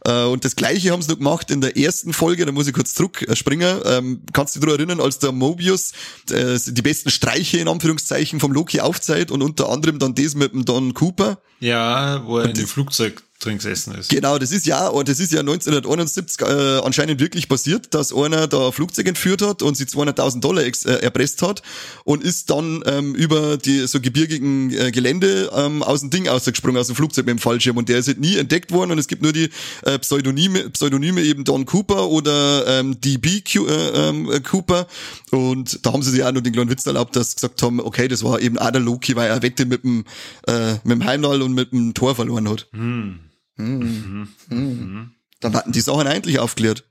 Äh, 0.04 0.24
und 0.24 0.44
das 0.44 0.56
gleiche 0.56 0.90
haben 0.90 1.02
sie 1.02 1.10
noch 1.10 1.18
gemacht 1.18 1.50
in 1.52 1.60
der 1.60 1.76
ersten 1.76 2.12
Folge, 2.12 2.44
da 2.46 2.50
muss 2.50 2.66
ich 2.66 2.74
kurz 2.74 2.94
zurückspringen. 2.94 3.80
Ähm, 3.84 4.22
kannst 4.32 4.56
du 4.56 4.60
dich 4.60 4.66
daran 4.66 4.80
erinnern, 4.80 5.00
als 5.00 5.20
der 5.20 5.30
Mobius 5.30 5.92
die 6.28 6.82
besten 6.82 7.10
Streiche 7.10 7.58
in 7.58 7.68
Anführungszeichen 7.68 8.40
vom 8.40 8.52
Loki 8.52 8.80
aufzeigt 8.80 9.30
und 9.30 9.42
unter 9.42 9.68
anderem 9.68 9.98
dann 9.98 10.14
das 10.14 10.34
mit 10.34 10.52
dem 10.52 10.64
Don 10.64 10.94
Cooper? 10.94 11.38
Ja, 11.60 11.75
wo 12.24 12.38
er 12.38 12.46
in 12.46 12.54
dem 12.54 12.66
Flugzeug 12.66 13.22
drin 13.40 13.58
gesessen 13.58 13.94
ist. 13.94 14.08
Genau, 14.08 14.38
das 14.38 14.50
ist 14.50 14.66
ja, 14.66 14.88
und 14.88 15.08
das 15.08 15.20
ist 15.20 15.32
ja 15.32 15.40
1971 15.40 16.40
äh, 16.40 16.78
anscheinend 16.78 17.20
wirklich 17.20 17.48
passiert, 17.48 17.92
dass 17.94 18.12
einer 18.12 18.46
da 18.46 18.66
ein 18.66 18.72
Flugzeug 18.72 19.06
entführt 19.06 19.42
hat 19.42 19.62
und 19.62 19.76
sie 19.76 19.84
200.000 19.84 20.40
Dollar 20.40 20.64
ex, 20.64 20.84
äh, 20.84 20.94
erpresst 20.94 21.42
hat 21.42 21.62
und 22.04 22.22
ist 22.22 22.50
dann 22.50 22.82
ähm, 22.86 23.14
über 23.14 23.56
die 23.56 23.86
so 23.86 24.00
gebirgigen 24.00 24.72
äh, 24.72 24.90
Gelände 24.90 25.50
ähm, 25.54 25.82
aus 25.82 26.00
dem 26.00 26.10
Ding 26.10 26.28
ausgesprungen, 26.28 26.78
aus 26.78 26.86
dem 26.86 26.96
Flugzeug 26.96 27.26
mit 27.26 27.36
dem 27.36 27.38
Fallschirm 27.38 27.76
und 27.76 27.88
der 27.88 27.98
ist 27.98 28.08
halt 28.08 28.20
nie 28.20 28.36
entdeckt 28.36 28.72
worden 28.72 28.90
und 28.92 28.98
es 28.98 29.08
gibt 29.08 29.22
nur 29.22 29.32
die 29.32 29.50
äh, 29.82 29.98
Pseudonyme, 29.98 30.70
Pseudonyme 30.70 31.20
eben 31.22 31.44
Don 31.44 31.66
Cooper 31.66 32.08
oder 32.08 32.66
ähm, 32.66 33.00
DB 33.00 33.42
Q, 33.42 33.66
äh, 33.66 34.08
ähm, 34.08 34.30
Cooper 34.42 34.86
und 35.30 35.84
da 35.84 35.92
haben 35.92 36.02
sie 36.02 36.10
sich 36.10 36.24
auch 36.24 36.32
noch 36.32 36.40
den 36.40 36.52
kleinen 36.52 36.70
Witz 36.70 36.86
erlaubt, 36.86 37.16
dass 37.16 37.30
sie 37.30 37.36
gesagt 37.36 37.62
haben, 37.62 37.80
okay, 37.80 38.08
das 38.08 38.22
war 38.22 38.40
eben 38.40 38.58
auch 38.58 38.70
der 38.70 38.80
Loki, 38.80 39.14
weil 39.16 39.28
er 39.28 39.42
Wette 39.42 39.66
mit 39.66 39.84
dem, 39.84 40.04
äh, 40.46 40.72
mit 40.84 40.92
dem 40.92 41.04
Heimnall 41.04 41.42
und 41.42 41.52
mit 41.52 41.72
dem 41.72 41.94
Tor 41.94 42.14
verloren 42.14 42.48
hat. 42.48 42.66
Hm. 42.72 43.20
Mhm. 43.56 44.28
Mhm. 44.48 45.10
Dann 45.40 45.54
hatten 45.54 45.72
die 45.72 45.80
Sachen 45.80 46.06
eigentlich 46.06 46.38
aufklärt. 46.38 46.84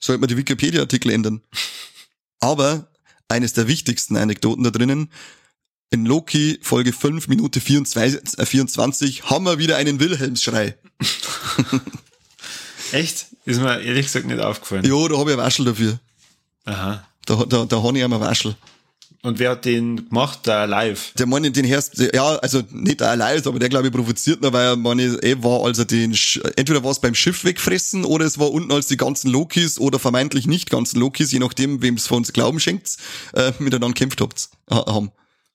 Sollte 0.00 0.20
man 0.20 0.28
die 0.28 0.36
Wikipedia-Artikel 0.36 1.10
ändern. 1.10 1.42
Aber 2.40 2.90
eines 3.28 3.52
der 3.52 3.66
wichtigsten 3.66 4.16
Anekdoten 4.16 4.64
da 4.64 4.70
drinnen, 4.70 5.10
in 5.90 6.04
Loki 6.04 6.58
Folge 6.62 6.92
5 6.92 7.28
Minute 7.28 7.60
24, 7.60 8.38
äh 8.38 8.46
24 8.46 9.24
haben 9.24 9.44
wir 9.44 9.58
wieder 9.58 9.76
einen 9.76 10.00
Wilhelmsschrei. 10.00 10.76
Echt? 12.92 13.26
Ist 13.44 13.60
mir 13.60 13.80
ehrlich 13.80 14.06
gesagt 14.06 14.26
nicht 14.26 14.40
aufgefallen. 14.40 14.84
Jo, 14.84 15.08
da 15.08 15.18
habe 15.18 15.30
ich 15.30 15.36
ein 15.36 15.42
Waschel 15.42 15.64
dafür. 15.64 15.98
Aha. 16.64 17.06
Da, 17.24 17.44
da, 17.44 17.64
da 17.64 17.82
habe 17.82 17.98
ich 17.98 18.04
einmal 18.04 18.20
Waschel. 18.20 18.56
Und 19.22 19.40
wer 19.40 19.50
hat 19.50 19.64
den 19.64 20.08
gemacht? 20.08 20.40
Da 20.44 20.64
live? 20.64 21.12
Der 21.18 21.26
Mann, 21.26 21.42
den 21.42 21.64
Herst, 21.64 21.98
ja, 21.98 22.36
also 22.36 22.62
nicht 22.70 23.00
der 23.00 23.16
live, 23.16 23.46
aber 23.46 23.58
der 23.58 23.68
glaube 23.68 23.88
ich 23.88 23.92
provoziert 23.92 24.40
noch, 24.40 24.52
weil 24.52 24.66
er 24.66 24.76
Mann 24.76 25.00
eh 25.00 25.42
war, 25.42 25.64
als 25.64 25.78
er 25.78 25.86
den, 25.86 26.14
Sch 26.14 26.40
entweder 26.56 26.84
war 26.84 26.92
es 26.92 27.00
beim 27.00 27.14
Schiff 27.14 27.44
wegfressen 27.44 28.04
oder 28.04 28.24
es 28.24 28.38
war 28.38 28.52
unten 28.52 28.70
als 28.70 28.86
die 28.86 28.96
ganzen 28.96 29.30
Lokis 29.30 29.80
oder 29.80 29.98
vermeintlich 29.98 30.46
nicht 30.46 30.70
ganzen 30.70 31.00
Lokis, 31.00 31.32
je 31.32 31.40
nachdem, 31.40 31.82
wem 31.82 31.94
es 31.94 32.06
von 32.06 32.18
uns 32.18 32.32
Glauben 32.32 32.60
schenkt, 32.60 32.96
äh, 33.34 33.52
miteinander 33.58 33.94
kämpft 33.94 34.20
habt, 34.20 34.50
haben. 34.70 35.10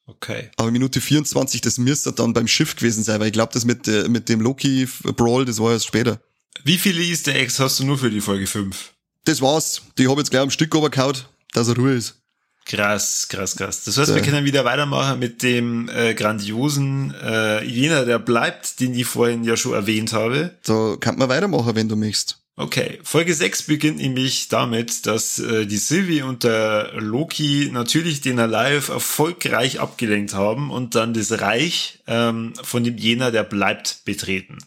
Okay. 0.06 0.50
Aber 0.58 0.70
Minute 0.70 1.00
24, 1.00 1.62
das 1.62 1.78
müsste 1.78 2.12
dann 2.12 2.34
beim 2.34 2.48
Schiff 2.48 2.76
gewesen 2.76 3.04
sein, 3.04 3.22
weil 3.22 3.28
ich 3.28 3.34
glaube, 3.34 3.54
das 3.54 3.64
mit, 3.64 3.88
äh, 3.88 4.10
mit 4.10 4.28
dem 4.28 4.42
Loki-Brawl, 4.42 5.46
das 5.46 5.60
war 5.60 5.72
erst 5.72 5.88
später. 5.88 6.20
Wie 6.66 6.78
viele 6.78 7.02
Easter 7.02 7.34
Eggs 7.34 7.60
hast 7.60 7.80
du 7.80 7.86
nur 7.86 7.98
für 7.98 8.10
die 8.10 8.22
Folge 8.22 8.48
5? 8.48 8.94
Das 9.26 9.42
war's. 9.42 9.82
Die 9.98 10.08
habe 10.08 10.20
jetzt 10.20 10.32
gleich 10.32 10.44
am 10.44 10.52
Stück 10.52 10.74
übergehaut, 10.76 11.30
dass 11.54 11.70
er 11.70 11.76
Ruhe 11.76 11.94
ist. 11.94 12.23
Krass, 12.66 13.28
krass, 13.28 13.56
krass. 13.58 13.84
Das 13.84 13.98
heißt, 13.98 14.10
Ja. 14.10 14.16
wir 14.16 14.22
können 14.22 14.46
wieder 14.46 14.64
weitermachen 14.66 15.20
mit 15.20 15.44
dem 15.44 15.90
äh, 15.90 16.14
grandiosen 16.14 17.14
äh, 17.22 17.64
jener, 17.66 18.06
der 18.06 18.20
bleibt, 18.20 18.80
den 18.80 18.94
ich 18.94 19.06
vorhin 19.06 19.44
ja 19.44 19.58
schon 19.58 19.74
erwähnt 19.74 20.14
habe. 20.14 20.52
Da 20.66 20.96
kann 21.00 21.18
man 21.18 21.30
weitermachen, 21.30 21.76
wenn 21.76 21.90
du 21.90 21.96
möchtest. 21.96 22.40
Okay, 22.56 23.00
Folge 23.04 23.34
6 23.34 23.64
beginnt 23.64 23.98
nämlich 23.98 24.48
damit, 24.48 25.08
dass 25.08 25.40
äh, 25.40 25.66
die 25.66 25.78
Sylvie 25.78 26.22
und 26.22 26.44
der 26.44 26.92
Loki 26.98 27.70
natürlich 27.74 28.22
den 28.22 28.38
Alive 28.40 28.94
erfolgreich 28.94 29.80
abgelenkt 29.80 30.36
haben 30.36 30.70
und 30.70 30.94
dann 30.94 31.16
das 31.16 31.32
Reich 31.42 32.00
ähm, 32.06 32.54
von 32.62 32.84
dem 32.84 32.98
Jener, 32.98 33.32
der 33.32 33.42
bleibt, 33.44 34.06
betreten. 34.06 34.60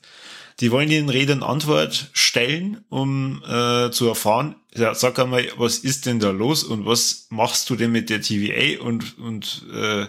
Die 0.61 0.71
wollen 0.71 0.89
den 0.89 1.09
Rädern 1.11 1.43
Antwort 1.43 2.09
stellen, 2.13 2.85
um 2.89 3.43
äh, 3.47 3.91
zu 3.91 4.09
erfahren, 4.09 4.57
ja, 4.75 4.95
sag 4.95 5.19
einmal, 5.19 5.47
was 5.57 5.79
ist 5.79 6.07
denn 6.07 6.19
da 6.19 6.31
los 6.31 6.65
und 6.65 6.87
was 6.87 7.27
machst 7.31 7.69
du 7.69 7.77
denn 7.77 7.93
mit 7.93 8.09
der 8.09 8.23
TVA 8.23 8.83
und, 8.83 9.19
und 9.19 9.65
äh, 9.75 10.07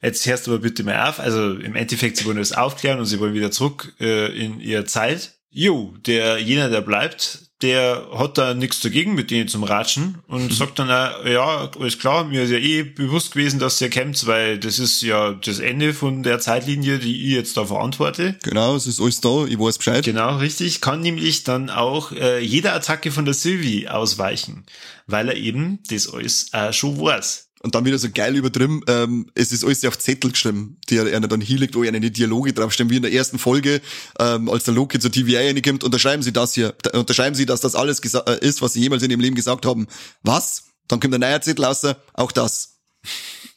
jetzt 0.00 0.26
hörst 0.26 0.46
du 0.46 0.52
aber 0.52 0.62
bitte 0.62 0.84
mal 0.84 1.08
auf. 1.08 1.20
Also 1.20 1.54
im 1.54 1.74
Endeffekt, 1.74 2.16
sie 2.16 2.24
wollen 2.24 2.38
das 2.38 2.52
aufklären 2.52 2.98
und 2.98 3.06
sie 3.06 3.20
wollen 3.20 3.34
wieder 3.34 3.50
zurück 3.50 3.94
äh, 4.00 4.34
in 4.38 4.60
ihre 4.60 4.84
Zeit. 4.84 5.34
Jo, 5.50 5.94
der 6.06 6.38
jener, 6.38 6.68
der 6.68 6.82
bleibt, 6.82 7.47
der 7.62 8.06
hat 8.14 8.38
da 8.38 8.54
nichts 8.54 8.80
dagegen 8.80 9.14
mit 9.14 9.30
denen 9.30 9.48
zum 9.48 9.64
Ratschen 9.64 10.18
und 10.28 10.44
mhm. 10.44 10.50
sagt 10.52 10.78
dann, 10.78 10.90
auch, 10.90 11.24
ja, 11.24 11.70
alles 11.78 11.98
klar, 11.98 12.24
mir 12.24 12.44
ist 12.44 12.50
ja 12.50 12.58
eh 12.58 12.84
bewusst 12.84 13.32
gewesen, 13.32 13.58
dass 13.58 13.80
ihr 13.80 13.90
kämpft, 13.90 14.26
weil 14.26 14.58
das 14.58 14.78
ist 14.78 15.02
ja 15.02 15.32
das 15.32 15.58
Ende 15.58 15.92
von 15.92 16.22
der 16.22 16.38
Zeitlinie, 16.38 16.98
die 16.98 17.26
ich 17.26 17.32
jetzt 17.32 17.56
da 17.56 17.64
verantworte. 17.64 18.36
Genau, 18.44 18.76
es 18.76 18.86
ist 18.86 19.00
alles 19.00 19.20
da, 19.20 19.44
ich 19.44 19.58
weiß 19.58 19.78
Bescheid. 19.78 20.04
Genau, 20.04 20.36
richtig. 20.36 20.80
Kann 20.80 21.00
nämlich 21.00 21.42
dann 21.42 21.68
auch 21.68 22.12
äh, 22.12 22.38
jeder 22.38 22.74
Attacke 22.74 23.10
von 23.10 23.24
der 23.24 23.34
Sylvie 23.34 23.88
ausweichen, 23.88 24.64
weil 25.06 25.28
er 25.28 25.36
eben 25.36 25.80
das 25.90 26.12
alles 26.12 26.52
äh, 26.52 26.72
schon 26.72 27.00
weiß. 27.00 27.47
Und 27.60 27.74
dann 27.74 27.84
wieder 27.84 27.98
so 27.98 28.08
geil 28.12 28.36
übertrieben, 28.36 28.82
ähm, 28.86 29.30
es 29.34 29.50
ist 29.52 29.64
alles 29.64 29.84
auf 29.84 29.98
Zettel 29.98 30.30
geschrieben, 30.30 30.78
die 30.88 30.96
er, 30.96 31.20
dann 31.20 31.40
hinlegt, 31.40 31.74
wo 31.74 31.82
er 31.82 31.92
eine 31.92 32.10
Dialoge 32.10 32.52
draufstehen, 32.52 32.90
wie 32.90 32.96
in 32.96 33.02
der 33.02 33.12
ersten 33.12 33.38
Folge, 33.38 33.80
ähm, 34.18 34.48
als 34.48 34.64
der 34.64 34.74
Loki 34.74 34.98
zur 34.98 35.10
TVA 35.10 35.40
reinkommt, 35.40 35.82
unterschreiben 35.82 36.22
Sie 36.22 36.32
das 36.32 36.54
hier, 36.54 36.74
unterschreiben 36.92 37.34
Sie, 37.34 37.46
dass 37.46 37.60
das 37.60 37.74
alles 37.74 38.00
äh, 38.00 38.38
ist, 38.40 38.62
was 38.62 38.74
Sie 38.74 38.80
jemals 38.80 39.02
in 39.02 39.10
Ihrem 39.10 39.20
Leben 39.20 39.36
gesagt 39.36 39.66
haben. 39.66 39.88
Was? 40.22 40.64
Dann 40.86 41.00
kommt 41.00 41.14
ein 41.14 41.20
neuer 41.20 41.40
Zettel 41.40 41.64
raus, 41.64 41.84
auch 42.14 42.32
das. 42.32 42.78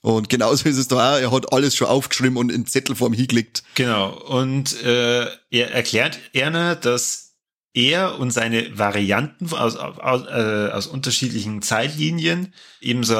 Und 0.01 0.29
genauso 0.29 0.67
ist 0.67 0.77
es 0.77 0.87
da 0.87 1.15
auch, 1.15 1.19
er 1.19 1.31
hat 1.31 1.53
alles 1.53 1.75
schon 1.75 1.87
aufgeschrieben 1.87 2.37
und 2.37 2.51
in 2.51 2.65
Zettelform 2.65 3.13
hingelegt. 3.13 3.63
Genau, 3.75 4.09
und 4.09 4.81
äh, 4.83 5.27
er 5.51 5.71
erklärt 5.71 6.19
Erna, 6.33 6.73
dass 6.75 7.35
er 7.73 8.19
und 8.19 8.31
seine 8.31 8.77
Varianten 8.77 9.53
aus, 9.53 9.75
aus, 9.75 10.27
äh, 10.27 10.71
aus 10.71 10.87
unterschiedlichen 10.87 11.61
Zeitlinien 11.61 12.53
eben 12.81 13.03
so 13.03 13.15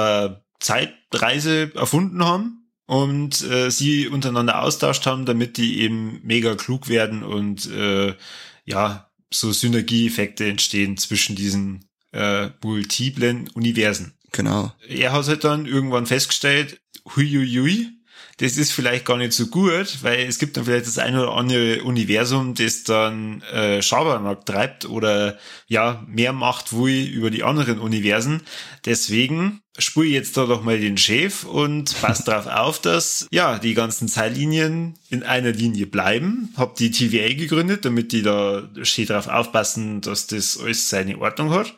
Zeitreise 0.62 1.72
erfunden 1.76 2.24
haben 2.24 2.70
und 2.86 3.42
äh, 3.44 3.70
sie 3.70 4.08
untereinander 4.08 4.62
austauscht 4.62 5.06
haben, 5.06 5.26
damit 5.26 5.58
die 5.58 5.82
eben 5.82 6.22
mega 6.24 6.56
klug 6.56 6.88
werden 6.88 7.24
und 7.24 7.70
äh, 7.70 8.16
ja, 8.64 9.12
so 9.34 9.52
Synergieeffekte 9.52 10.46
entstehen 10.46 10.98
zwischen 10.98 11.36
diesen 11.36 11.90
äh, 12.14 12.50
multiplen 12.64 13.50
Universen. 13.50 14.14
Genau. 14.32 14.74
Er 14.88 15.14
hat 15.14 15.28
halt 15.28 15.44
dann 15.44 15.66
irgendwann 15.66 16.06
festgestellt, 16.06 16.80
huiuiui, 17.16 17.90
das 18.38 18.58
ist 18.58 18.72
vielleicht 18.72 19.06
gar 19.06 19.18
nicht 19.18 19.34
so 19.34 19.48
gut, 19.48 20.00
weil 20.02 20.26
es 20.28 20.40
gibt 20.40 20.58
dann 20.58 20.66
vielleicht 20.66 20.88
das 20.88 20.98
eine 20.98 21.22
oder 21.22 21.36
andere 21.36 21.84
Universum, 21.84 22.56
das 22.56 22.84
dann 22.84 23.42
äh, 23.44 23.82
Schabernack 23.82 24.46
treibt 24.46 24.86
oder 24.86 25.38
ja, 25.68 26.04
mehr 26.08 26.34
macht 26.34 26.74
wohl 26.74 26.90
über 26.90 27.30
die 27.30 27.44
anderen 27.44 27.80
Universen. 27.80 28.42
Deswegen 28.86 29.62
spur 29.78 30.04
jetzt 30.04 30.38
da 30.38 30.46
doch 30.46 30.64
mal 30.64 30.80
den 30.80 30.98
Chef 30.98 31.44
und 31.44 32.00
passt 32.02 32.28
darauf 32.28 32.48
auf, 32.48 32.82
dass 32.82 33.28
ja 33.32 33.58
die 33.58 33.74
ganzen 33.74 34.08
Zeitlinien 34.08 34.96
in 35.10 35.24
einer 35.24 35.52
Linie 35.52 35.88
bleiben. 35.88 36.54
Hab 36.58 36.76
die 36.76 36.92
TVA 36.92 37.34
gegründet, 37.34 37.86
damit 37.86 38.12
die 38.12 38.22
da 38.22 38.70
steht 38.84 39.10
darauf 39.10 39.28
aufpassen, 39.28 40.02
dass 40.02 40.28
das 40.28 40.58
alles 40.58 40.90
seine 40.90 41.18
Ordnung 41.20 41.52
hat. 41.52 41.74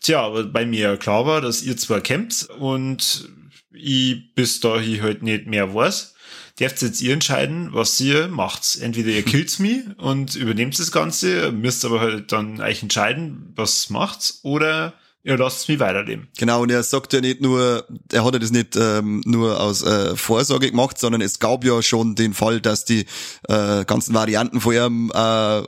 Tja, 0.00 0.20
aber 0.20 0.44
bei 0.44 0.66
mir 0.66 0.96
klar 0.96 1.26
war, 1.26 1.40
dass 1.40 1.62
ihr 1.62 1.76
zwar 1.76 2.00
kämpft 2.00 2.50
und 2.50 3.28
ich 3.76 4.34
bis 4.34 4.60
dahin 4.60 5.02
halt 5.02 5.22
nicht 5.22 5.46
mehr 5.46 5.74
weiß, 5.74 6.14
dürft 6.58 6.82
jetzt 6.82 7.02
ihr 7.02 7.12
entscheiden, 7.12 7.68
was 7.72 8.00
ihr 8.00 8.28
macht. 8.28 8.78
Entweder 8.80 9.10
ihr 9.10 9.22
killt's 9.22 9.58
mich 9.60 9.82
und 9.98 10.34
übernehmt 10.34 10.78
das 10.78 10.92
Ganze, 10.92 11.52
müsst 11.52 11.84
aber 11.84 12.00
halt 12.00 12.32
dann 12.32 12.60
euch 12.60 12.82
entscheiden, 12.82 13.52
was 13.54 13.90
macht's, 13.90 14.40
oder 14.42 14.94
ihr 15.26 15.36
lasst 15.36 15.68
mich 15.68 15.80
weiterleben. 15.80 16.28
Genau, 16.38 16.62
und 16.62 16.70
er 16.70 16.82
sagt 16.84 17.12
ja 17.12 17.20
nicht 17.20 17.40
nur, 17.40 17.84
er 18.12 18.24
hat 18.24 18.32
ja 18.32 18.38
das 18.38 18.52
nicht 18.52 18.76
ähm, 18.76 19.22
nur 19.26 19.60
aus 19.60 19.82
äh, 19.82 20.14
Vorsorge 20.14 20.70
gemacht, 20.70 20.98
sondern 20.98 21.20
es 21.20 21.40
gab 21.40 21.64
ja 21.64 21.82
schon 21.82 22.14
den 22.14 22.32
Fall, 22.32 22.60
dass 22.60 22.84
die 22.84 23.06
äh, 23.48 23.84
ganzen 23.84 24.14
Varianten 24.14 24.60
von 24.60 24.74
ihm 24.74 25.12
äh, 25.12 25.62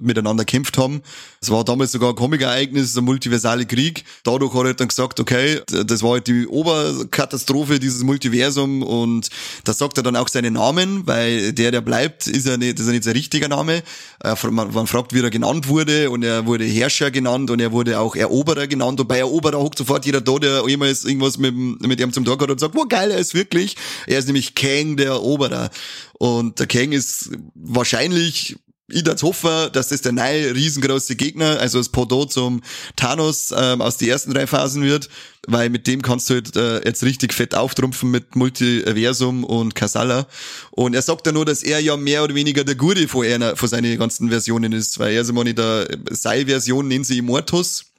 miteinander 0.00 0.46
kämpft 0.46 0.78
haben. 0.78 1.02
Es 1.42 1.50
war 1.50 1.62
damals 1.62 1.92
sogar 1.92 2.10
ein 2.10 2.14
Comic-Ereignis, 2.14 2.96
ein 2.96 3.04
multiversale 3.04 3.66
Krieg. 3.66 4.04
Dadurch 4.24 4.54
hat 4.54 4.64
er 4.64 4.74
dann 4.74 4.88
gesagt, 4.88 5.20
okay, 5.20 5.60
das 5.66 6.02
war 6.02 6.12
halt 6.12 6.26
die 6.28 6.46
Oberkatastrophe, 6.46 7.78
dieses 7.80 8.04
Multiversum 8.04 8.82
und 8.82 9.28
da 9.64 9.74
sagt 9.74 9.98
er 9.98 10.04
dann 10.04 10.16
auch 10.16 10.28
seinen 10.28 10.54
Namen, 10.54 11.06
weil 11.06 11.52
der, 11.52 11.70
der 11.70 11.82
bleibt, 11.82 12.28
ist 12.28 12.46
ja 12.46 12.56
nicht, 12.56 12.80
ist 12.80 12.86
ja 12.86 12.92
nicht 12.92 13.04
sein 13.04 13.12
richtiger 13.12 13.48
Name. 13.48 13.82
Äh, 14.24 14.34
man, 14.50 14.72
man 14.72 14.86
fragt, 14.86 15.12
wie 15.12 15.20
er 15.20 15.28
genannt 15.28 15.68
wurde 15.68 16.10
und 16.10 16.22
er 16.22 16.46
wurde 16.46 16.64
Herrscher 16.64 17.10
genannt 17.10 17.50
und 17.50 17.60
er 17.60 17.72
wurde 17.72 18.00
auch 18.00 18.16
Eroberer 18.16 18.66
genannt 18.68 19.01
und 19.02 19.08
bei 19.08 19.18
Eroberer 19.18 19.58
hockt 19.58 19.78
sofort 19.78 20.06
jeder 20.06 20.20
da, 20.20 20.38
der 20.38 20.64
jemals 20.66 21.04
irgendwas 21.04 21.38
mit, 21.38 21.54
mit 21.54 22.00
ihm 22.00 22.12
zum 22.12 22.24
Tag 22.24 22.40
hat 22.40 22.50
und 22.50 22.60
sagt, 22.60 22.74
wow, 22.74 22.88
geil, 22.88 23.10
er 23.10 23.18
ist 23.18 23.34
wirklich. 23.34 23.76
Er 24.06 24.18
ist 24.18 24.26
nämlich 24.26 24.54
Kang, 24.54 24.96
der 24.96 25.08
Eroberer. 25.08 25.70
Und 26.14 26.58
der 26.58 26.66
Kang 26.66 26.92
ist 26.92 27.30
wahrscheinlich 27.54 28.56
ich 28.92 29.04
darf 29.04 29.22
hoffen, 29.22 29.72
dass 29.72 29.88
das 29.88 30.02
der 30.02 30.12
neue 30.12 30.54
riesengroße 30.54 31.16
Gegner, 31.16 31.58
also 31.58 31.78
das 31.78 31.88
Podo 31.88 32.26
zum 32.26 32.60
Thanos 32.94 33.52
ähm, 33.56 33.80
aus 33.80 33.96
den 33.96 34.10
ersten 34.10 34.34
drei 34.34 34.46
Phasen 34.46 34.82
wird, 34.82 35.08
weil 35.46 35.70
mit 35.70 35.86
dem 35.86 36.02
kannst 36.02 36.28
du 36.28 36.34
halt, 36.34 36.54
äh, 36.56 36.84
jetzt 36.84 37.02
richtig 37.02 37.32
fett 37.32 37.54
auftrumpfen 37.54 38.10
mit 38.10 38.36
Multiversum 38.36 39.44
und 39.44 39.74
Kasala. 39.74 40.26
Und 40.72 40.94
er 40.94 41.02
sagt 41.02 41.26
ja 41.26 41.32
nur, 41.32 41.46
dass 41.46 41.62
er 41.62 41.80
ja 41.80 41.96
mehr 41.96 42.22
oder 42.22 42.34
weniger 42.34 42.64
der 42.64 42.74
Gute 42.74 43.08
von, 43.08 43.24
einer, 43.24 43.56
von 43.56 43.68
seinen 43.68 43.98
ganzen 43.98 44.28
Versionen 44.28 44.72
ist, 44.72 44.98
weil 44.98 45.14
er 45.14 45.22
ist 45.22 45.30
immer 45.30 45.44
nicht 45.44 45.58
der 45.58 45.88
Sei-Version, 46.10 46.86
nennen 46.86 47.04
sie 47.04 47.18
Immortus 47.18 47.91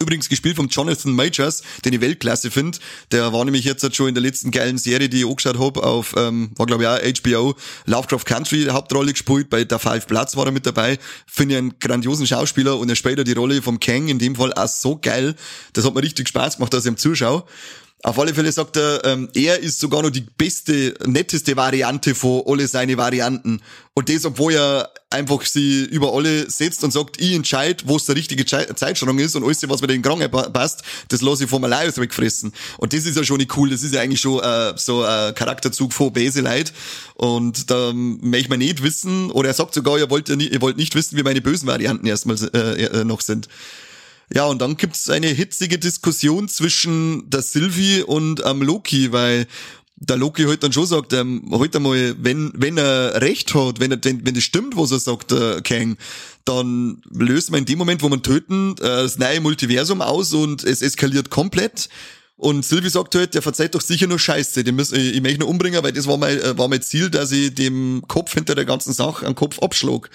Übrigens 0.00 0.28
gespielt 0.28 0.56
von 0.56 0.68
Jonathan 0.68 1.12
Majors, 1.12 1.62
den 1.84 1.94
ich 1.94 2.00
Weltklasse 2.02 2.50
finde. 2.50 2.78
Der 3.10 3.32
war 3.32 3.44
nämlich 3.46 3.64
jetzt 3.64 3.96
schon 3.96 4.08
in 4.08 4.14
der 4.14 4.22
letzten 4.22 4.50
geilen 4.50 4.76
Serie, 4.76 5.08
die 5.08 5.20
ich 5.20 5.26
angeschaut 5.26 5.58
habe, 5.58 5.82
auf, 5.82 6.14
ähm, 6.16 6.50
war 6.56 6.66
glaube 6.66 6.82
ich 6.82 6.88
auch 6.88 7.22
HBO, 7.22 7.54
Lovecraft 7.86 8.24
Country 8.26 8.66
Hauptrolle 8.70 9.12
gespielt, 9.12 9.48
bei 9.48 9.64
der 9.64 9.78
Five 9.78 10.06
Platz 10.06 10.36
war 10.36 10.44
er 10.44 10.52
mit 10.52 10.66
dabei. 10.66 10.98
Finde 11.26 11.54
ich 11.54 11.58
einen 11.58 11.78
grandiosen 11.78 12.26
Schauspieler 12.26 12.78
und 12.78 12.90
er 12.90 12.96
spielt 12.96 13.16
ja 13.16 13.24
die 13.24 13.32
Rolle 13.32 13.62
vom 13.62 13.80
Kang 13.80 14.08
in 14.08 14.18
dem 14.18 14.36
Fall 14.36 14.52
auch 14.52 14.68
so 14.68 14.98
geil. 14.98 15.34
Das 15.72 15.86
hat 15.86 15.94
mir 15.94 16.02
richtig 16.02 16.28
Spaß 16.28 16.56
gemacht, 16.56 16.74
dass 16.74 16.84
ich 16.84 16.92
ihm 16.92 16.98
zuschaue. 16.98 17.44
Auf 18.04 18.16
alle 18.16 18.32
Fälle 18.32 18.52
sagt 18.52 18.76
er, 18.76 19.04
ähm, 19.04 19.28
er 19.34 19.58
ist 19.58 19.80
sogar 19.80 20.02
noch 20.02 20.10
die 20.10 20.20
beste, 20.20 20.94
netteste 21.04 21.56
Variante 21.56 22.14
von 22.14 22.44
alle 22.46 22.68
seine 22.68 22.96
Varianten. 22.96 23.60
Und 23.92 24.08
das, 24.08 24.24
obwohl 24.24 24.52
er 24.52 24.88
einfach 25.10 25.44
sie 25.44 25.82
über 25.82 26.14
alle 26.14 26.48
setzt 26.48 26.84
und 26.84 26.92
sagt, 26.92 27.20
ich 27.20 27.32
entscheide, 27.32 27.82
wo 27.86 27.96
es 27.96 28.04
der 28.04 28.14
richtige 28.14 28.46
Zeitstrang 28.46 29.18
ist 29.18 29.34
und 29.34 29.42
alles, 29.42 29.68
was 29.68 29.80
mit 29.80 29.90
den 29.90 30.02
Kranken 30.02 30.30
passt, 30.30 30.84
das 31.08 31.22
lasse 31.22 31.44
ich 31.44 31.50
von 31.50 31.60
mir 31.60 31.76
aus 31.76 31.98
wegfressen. 31.98 32.52
Und 32.76 32.92
das 32.92 33.04
ist 33.04 33.16
ja 33.16 33.24
schon 33.24 33.38
nicht 33.38 33.56
cool. 33.56 33.68
Das 33.68 33.82
ist 33.82 33.92
ja 33.92 34.00
eigentlich 34.00 34.20
schon 34.20 34.40
äh, 34.44 34.74
so 34.76 35.02
ein 35.02 35.34
Charakterzug 35.34 35.92
von 35.92 36.12
Base 36.12 36.40
Leid. 36.40 36.72
Und 37.14 37.68
da 37.68 37.92
möchte 37.92 38.50
man 38.50 38.60
nicht 38.60 38.80
wissen, 38.84 39.32
oder 39.32 39.48
er 39.48 39.54
sagt 39.54 39.74
sogar, 39.74 39.98
ihr 39.98 40.08
wollt, 40.08 40.28
ihr 40.28 40.60
wollt 40.60 40.76
nicht 40.76 40.94
wissen, 40.94 41.18
wie 41.18 41.24
meine 41.24 41.40
bösen 41.40 41.66
Varianten 41.66 42.06
erstmal 42.06 42.36
äh, 42.54 42.84
äh, 42.84 43.04
noch 43.04 43.22
sind. 43.22 43.48
Ja, 44.32 44.44
und 44.44 44.60
dann 44.60 44.76
gibt's 44.76 45.08
eine 45.08 45.28
hitzige 45.28 45.78
Diskussion 45.78 46.48
zwischen 46.48 47.30
der 47.30 47.42
Sylvie 47.42 48.02
und 48.02 48.42
ähm, 48.44 48.62
Loki, 48.62 49.10
weil 49.12 49.46
der 50.00 50.16
Loki 50.16 50.44
halt 50.44 50.62
dann 50.62 50.72
schon 50.72 50.86
sagt, 50.86 51.12
ähm, 51.12 51.48
halt 51.50 51.74
einmal, 51.74 52.14
wenn, 52.18 52.52
wenn 52.54 52.78
er 52.78 53.20
recht 53.20 53.54
hat, 53.54 53.80
wenn 53.80 53.90
er, 53.90 53.98
wenn, 54.02 54.24
wenn 54.24 54.34
das 54.34 54.44
stimmt, 54.44 54.76
was 54.76 54.92
er 54.92 55.00
sagt, 55.00 55.32
der 55.32 55.60
Kang, 55.62 55.96
dann 56.44 57.02
löst 57.10 57.50
man 57.50 57.60
in 57.60 57.66
dem 57.66 57.78
Moment, 57.78 58.02
wo 58.02 58.08
man 58.08 58.22
töten, 58.22 58.72
äh, 58.78 58.82
das 58.82 59.18
neue 59.18 59.40
Multiversum 59.40 60.02
aus 60.02 60.32
und 60.34 60.62
es 60.62 60.82
eskaliert 60.82 61.30
komplett. 61.30 61.88
Und 62.36 62.64
Sylvie 62.64 62.90
sagt 62.90 63.16
halt, 63.16 63.34
der 63.34 63.42
verzeiht 63.42 63.74
doch 63.74 63.80
sicher 63.80 64.06
nur 64.06 64.20
Scheiße, 64.20 64.62
den 64.62 64.76
müssen, 64.76 64.94
ich, 64.94 65.16
ich 65.16 65.20
möchte 65.20 65.40
nur 65.40 65.48
umbringen, 65.48 65.82
weil 65.82 65.92
das 65.92 66.06
war 66.06 66.16
mein, 66.16 66.38
äh, 66.38 66.56
war 66.56 66.68
mein 66.68 66.82
Ziel, 66.82 67.10
dass 67.10 67.32
ich 67.32 67.54
dem 67.54 68.04
Kopf 68.06 68.34
hinter 68.34 68.54
der 68.54 68.66
ganzen 68.66 68.92
Sache 68.92 69.26
einen 69.26 69.34
Kopf 69.34 69.58
abschlag. 69.58 70.10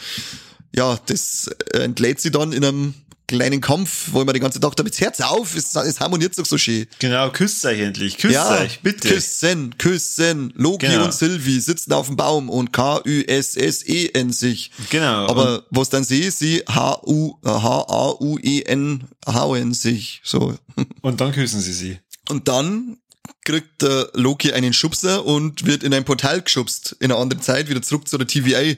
Ja, 0.75 0.97
das 1.07 1.47
entlädt 1.73 2.21
sie 2.21 2.31
dann 2.31 2.53
in 2.53 2.63
einem 2.63 2.93
kleinen 3.27 3.61
Kampf, 3.61 4.09
wo 4.11 4.19
ich 4.21 4.25
mir 4.25 4.33
die 4.33 4.39
ganze 4.39 4.59
Zeit 4.59 4.77
dachte, 4.77 4.83
jetzt 4.83 5.23
auf, 5.23 5.55
es, 5.55 5.75
es 5.75 5.99
harmoniert 5.99 6.37
doch 6.37 6.45
so 6.45 6.57
schön. 6.57 6.87
Genau, 6.99 7.29
küsst 7.31 7.65
euch 7.65 7.79
endlich, 7.79 8.17
küsst 8.17 8.33
ja, 8.33 8.59
euch, 8.59 8.81
bitte. 8.81 9.07
Küssen, 9.09 9.77
küssen. 9.77 10.51
Loki 10.55 10.87
genau. 10.87 11.05
und 11.05 11.13
Sylvie 11.13 11.59
sitzen 11.59 11.93
auf 11.93 12.07
dem 12.07 12.17
Baum 12.17 12.49
und 12.49 12.73
K-U-S-S-E-N 12.73 14.31
sich. 14.33 14.71
Genau. 14.89 15.27
Aber 15.27 15.59
und 15.59 15.65
was 15.71 15.89
dann 15.89 16.03
sehe, 16.03 16.31
sie 16.31 16.63
H-U-H-A-U-E-N 16.67 17.43
hauen 19.25 19.73
sich, 19.73 20.21
so. 20.23 20.55
Und 21.01 21.21
dann 21.21 21.31
küssen 21.31 21.61
sie 21.61 21.73
sie. 21.73 21.99
Und 22.29 22.47
dann 22.47 22.97
kriegt 23.45 23.81
der 23.81 24.09
Loki 24.13 24.53
einen 24.53 24.73
Schubser 24.73 25.25
und 25.25 25.65
wird 25.65 25.83
in 25.83 25.93
ein 25.93 26.05
Portal 26.05 26.41
geschubst, 26.41 26.95
in 26.99 27.11
einer 27.11 27.19
anderen 27.19 27.43
Zeit, 27.43 27.69
wieder 27.69 27.81
zurück 27.81 28.07
zu 28.07 28.17
der 28.17 28.27
TVA. 28.27 28.75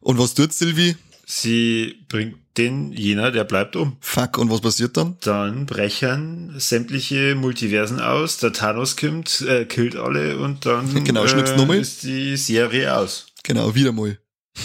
Und 0.00 0.18
was 0.18 0.34
tut 0.34 0.52
Sylvie? 0.52 0.96
Sie 1.26 1.94
bringt 2.08 2.36
den 2.58 2.92
jener, 2.92 3.30
der 3.30 3.44
bleibt 3.44 3.76
um. 3.76 3.96
Fuck, 4.00 4.38
und 4.38 4.50
was 4.50 4.60
passiert 4.60 4.96
dann? 4.96 5.16
Dann 5.20 5.66
brechen 5.66 6.54
sämtliche 6.58 7.34
Multiversen 7.34 8.00
aus, 8.00 8.38
der 8.38 8.52
Thanos 8.52 8.96
kommt, 8.96 9.42
äh, 9.42 9.64
killt 9.64 9.96
alle 9.96 10.38
und 10.38 10.66
dann 10.66 11.04
genau, 11.04 11.24
äh, 11.24 11.80
ist 11.80 12.02
die 12.02 12.36
Serie 12.36 12.96
aus. 12.96 13.26
Genau, 13.42 13.74
wieder 13.74 13.92
mal. 13.92 14.18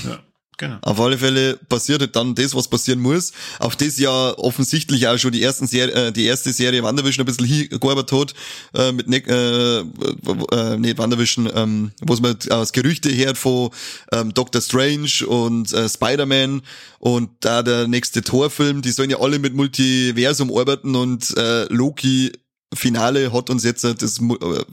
Ja. 0.05 0.19
Genau. 0.61 0.77
Auf 0.81 0.99
alle 1.01 1.17
Fälle 1.17 1.57
passiert 1.57 2.01
halt 2.01 2.15
dann 2.15 2.35
das, 2.35 2.55
was 2.55 2.69
passieren 2.69 2.99
muss. 2.99 3.33
Auf 3.59 3.75
das 3.75 3.97
ja 3.97 4.37
offensichtlich 4.37 5.07
auch 5.07 5.17
schon 5.17 5.31
die 5.31 5.43
ersten 5.43 5.67
Serie, 5.67 5.93
äh, 5.93 6.11
die 6.11 6.25
erste 6.25 6.53
Serie 6.53 6.83
Wandervision 6.83 7.23
ein 7.23 7.25
bisschen 7.25 7.45
hingearbeitet 7.45 8.11
hat, 8.11 8.33
äh, 8.75 8.91
mit 8.91 9.09
ne 9.09 9.17
äh, 9.27 9.79
äh, 9.79 10.77
nicht 10.77 10.97
Wandervision, 10.97 11.49
ähm, 11.53 11.91
was 12.01 12.21
man 12.21 12.37
aus 12.49 12.71
Gerüchte 12.71 13.13
hört 13.13 13.37
von 13.37 13.71
ähm, 14.13 14.33
Doctor 14.33 14.61
Strange 14.61 15.27
und 15.27 15.73
äh, 15.73 15.89
Spider-Man 15.89 16.61
und 16.99 17.31
da 17.41 17.63
der 17.63 17.87
nächste 17.87 18.21
Torfilm, 18.21 18.81
die 18.81 18.91
sollen 18.91 19.09
ja 19.09 19.19
alle 19.19 19.39
mit 19.39 19.53
Multiversum 19.53 20.55
arbeiten 20.55 20.95
und 20.95 21.35
äh, 21.37 21.65
Loki 21.73 22.31
Finale 22.73 23.33
hat 23.33 23.49
uns 23.49 23.63
jetzt 23.63 23.83
das 23.83 24.19
äh, 24.19 24.63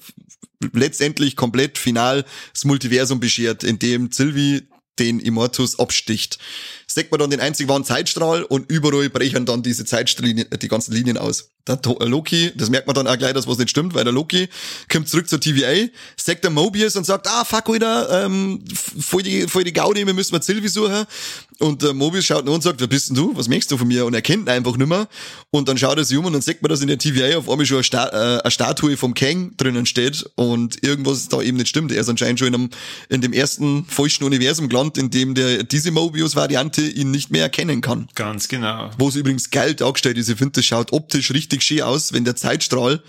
letztendlich 0.72 1.34
komplett 1.34 1.78
final 1.78 2.24
das 2.52 2.64
Multiversum 2.64 3.20
beschert, 3.20 3.64
in 3.64 3.78
dem 3.78 4.12
Sylvie 4.12 4.68
den 4.98 5.20
Immortus 5.20 5.78
absticht. 5.78 6.38
Sagt 6.86 7.10
man 7.10 7.20
dann 7.20 7.30
den 7.30 7.40
einzig 7.40 7.68
wahren 7.68 7.84
Zeitstrahl 7.84 8.42
und 8.42 8.70
überall 8.70 9.10
brechen 9.10 9.46
dann 9.46 9.62
diese 9.62 9.84
Zeitstrahlen, 9.84 10.44
die 10.60 10.68
ganzen 10.68 10.92
Linien 10.92 11.18
aus. 11.18 11.50
Der 11.68 11.80
äh, 12.00 12.04
Loki, 12.04 12.52
das 12.56 12.70
merkt 12.70 12.86
man 12.86 12.94
dann 12.94 13.06
auch 13.06 13.18
gleich, 13.18 13.32
dass 13.32 13.46
was 13.46 13.58
nicht 13.58 13.70
stimmt, 13.70 13.94
weil 13.94 14.04
der 14.04 14.12
Loki 14.12 14.48
kommt 14.90 15.08
zurück 15.08 15.28
zur 15.28 15.40
TVA, 15.40 15.88
sagt 16.16 16.44
der 16.44 16.50
Mobius 16.50 16.96
und 16.96 17.04
sagt, 17.04 17.26
ah, 17.28 17.44
fuck, 17.44 17.68
Alter, 17.68 18.24
ähm, 18.24 18.64
voll 18.98 19.22
die, 19.22 19.46
voll 19.48 19.64
die 19.64 19.72
Gaudi, 19.72 20.06
wir 20.06 20.14
müssen 20.14 20.34
mal 20.34 20.42
Sylvie 20.42 20.68
suchen. 20.68 21.06
Und 21.58 21.82
der 21.82 21.92
Mobius 21.92 22.24
schaut 22.24 22.44
nur 22.44 22.54
und 22.54 22.62
sagt, 22.62 22.80
wer 22.80 22.86
bist 22.86 23.08
denn 23.08 23.16
du? 23.16 23.36
Was 23.36 23.48
möchtest 23.48 23.72
du 23.72 23.78
von 23.78 23.88
mir? 23.88 24.06
Und 24.06 24.14
er 24.14 24.22
kennt 24.22 24.46
ihn 24.46 24.48
einfach 24.48 24.76
nimmer. 24.76 25.08
Und 25.50 25.68
dann 25.68 25.76
schaut 25.76 25.98
er 25.98 26.04
sich 26.04 26.16
um 26.16 26.24
und 26.24 26.32
dann 26.32 26.42
sagt 26.42 26.62
man, 26.62 26.68
dass 26.68 26.80
in 26.80 26.88
der 26.88 26.98
TVA 26.98 27.36
auf 27.36 27.50
einmal 27.50 27.66
schon 27.66 27.78
eine, 27.78 27.84
Sta 27.84 28.08
äh, 28.08 28.40
eine 28.40 28.50
Statue 28.50 28.96
vom 28.96 29.14
Kang 29.14 29.56
drinnen 29.56 29.84
steht 29.84 30.24
und 30.36 30.82
irgendwas 30.84 31.28
da 31.28 31.42
eben 31.42 31.56
nicht 31.56 31.68
stimmt. 31.68 31.90
Er 31.90 32.00
ist 32.00 32.08
anscheinend 32.08 32.38
schon 32.38 32.48
in, 32.48 32.54
einem, 32.54 32.70
in 33.08 33.20
dem 33.22 33.32
ersten 33.32 33.84
falschen 33.86 34.24
Universum 34.24 34.68
gelandet, 34.68 34.98
in 34.98 35.10
dem 35.10 35.34
der, 35.34 35.64
diese 35.64 35.90
Mobius-Variante 35.90 36.82
ihn 36.82 37.10
nicht 37.10 37.30
mehr 37.30 37.42
erkennen 37.42 37.80
kann. 37.80 38.08
Ganz 38.14 38.46
genau. 38.46 38.90
Wo 38.98 39.08
es 39.08 39.16
übrigens 39.16 39.50
geil 39.50 39.74
dargestellt 39.74 40.16
ist. 40.16 40.28
Ich 40.28 40.38
finde, 40.38 40.52
das 40.52 40.64
schaut 40.64 40.92
optisch 40.92 41.32
richtig 41.32 41.57
schön 41.60 41.82
aus, 41.82 42.12
wenn 42.12 42.24
der 42.24 42.36
Zeitstrahl 42.36 43.02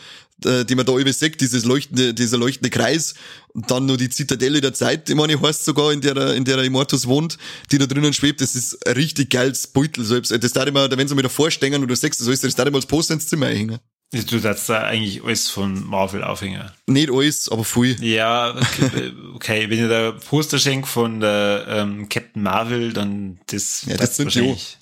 äh, 0.45 0.63
die 0.63 0.75
man 0.75 0.85
da 0.85 0.95
über 0.97 1.11
sagt, 1.11 1.41
dieses 1.41 1.65
leuchtende, 1.65 2.13
dieser 2.13 2.37
leuchtende 2.37 2.69
Kreis 2.69 3.15
und 3.49 3.69
dann 3.71 3.85
nur 3.85 3.97
die 3.97 4.09
Zitadelle 4.09 4.61
der 4.61 4.73
Zeit, 4.73 5.09
die 5.09 5.15
meine 5.15 5.41
heißt 5.41 5.65
sogar, 5.65 5.91
in 5.91 6.01
der, 6.01 6.33
in 6.33 6.45
der 6.45 6.59
Immortus 6.59 7.07
wohnt, 7.07 7.37
die 7.71 7.77
da 7.77 7.85
drinnen 7.85 8.13
schwebt, 8.13 8.39
das 8.39 8.55
ist 8.55 8.87
ein 8.87 8.93
richtig 8.93 9.31
geiles 9.31 9.67
Beutel, 9.67 10.05
selbst, 10.05 10.31
das 10.31 10.53
da 10.53 10.63
immer, 10.63 10.89
wenn 10.95 11.07
sie 11.07 11.15
mir 11.15 11.23
davor 11.23 11.51
stehen 11.51 11.73
und 11.81 11.87
du 11.87 11.95
sagst, 11.95 12.21
das 12.21 12.27
ist, 12.27 12.43
das 12.43 12.55
da 12.55 12.63
immer 12.63 12.77
als 12.77 12.85
Poster 12.85 13.15
ins 13.15 13.27
Zimmer 13.27 13.47
hängen. 13.47 13.79
Du 14.11 14.39
darfst 14.39 14.69
da 14.69 14.83
eigentlich 14.83 15.23
alles 15.23 15.49
von 15.49 15.85
Marvel 15.85 16.23
aufhängen. 16.23 16.71
Nicht 16.87 17.11
alles, 17.11 17.47
aber 17.49 17.63
viel. 17.63 18.01
Ja, 18.03 18.55
okay, 18.55 19.13
okay. 19.35 19.69
wenn 19.69 19.77
ihr 19.77 19.89
da 19.89 20.11
Poster 20.11 20.57
schenkt 20.57 20.87
von 20.87 21.19
der 21.19 21.65
ähm, 21.67 22.09
Captain 22.09 22.41
Marvel, 22.41 22.93
dann 22.93 23.39
das, 23.47 23.83
ja, 23.85 23.97
das 23.97 24.15
sind 24.15 24.27
wahrscheinlich. 24.27 24.77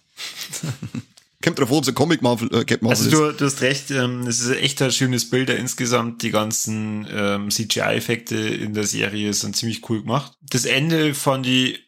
Kommt 1.43 1.59
drauf 1.59 1.71
an, 1.71 1.83
ein 1.87 1.93
Comic 1.93 2.21
Marvel, 2.23 2.47
äh, 2.47 2.65
Captain 2.65 2.87
Marvel 2.87 3.05
Also 3.05 3.09
du, 3.11 3.37
du 3.37 3.45
hast 3.45 3.61
recht, 3.61 3.91
ähm, 3.91 4.25
es 4.25 4.39
ist 4.39 4.55
echt 4.55 4.81
ein 4.81 4.91
schönes 4.91 5.29
Bild 5.29 5.49
insgesamt. 5.51 6.23
Die 6.23 6.31
ganzen 6.31 7.07
ähm, 7.11 7.51
CGI-Effekte 7.51 8.35
in 8.35 8.73
der 8.73 8.85
Serie 8.85 9.33
sind 9.33 9.55
ziemlich 9.55 9.87
cool 9.89 10.01
gemacht. 10.01 10.33
Das 10.41 10.65
Ende 10.65 11.13
fand 11.13 11.45
ich 11.45 11.79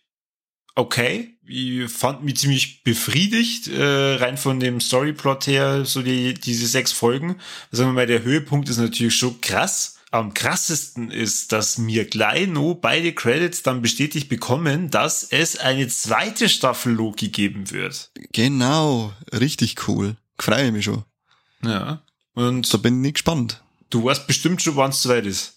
okay. 0.75 1.35
Ich 1.47 1.89
fand 1.89 2.23
mich 2.23 2.37
ziemlich 2.37 2.83
befriedigt, 2.83 3.67
äh, 3.69 4.15
rein 4.15 4.37
von 4.37 4.59
dem 4.59 4.79
Storyplot 4.79 5.47
her, 5.47 5.83
so 5.83 6.03
die, 6.03 6.35
diese 6.35 6.67
sechs 6.67 6.91
Folgen. 6.91 7.37
Sagen 7.71 7.89
wir 7.89 7.93
mal, 7.93 8.05
der 8.05 8.23
Höhepunkt 8.23 8.69
ist 8.69 8.77
natürlich 8.77 9.15
schon 9.15 9.41
krass 9.41 9.98
am 10.11 10.33
krassesten 10.33 11.11
ist, 11.11 11.51
dass 11.51 11.77
mir 11.77 12.05
gleich 12.05 12.47
noch 12.47 12.75
beide 12.75 13.13
Credits 13.13 13.63
dann 13.63 13.81
bestätigt 13.81 14.29
bekommen, 14.29 14.89
dass 14.89 15.23
es 15.23 15.57
eine 15.57 15.87
zweite 15.87 16.49
Staffel 16.49 16.93
Loki 16.93 17.29
geben 17.29 17.71
wird. 17.71 18.11
Genau, 18.31 19.13
richtig 19.31 19.87
cool. 19.87 20.15
Freue 20.37 20.71
mich 20.71 20.85
schon. 20.85 21.03
Ja. 21.63 22.01
Und 22.33 22.73
da 22.73 22.77
bin 22.77 23.03
ich 23.03 23.13
gespannt. 23.13 23.61
Du 23.89 24.03
weißt 24.03 24.27
bestimmt 24.27 24.61
schon, 24.61 24.75
wann 24.75 24.91
es 24.91 25.01
soweit 25.01 25.25
ist. 25.25 25.55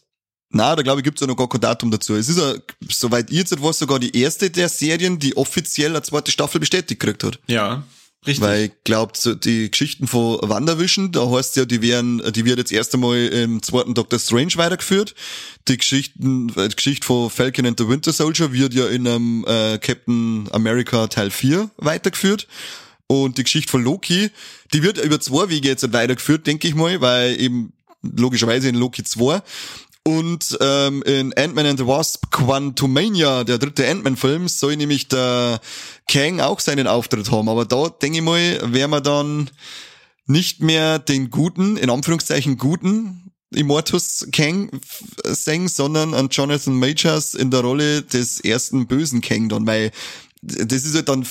Na, 0.51 0.77
da 0.77 0.83
glaube 0.83 1.01
ich, 1.01 1.05
gibt's 1.05 1.21
ja 1.21 1.27
noch 1.27 1.37
gar 1.37 1.49
kein 1.49 1.61
Datum 1.61 1.91
dazu. 1.91 2.15
Es 2.15 2.29
ist 2.29 2.39
ja, 2.39 2.55
soweit 2.91 3.31
ihr 3.31 3.39
jetzt 3.39 3.63
war, 3.63 3.73
sogar 3.73 3.99
die 3.99 4.15
erste 4.15 4.51
der 4.51 4.69
Serien, 4.69 5.19
die 5.19 5.35
offiziell 5.37 5.93
eine 5.93 6.03
zweite 6.03 6.31
Staffel 6.31 6.61
bestätigt 6.61 7.01
gekriegt 7.01 7.25
hat. 7.25 7.39
Ja. 7.47 7.85
Richtig. 8.25 8.41
Weil 8.41 8.65
ich 8.67 8.73
glaube, 8.85 9.13
so 9.17 9.35
die 9.35 9.69
Geschichten 9.69 10.07
von 10.07 10.39
Wanderwischen, 10.43 11.11
da 11.11 11.29
heißt 11.29 11.57
ja, 11.57 11.65
die 11.65 11.83
werden, 11.83 12.23
die 12.33 12.45
wird 12.45 12.59
jetzt 12.59 12.71
erst 12.71 12.95
einmal 12.95 13.19
im 13.19 13.63
zweiten 13.63 13.95
Doctor 13.95 14.21
Strange 14.21 14.53
weitergeführt. 14.55 15.17
Die 15.67 15.77
Geschichten, 15.77 16.49
äh, 16.57 16.69
die 16.69 16.77
Geschichte 16.77 17.05
von 17.05 17.31
Falcon 17.31 17.67
and 17.67 17.79
the 17.81 17.89
Winter 17.89 18.13
Soldier 18.13 18.53
wird 18.53 18.75
ja 18.75 18.87
in 18.87 19.09
einem 19.09 19.45
äh, 19.49 19.79
Captain 19.79 20.49
America 20.53 21.09
Teil 21.09 21.31
4 21.31 21.71
weitergeführt. 21.79 22.47
Und 23.09 23.39
die 23.39 23.43
Geschichte 23.43 23.71
von 23.71 23.83
Loki, 23.83 24.31
die 24.73 24.83
wird 24.85 24.99
über 24.99 25.19
zwei 25.19 25.49
Wege 25.49 25.69
jetzt 25.69 25.93
weitergeführt, 25.93 26.47
denke 26.47 26.69
ich 26.69 26.77
mal, 26.77 27.01
weil 27.01 27.39
eben 27.41 27.73
logischerweise 28.03 28.69
in 28.69 28.77
Loki 28.77 29.03
2 29.03 29.43
und 30.05 30.59
ähm, 30.61 31.03
in 31.05 31.33
Ant-Man 31.35 31.67
and 31.67 31.79
the 31.79 31.87
Wasp 31.87 32.31
Quantumania, 32.31 33.45
der 33.45 33.59
dritte 33.59 33.89
Ant-Man-Film, 33.89 34.49
soll 34.49 34.77
nämlich 34.77 35.09
der 35.09 35.61
Kang 36.09 36.41
auch 36.41 36.61
seinen 36.61 36.89
Auftritt 36.89 37.31
haben. 37.31 37.49
Aber 37.49 37.65
da, 37.65 37.89
denke 37.89 38.19
ich 38.19 38.25
mal, 38.25 38.73
werden 38.73 38.91
wir 38.91 39.01
dann 39.01 39.51
nicht 40.27 40.61
mehr 40.61 40.99
den 40.99 41.31
guten, 41.31 41.77
in 41.77 41.91
Anführungszeichen 41.91 42.59
guten 42.59 43.33
Immortus 43.55 44.27
Kang 44.33 44.71
singen, 45.25 45.69
sondern 45.69 46.15
an 46.15 46.29
Jonathan 46.31 46.75
Majors 46.75 47.35
in 47.35 47.51
der 47.51 47.61
Rolle 47.61 48.03
des 48.03 48.41
ersten 48.41 48.87
bösen 48.87 49.21
Kang 49.21 49.49
dann, 49.49 49.67
weil 49.67 49.93
das 50.43 50.85
ist 50.85 50.97
halt 50.97 51.09
dann 51.09 51.25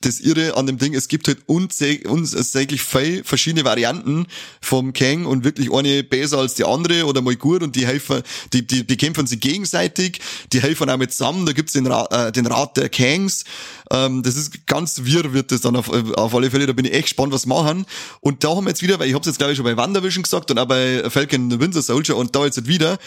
das 0.00 0.20
Irre 0.20 0.56
an 0.56 0.66
dem 0.66 0.78
Ding. 0.78 0.94
Es 0.94 1.08
gibt 1.08 1.28
halt 1.28 1.38
unsäglich 1.46 2.82
viele 2.82 3.22
verschiedene 3.22 3.64
Varianten 3.64 4.26
vom 4.62 4.94
Kang 4.94 5.26
und 5.26 5.44
wirklich 5.44 5.70
eine 5.70 6.02
besser 6.02 6.38
als 6.38 6.54
die 6.54 6.64
andere 6.64 7.04
oder 7.04 7.20
mal 7.20 7.36
gut 7.36 7.62
und 7.62 7.76
die 7.76 7.86
helfen, 7.86 8.22
die, 8.54 8.66
die 8.66 8.82
bekämpfen 8.82 9.26
sich 9.26 9.40
gegenseitig, 9.40 10.20
die 10.52 10.62
helfen 10.62 10.88
auch 10.88 10.96
mit 10.96 11.12
zusammen. 11.12 11.44
Da 11.44 11.52
gibt's 11.52 11.74
den, 11.74 11.86
Rat, 11.86 12.10
äh, 12.10 12.32
den 12.32 12.46
Rat 12.46 12.78
der 12.78 12.88
Kangs. 12.88 13.44
Ähm, 13.90 14.22
das 14.22 14.36
ist 14.36 14.66
ganz 14.66 15.02
wirr 15.04 15.32
wird 15.32 15.52
das 15.52 15.60
dann 15.60 15.76
auf, 15.76 15.90
auf 15.90 16.34
alle 16.34 16.50
Fälle. 16.50 16.66
Da 16.66 16.72
bin 16.72 16.84
ich 16.84 16.92
echt 16.92 17.04
gespannt, 17.04 17.32
was 17.32 17.46
machen. 17.46 17.86
Und 18.20 18.44
da 18.44 18.50
haben 18.50 18.64
wir 18.64 18.70
jetzt 18.70 18.82
wieder, 18.82 18.98
weil 18.98 19.08
ich 19.08 19.14
habe 19.14 19.24
jetzt 19.26 19.38
glaube 19.38 19.52
ich 19.52 19.56
schon 19.56 19.64
bei 19.64 19.76
Wandervision 19.76 20.22
gesagt 20.22 20.50
und 20.50 20.58
auch 20.58 20.66
bei 20.66 21.08
Falcon 21.10 21.60
Winter 21.60 21.82
Soldier 21.82 22.16
und 22.16 22.34
da 22.34 22.44
jetzt 22.44 22.56
halt 22.56 22.68
wieder, 22.68 22.98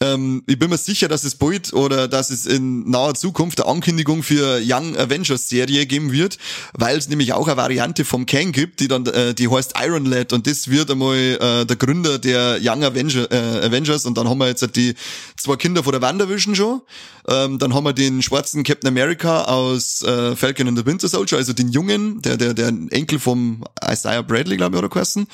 ähm, 0.00 0.42
ich 0.46 0.58
bin 0.58 0.70
mir 0.70 0.76
sicher, 0.76 1.08
dass 1.08 1.24
es 1.24 1.36
bald 1.36 1.72
oder 1.72 2.08
dass 2.08 2.30
es 2.30 2.46
in 2.46 2.90
naher 2.90 3.14
Zukunft 3.14 3.60
eine 3.60 3.70
Ankündigung 3.70 4.22
für 4.22 4.60
Young 4.62 4.96
Avengers 4.96 5.48
Serie 5.48 5.86
geben 5.86 6.12
wird, 6.12 6.38
weil 6.72 6.98
es 6.98 7.08
nämlich 7.08 7.32
auch 7.32 7.46
eine 7.46 7.56
Variante 7.56 8.04
vom 8.04 8.26
Kang 8.26 8.52
gibt, 8.52 8.80
die 8.80 8.88
dann, 8.88 9.06
äh, 9.06 9.34
die 9.34 9.48
heißt 9.48 9.74
Iron 9.80 10.04
Lad 10.04 10.32
und 10.32 10.46
das 10.46 10.68
wird 10.68 10.90
einmal 10.90 11.16
äh, 11.16 11.64
der 11.64 11.76
Gründer 11.76 12.18
der 12.18 12.58
Young 12.60 12.82
Avenger, 12.82 13.30
äh, 13.30 13.66
Avengers 13.66 14.04
und 14.04 14.18
dann 14.18 14.28
haben 14.28 14.38
wir 14.38 14.48
jetzt 14.48 14.62
halt 14.62 14.76
die 14.76 14.94
zwei 15.36 15.56
Kinder 15.56 15.84
von 15.84 15.92
der 15.92 16.02
WandaVision 16.02 16.56
schon, 16.56 16.82
ähm, 17.28 17.58
dann 17.58 17.72
haben 17.72 17.84
wir 17.84 17.92
den 17.92 18.20
schwarzen 18.20 18.64
Captain 18.64 18.88
America 18.88 19.44
aus 19.44 20.02
äh, 20.02 20.23
Falcon 20.36 20.68
and 20.68 20.78
the 20.78 20.86
Winter 20.86 21.08
Soldier, 21.08 21.38
also 21.38 21.52
den 21.52 21.68
Jungen, 21.68 22.22
der 22.22 22.36
der 22.36 22.54
der 22.54 22.68
Enkel 22.90 23.18
vom 23.18 23.64
Isaiah 23.82 24.22
Bradley, 24.22 24.56
glaube 24.56 24.76
ich, 24.76 24.78
oder 24.78 24.88
geheißen. 24.88 25.26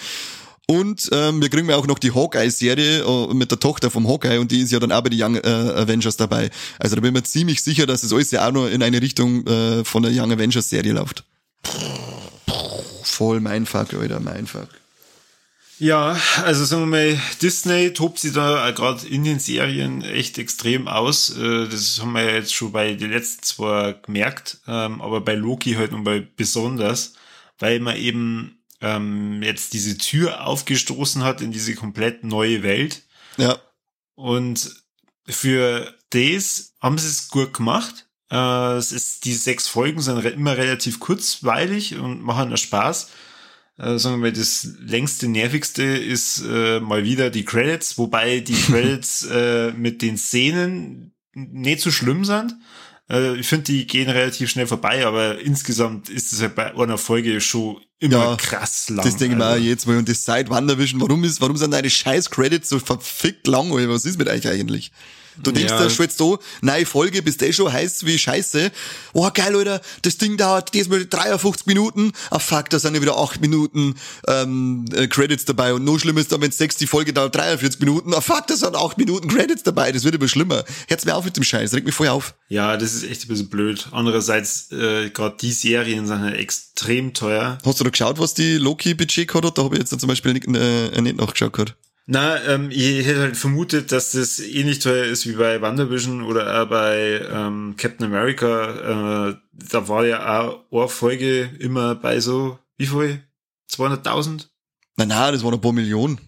Und 0.71 1.09
ähm, 1.11 1.43
wir 1.43 1.49
kriegen 1.49 1.69
ja 1.69 1.75
auch 1.75 1.89
noch 1.89 1.99
die 1.99 2.15
Hawkeye-Serie 2.15 3.03
äh, 3.03 3.35
mit 3.35 3.51
der 3.51 3.59
Tochter 3.59 3.91
vom 3.91 4.07
Hawkeye 4.07 4.39
und 4.39 4.53
die 4.53 4.61
ist 4.61 4.71
ja 4.71 4.79
dann 4.79 4.93
auch 4.93 5.01
bei 5.01 5.09
den 5.09 5.21
Young 5.21 5.35
äh, 5.35 5.41
Avengers 5.49 6.17
dabei. 6.17 6.49
Also 6.79 6.95
da 6.95 7.01
bin 7.01 7.09
ich 7.09 7.21
mir 7.21 7.25
ziemlich 7.25 7.61
sicher, 7.61 7.87
dass 7.87 8.05
es 8.05 8.13
alles 8.13 8.31
ja 8.31 8.47
auch 8.47 8.53
nur 8.53 8.71
in 8.71 8.81
eine 8.81 9.03
Richtung 9.03 9.45
äh, 9.49 9.85
von 9.85 10.05
der 10.05 10.13
Young 10.15 10.31
Avengers-Serie 10.31 10.93
läuft. 10.93 11.25
Voll 13.03 13.41
mein 13.41 13.67
Fuck, 13.67 13.95
Alter, 13.95 14.21
mein 14.21 14.47
Fuck. 14.47 14.69
Ja, 15.81 16.15
also 16.45 16.67
sagen 16.67 16.83
wir 16.83 16.87
mal, 16.87 17.21
Disney 17.41 17.95
tobt 17.95 18.19
sich 18.19 18.35
da 18.35 18.71
gerade 18.73 19.07
in 19.07 19.25
den 19.25 19.39
Serien 19.39 20.03
echt 20.03 20.37
extrem 20.37 20.87
aus. 20.87 21.31
Äh, 21.31 21.69
das 21.69 21.99
haben 22.01 22.13
wir 22.13 22.35
jetzt 22.35 22.55
schon 22.55 22.71
bei 22.71 22.93
den 22.93 23.11
letzten 23.11 23.43
zwei 23.43 23.95
gemerkt, 23.95 24.59
ähm, 24.69 25.01
aber 25.01 25.23
bei 25.23 25.35
Loki 25.35 25.73
halt 25.73 25.93
nochmal 25.93 26.21
besonders, 26.21 27.15
weil 27.59 27.81
man 27.81 27.97
eben 27.97 28.59
ähm, 28.83 29.43
jetzt 29.43 29.73
diese 29.73 29.97
Tür 29.97 30.47
aufgestoßen 30.47 31.25
hat 31.25 31.41
in 31.41 31.51
diese 31.51 31.75
komplett 31.75 32.25
neue 32.25 32.63
Welt. 32.63 33.03
Ja. 33.39 33.59
Und 34.17 34.85
für 35.27 35.95
das 36.11 36.75
haben 36.83 36.99
sie 36.99 37.09
es 37.09 37.29
gut 37.29 37.55
gemacht. 37.55 38.07
Äh, 38.31 38.75
es 38.77 38.93
ist, 38.93 39.25
die 39.25 39.33
sechs 39.33 39.67
Folgen 39.67 40.03
sind 40.03 40.23
immer 40.27 40.59
relativ 40.59 41.01
kurzweilig 41.01 41.97
und 41.97 42.23
machen 42.23 42.55
Spaß. 42.55 43.09
Äh, 43.79 43.99
sagen 43.99 44.17
wir 44.17 44.31
mal, 44.31 44.33
das 44.33 44.69
längste, 44.81 45.29
nervigste 45.29 45.83
ist 45.83 46.43
äh, 46.47 46.81
mal 46.81 47.05
wieder 47.05 47.31
die 47.31 47.45
Credits, 47.45 47.99
wobei 47.99 48.41
die 48.41 48.55
Credits 48.67 49.27
äh, 49.31 49.73
mit 49.73 50.03
den 50.03 50.19
Szenen 50.19 51.15
nicht 51.33 51.81
so 51.81 51.91
schlimm 51.91 52.25
sind. 52.25 52.55
Äh, 53.11 53.37
ich 53.37 53.47
finde, 53.47 53.65
die 53.65 53.87
gehen 53.87 54.09
relativ 54.09 54.51
schnell 54.51 54.67
vorbei, 54.67 55.07
aber 55.07 55.41
insgesamt 55.41 56.09
ist 56.09 56.33
es 56.33 56.41
halt 56.41 56.55
bei 56.55 56.75
einer 56.75 56.99
Folge 56.99 57.41
schon 57.41 57.79
immer 57.99 58.31
ja, 58.31 58.37
krass 58.37 58.89
lang. 58.89 59.05
Das 59.05 59.17
denke 59.17 59.37
ich 59.37 59.43
also. 59.43 59.61
mir 59.61 59.61
auch 59.61 59.69
jetzt 59.69 59.87
mal. 59.87 59.99
Und 59.99 60.09
das 60.09 60.25
seit 60.25 60.49
Wandervision, 60.49 61.01
warum 61.01 61.25
ist, 61.25 61.41
warum 61.41 61.57
sind 61.57 61.73
deine 61.73 61.91
scheiß 61.91 62.31
Credits 62.31 62.69
so 62.69 62.79
verfickt 62.79 63.47
lang, 63.47 63.71
Was 63.71 64.05
ist 64.05 64.19
mit 64.19 64.29
euch 64.29 64.49
eigentlich? 64.49 64.93
Du 65.43 65.53
denkst, 65.53 65.71
Ja. 65.73 65.79
da 65.83 65.91
schon 65.91 66.05
jetzt 66.05 66.21
da, 66.21 66.37
neue 66.63 66.87
Folge, 66.87 67.23
bist 67.23 67.43
eh 67.43 67.53
schon 67.53 67.73
heiß 67.73 68.05
wie 68.07 68.19
Scheiße. 68.19 68.71
Oh, 69.13 69.29
geil, 69.33 69.55
Alter, 69.57 69.81
das 70.03 70.19
Ding 70.19 70.37
dauert 70.37 70.73
diesmal 70.75 71.07
53 71.07 71.67
Minuten. 71.67 72.13
Ah, 72.31 72.39
fuck, 72.39 72.69
da 72.71 72.79
sind 72.79 72.95
ja 72.95 73.03
wieder 73.03 73.17
8 73.17 73.41
Minuten 73.41 73.95
ähm, 74.29 74.85
äh, 74.95 75.07
Credits 75.07 75.45
dabei. 75.45 75.75
Und 75.75 75.85
noch 75.85 75.99
schlimmer 75.99 76.21
ist 76.21 76.33
dann, 76.33 76.41
wenn 76.41 76.51
sechs 76.53 76.77
die 76.77 76.87
Folge 76.87 77.13
dauert 77.13 77.35
43 77.35 77.81
Minuten. 77.81 78.13
Ah, 78.15 78.21
fuck, 78.21 78.47
da 78.47 78.57
sind 78.57 78.77
8 78.77 78.99
Minuten 78.99 79.29
Credits 79.29 79.63
dabei. 79.63 79.93
Das 79.93 80.05
wird 80.05 80.15
immer 80.15 80.29
schlimmer. 80.29 80.65
Hört's 80.89 81.05
mir 81.05 81.15
auf 81.17 81.25
mit 81.25 81.37
dem 81.37 81.45
Scheiß, 81.45 81.73
regt 81.75 81.87
mich 81.87 81.95
voll 81.95 82.09
auf. 82.09 82.35
Ja, 82.49 82.77
das 82.77 82.95
ist 82.95 83.05
echt 83.05 83.25
ein 83.25 83.29
bisschen 83.29 83.49
blöd. 83.49 83.89
Andererseits, 83.93 84.71
äh, 84.73 85.11
gerade 85.11 85.37
die 85.41 85.53
Serien 85.53 86.07
sind 86.07 86.21
halt 86.21 86.37
extrem 86.37 87.15
teuer. 87.15 87.59
Hast 87.65 87.81
du 87.81 87.85
da 87.85 87.91
geschaut, 87.91 88.19
was 88.19 88.35
die 88.35 88.55
Loki-Budget 88.57 89.29
gehabt 89.29 89.47
hat? 89.47 89.59
Da 89.59 89.63
habe 89.65 89.77
ich 89.77 89.81
jetzt 89.81 89.99
zum 89.99 90.09
Beispiel 90.09 90.33
nicht, 90.33 90.47
äh, 90.49 91.01
nicht 91.01 91.17
nachgeschaut 91.17 91.53
gehabt. 91.53 91.77
Na, 92.13 92.43
ähm, 92.43 92.71
ich 92.73 93.07
hätte 93.07 93.21
halt 93.21 93.37
vermutet, 93.37 93.93
dass 93.93 94.11
das 94.11 94.41
ähnlich 94.41 94.81
teuer 94.81 95.05
ist 95.05 95.29
wie 95.29 95.35
bei 95.35 95.63
WandaVision 95.63 96.25
oder 96.25 96.61
auch 96.61 96.69
bei 96.69 97.25
ähm, 97.31 97.75
Captain 97.77 98.05
America. 98.05 99.29
Äh, 99.29 99.37
da 99.53 99.87
war 99.87 100.05
ja 100.05 100.41
auch 100.41 100.65
eine 100.73 100.89
Folge 100.89 101.43
immer 101.61 101.95
bei 101.95 102.19
so, 102.19 102.59
wie 102.79 102.87
viel? 102.87 103.23
200.000? 103.71 104.49
Nein, 104.97 105.07
nein, 105.07 105.33
das 105.33 105.45
waren 105.45 105.55
ein 105.55 105.61
paar 105.61 105.73
Millionen. 105.73 106.21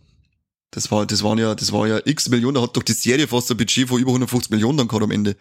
Das 0.71 0.89
war, 0.93 1.05
das 1.05 1.25
waren 1.25 1.39
ja, 1.39 1.57
das 1.57 1.73
war 1.73 1.89
ja 1.89 2.01
x 2.05 2.29
Millionen. 2.29 2.55
Da 2.55 2.63
hat 2.63 2.77
doch 2.77 2.85
die 2.85 2.93
Serie 2.93 3.27
fast 3.27 3.51
ein 3.51 3.57
Budget 3.57 3.89
von 3.89 4.01
über 4.01 4.11
150 4.11 4.53
Millionen 4.53 4.79
dann 4.79 4.87
gehabt 4.87 5.03
am 5.03 5.11
Ende. 5.11 5.37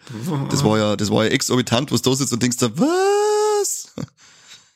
Das 0.50 0.64
war 0.64 0.76
ja, 0.76 0.96
das 0.96 1.08
war 1.12 1.24
ja 1.24 1.30
exorbitant, 1.30 1.92
was 1.92 2.02
da 2.02 2.12
sitzt 2.16 2.32
und 2.32 2.42
denkst 2.42 2.58
da, 2.58 2.68
was? 2.76 3.94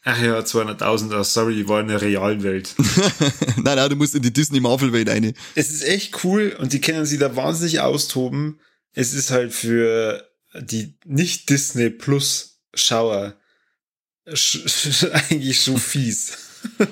Ach 0.08 0.22
ja, 0.22 0.38
200.000, 0.38 1.12
ah, 1.14 1.24
sorry, 1.24 1.62
ich 1.62 1.68
war 1.68 1.80
in 1.80 1.88
der 1.88 2.00
realen 2.00 2.44
Welt. 2.44 2.76
nein, 3.56 3.74
nein, 3.74 3.90
du 3.90 3.96
musst 3.96 4.14
in 4.14 4.22
die 4.22 4.32
Disney 4.32 4.60
Marvel 4.60 4.92
Welt 4.92 5.08
rein. 5.08 5.34
es 5.56 5.70
ist 5.70 5.82
echt 5.82 6.22
cool 6.22 6.56
und 6.60 6.72
die 6.72 6.80
können 6.80 7.04
sich 7.04 7.18
da 7.18 7.34
wahnsinnig 7.34 7.80
austoben. 7.80 8.60
Es 8.92 9.14
ist 9.14 9.32
halt 9.32 9.52
für 9.52 10.24
die 10.54 10.96
nicht 11.04 11.50
Disney 11.50 11.90
Plus 11.90 12.60
Schauer 12.72 13.34
sch 14.32 15.04
eigentlich 15.12 15.60
so 15.60 15.76
fies. 15.76 16.38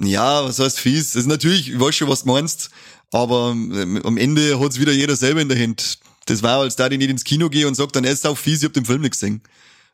Ja, 0.00 0.44
was 0.44 0.60
heißt 0.60 0.78
fies? 0.78 1.14
Das 1.14 1.22
ist 1.22 1.26
natürlich, 1.26 1.70
ich 1.70 1.80
weiß 1.80 1.96
schon, 1.96 2.08
was 2.08 2.22
du 2.22 2.28
meinst, 2.28 2.70
aber 3.10 3.50
ähm, 3.50 4.00
am 4.04 4.16
Ende 4.16 4.60
hat's 4.60 4.78
wieder 4.78 4.92
jeder 4.92 5.16
selber 5.16 5.40
in 5.40 5.48
der 5.48 5.58
Hand. 5.58 5.98
Das 6.26 6.44
war, 6.44 6.60
als 6.60 6.76
da 6.76 6.88
die 6.88 6.98
nicht 6.98 7.10
ins 7.10 7.24
Kino 7.24 7.48
gehe 7.48 7.66
und 7.66 7.74
sagt, 7.74 7.96
dann 7.96 8.04
er 8.04 8.12
ist 8.12 8.24
auch 8.24 8.38
fies, 8.38 8.60
ich 8.60 8.66
hab 8.66 8.74
den 8.74 8.84
Film 8.84 9.00
nicht 9.00 9.14
gesehen. 9.14 9.42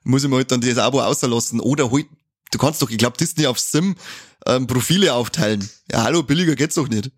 Muss 0.02 0.22
ich 0.22 0.28
mir 0.28 0.36
halt 0.36 0.50
dann 0.50 0.60
das 0.60 0.76
Abo 0.76 1.00
auslassen. 1.00 1.58
Oder 1.58 1.90
halt, 1.90 2.04
du 2.51 2.59
kannst 2.59 2.82
doch, 2.82 2.90
ich 2.90 2.99
glaube, 2.99 3.16
Disney 3.16 3.47
auf 3.47 3.59
Sim 3.59 3.97
ähm, 4.47 4.66
Profile 4.66 5.14
aufteilen. 5.14 5.68
Ja, 5.90 6.05
hallo, 6.05 6.22
billiger 6.22 6.57
geht's 6.57 6.74
doch 6.74 6.88
nicht. 6.88 7.11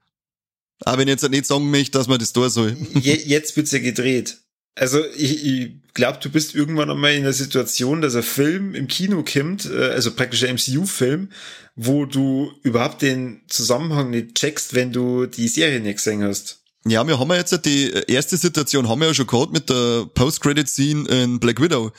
Aber 0.80 0.98
wenn 0.98 1.08
ich 1.08 1.12
jetzt 1.12 1.28
nicht 1.28 1.46
sagen 1.46 1.70
möchte, 1.70 1.98
dass 1.98 2.08
man 2.08 2.18
das 2.18 2.32
da 2.32 2.48
soll. 2.50 2.76
Je, 2.94 3.14
jetzt 3.14 3.56
wird's 3.56 3.72
ja 3.72 3.78
gedreht. 3.78 4.38
Also 4.74 5.02
ich, 5.16 5.44
ich 5.44 5.70
glaube, 5.94 6.18
du 6.22 6.28
bist 6.28 6.54
irgendwann 6.54 6.90
einmal 6.90 7.14
in 7.14 7.22
der 7.22 7.32
Situation, 7.32 8.02
dass 8.02 8.14
ein 8.14 8.22
Film 8.22 8.74
im 8.74 8.88
Kino 8.88 9.24
kommt, 9.24 9.64
äh, 9.64 9.90
also 9.90 10.12
praktisch 10.12 10.44
ein 10.44 10.56
MCU-Film, 10.56 11.30
wo 11.76 12.04
du 12.04 12.52
überhaupt 12.62 13.00
den 13.00 13.42
Zusammenhang 13.48 14.10
nicht 14.10 14.34
checkst, 14.34 14.74
wenn 14.74 14.92
du 14.92 15.24
die 15.24 15.48
Serie 15.48 15.80
nicht 15.80 15.96
gesehen 15.96 16.22
hast. 16.22 16.60
Ja, 16.88 17.04
wir 17.06 17.18
haben 17.18 17.30
ja 17.30 17.36
jetzt 17.36 17.64
die 17.64 17.90
erste 18.06 18.36
Situation 18.36 18.88
haben 18.88 19.00
wir 19.00 19.08
ja 19.08 19.14
schon 19.14 19.26
gehabt 19.26 19.52
mit 19.52 19.68
der 19.68 20.06
Post-Credit-Scene 20.14 21.08
in 21.08 21.40
Black 21.40 21.60
Widow. 21.60 21.90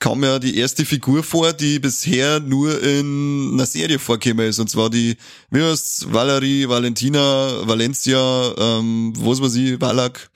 Kam 0.00 0.24
ja 0.24 0.38
die 0.38 0.56
erste 0.56 0.86
Figur 0.86 1.22
vor, 1.22 1.52
die 1.52 1.78
bisher 1.78 2.40
nur 2.40 2.82
in 2.82 3.50
einer 3.52 3.66
Serie 3.66 3.98
vorgekommen 3.98 4.48
ist. 4.48 4.58
Und 4.58 4.70
zwar 4.70 4.88
die, 4.88 5.16
wie 5.50 5.62
heißt's, 5.62 6.06
Valerie, 6.10 6.66
Valentina, 6.66 7.68
Valencia, 7.68 8.54
ähm, 8.58 9.12
was 9.18 9.42
weiß 9.42 9.54
ich, 9.56 9.78
Valak, 9.78 10.30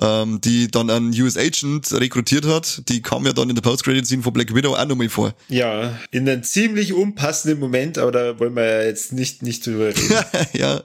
ähm, 0.00 0.40
die 0.40 0.68
dann 0.68 0.90
einen 0.90 1.10
US 1.20 1.36
Agent 1.36 1.92
rekrutiert 1.92 2.46
hat. 2.46 2.88
Die 2.88 3.02
kam 3.02 3.26
ja 3.26 3.32
dann 3.32 3.48
in 3.48 3.56
der 3.56 3.62
Post-Credit-Scene 3.62 4.22
von 4.22 4.32
Black 4.32 4.54
Widow 4.54 4.76
auch 4.76 4.86
nochmal 4.86 5.08
vor. 5.08 5.34
Ja, 5.48 5.98
in 6.12 6.28
einem 6.28 6.44
ziemlich 6.44 6.92
unpassenden 6.92 7.58
Moment, 7.58 7.98
aber 7.98 8.12
da 8.12 8.38
wollen 8.38 8.54
wir 8.54 8.64
ja 8.64 8.82
jetzt 8.84 9.12
nicht, 9.12 9.42
nicht 9.42 9.66
drüber 9.66 9.88
reden. 9.88 10.24
ja, 10.52 10.84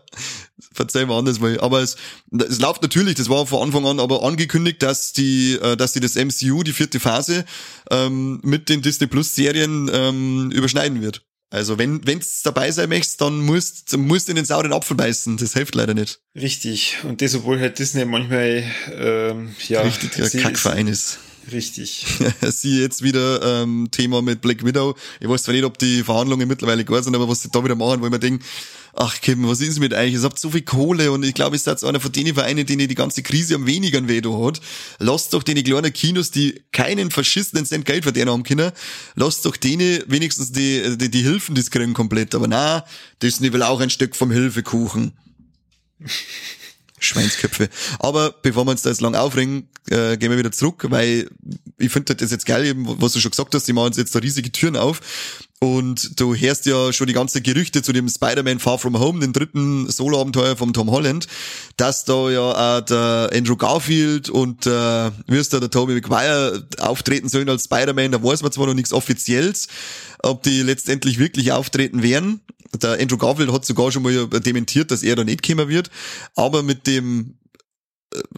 verzeih 0.80 1.06
mir 1.06 1.14
anders 1.14 1.40
mal. 1.40 1.60
Aber 1.60 1.82
es, 1.82 1.98
es 2.32 2.60
läuft 2.60 2.82
natürlich, 2.82 3.16
das 3.16 3.28
war 3.30 3.46
von 3.46 3.62
Anfang 3.64 3.86
an 3.86 4.00
aber 4.00 4.24
angekündigt, 4.24 4.82
dass 4.82 5.12
die, 5.12 5.54
äh, 5.62 5.76
dass 5.76 5.92
die 5.94 6.00
das 6.00 6.16
MCU, 6.16 6.64
die 6.64 6.74
vierte 6.74 7.00
Phase, 7.00 7.44
ähm, 7.92 8.40
mit 8.44 8.70
den 8.70 8.82
Disney 8.82 9.08
Plus 9.08 9.36
Serien 9.36 9.90
ähm, 9.94 10.52
überschneiden 10.52 11.02
wird. 11.02 11.22
Also 11.52 11.78
wenn 11.80 12.06
wenn's 12.06 12.44
dabei 12.44 12.72
sein 12.72 12.90
möchtest, 12.90 13.22
dann 13.22 13.40
musst 13.40 13.98
musst 13.98 14.30
in 14.30 14.36
den 14.36 14.46
sauren 14.46 14.72
Apfel 14.72 14.96
beißen. 14.96 15.38
Das 15.38 15.54
hilft 15.54 15.74
leider 15.76 15.96
nicht. 15.96 16.20
Richtig. 16.36 16.98
Und 17.04 17.22
das, 17.22 17.34
obwohl 17.36 17.60
halt 17.60 17.80
Disney 17.80 18.06
manchmal, 18.06 18.64
ähm, 18.94 19.56
ja. 19.68 19.82
Richtig 19.82 20.14
sie- 20.14 20.38
Kackverein 20.40 20.88
ist. 20.88 21.18
Richtig. 21.52 22.06
Sie 22.42 22.80
jetzt 22.80 23.02
wieder 23.02 23.62
ähm, 23.64 23.88
Thema 23.92 24.22
mit 24.22 24.42
Black 24.42 24.66
Widow. 24.66 24.96
Ich 25.20 25.28
weiß 25.28 25.44
zwar 25.44 25.54
nicht, 25.54 25.64
ob 25.64 25.78
die 25.78 26.04
Verhandlungen 26.04 26.48
mittlerweile 26.48 26.86
gar 26.86 27.02
sind, 27.02 27.16
aber 27.16 27.30
was 27.30 27.42
sie 27.42 27.50
da 27.50 27.64
wieder 27.64 27.76
machen, 27.76 28.02
wo 28.02 28.06
ich 28.06 28.12
mir 28.12 28.20
denke, 28.20 28.44
ach 28.94 29.22
Kevin, 29.22 29.48
was 29.48 29.62
ist 29.62 29.80
mit 29.80 29.94
euch? 29.94 30.14
Ihr 30.14 30.22
habt 30.22 30.40
so 30.40 30.50
viel 30.50 30.62
Kohle 30.62 31.12
und 31.12 31.24
ich 31.24 31.34
glaube, 31.34 31.56
ihr 31.56 31.60
seid 31.60 31.84
einer 31.84 32.00
von 32.00 32.12
denen 32.12 32.34
Vereinen, 32.34 32.66
denen 32.66 32.88
die 32.88 32.96
ganze 32.96 33.24
Krise 33.24 33.56
am 33.56 33.66
wenigsten 33.66 34.08
weh 34.08 34.22
hat. 34.22 34.62
Lasst 35.00 35.34
doch 35.34 35.44
denen 35.44 35.64
kleinen 35.64 35.94
Kinos, 35.94 36.32
die 36.32 36.62
keinen 36.72 37.12
verschissenen 37.12 37.66
Cent 37.66 37.86
Geld 37.86 38.04
verdienen 38.04 38.30
haben 38.30 38.44
können, 38.44 38.72
lasst 39.16 39.46
doch 39.46 39.56
denen 39.56 40.04
wenigstens 40.08 40.52
die, 40.52 40.98
die, 40.98 41.10
die 41.10 41.22
Hilfen, 41.22 41.56
die 41.56 41.64
kriegen, 41.64 41.94
komplett. 41.94 42.36
Aber 42.36 42.48
na, 42.48 42.84
Disney 43.22 43.54
will 43.54 43.64
auch 43.64 43.80
ein 43.80 43.90
Stück 43.90 44.16
vom 44.16 44.32
Hilfekuchen. 44.32 45.14
Schweinsköpfe. 47.00 47.70
Aber 48.00 48.34
bevor 48.42 48.66
wir 48.66 48.72
uns 48.72 48.82
da 48.82 48.90
jetzt 48.90 49.02
lang 49.02 49.16
aufregen, 49.16 49.68
äh, 49.90 50.18
gehen 50.18 50.32
wir 50.32 50.38
wieder 50.38 50.52
zurück, 50.52 50.86
weil 50.90 51.30
ich 51.78 51.92
finde 51.92 52.16
das 52.16 52.32
jetzt 52.32 52.46
geil, 52.46 52.66
eben, 52.66 53.02
was 53.02 53.14
du 53.14 53.20
schon 53.20 53.32
gesagt 53.32 53.54
hast, 53.56 53.68
die 53.68 53.74
machen 53.74 53.88
uns 53.88 53.98
jetzt 53.98 54.14
da 54.14 54.20
riesige 54.20 54.52
Türen 54.52 54.76
auf. 54.76 55.02
Und 55.62 56.18
du 56.18 56.34
hörst 56.34 56.66
ja 56.68 56.94
schon 56.94 57.08
die 57.08 57.14
ganzen 57.14 57.44
Gerüchte 57.44 57.82
zu 57.82 57.92
dem 57.92 58.08
Spider-Man 58.08 58.60
Far 58.60 58.80
From 58.80 58.98
Home, 58.98 59.20
den 59.20 59.34
dritten 59.34 59.92
Solo-Abenteuer 59.92 60.56
vom 60.56 60.72
Tom 60.72 60.90
Holland, 60.90 61.28
dass 61.76 62.06
da 62.06 62.30
ja 62.30 62.78
auch 62.78 62.82
der 62.82 63.30
Andrew 63.34 63.58
Garfield 63.58 64.30
und 64.30 64.66
äh, 64.66 65.12
wie 65.28 65.38
ist 65.38 65.52
der, 65.52 65.70
Tobey 65.70 65.96
Maguire 65.96 66.66
auftreten 66.80 67.28
sollen 67.28 67.50
als 67.50 67.66
Spider-Man. 67.66 68.14
Da 68.14 68.24
weiß 68.24 68.42
man 68.42 68.54
zwar 68.54 68.68
noch 68.68 68.74
nichts 68.74 68.94
Offizielles, 68.94 69.68
ob 70.20 70.44
die 70.44 70.62
letztendlich 70.62 71.20
wirklich 71.20 71.52
auftreten 71.52 72.04
werden. 72.04 72.40
Der 72.82 72.98
Andrew 72.98 73.18
Garfield 73.18 73.52
hat 73.52 73.66
sogar 73.66 73.92
schon 73.92 74.04
mal 74.04 74.28
dementiert, 74.28 74.92
dass 74.92 75.04
er 75.04 75.18
da 75.18 75.26
nicht 75.26 75.46
kommen 75.46 75.68
wird. 75.68 75.92
Aber 76.36 76.64
mit 76.64 76.88
dem 76.88 77.34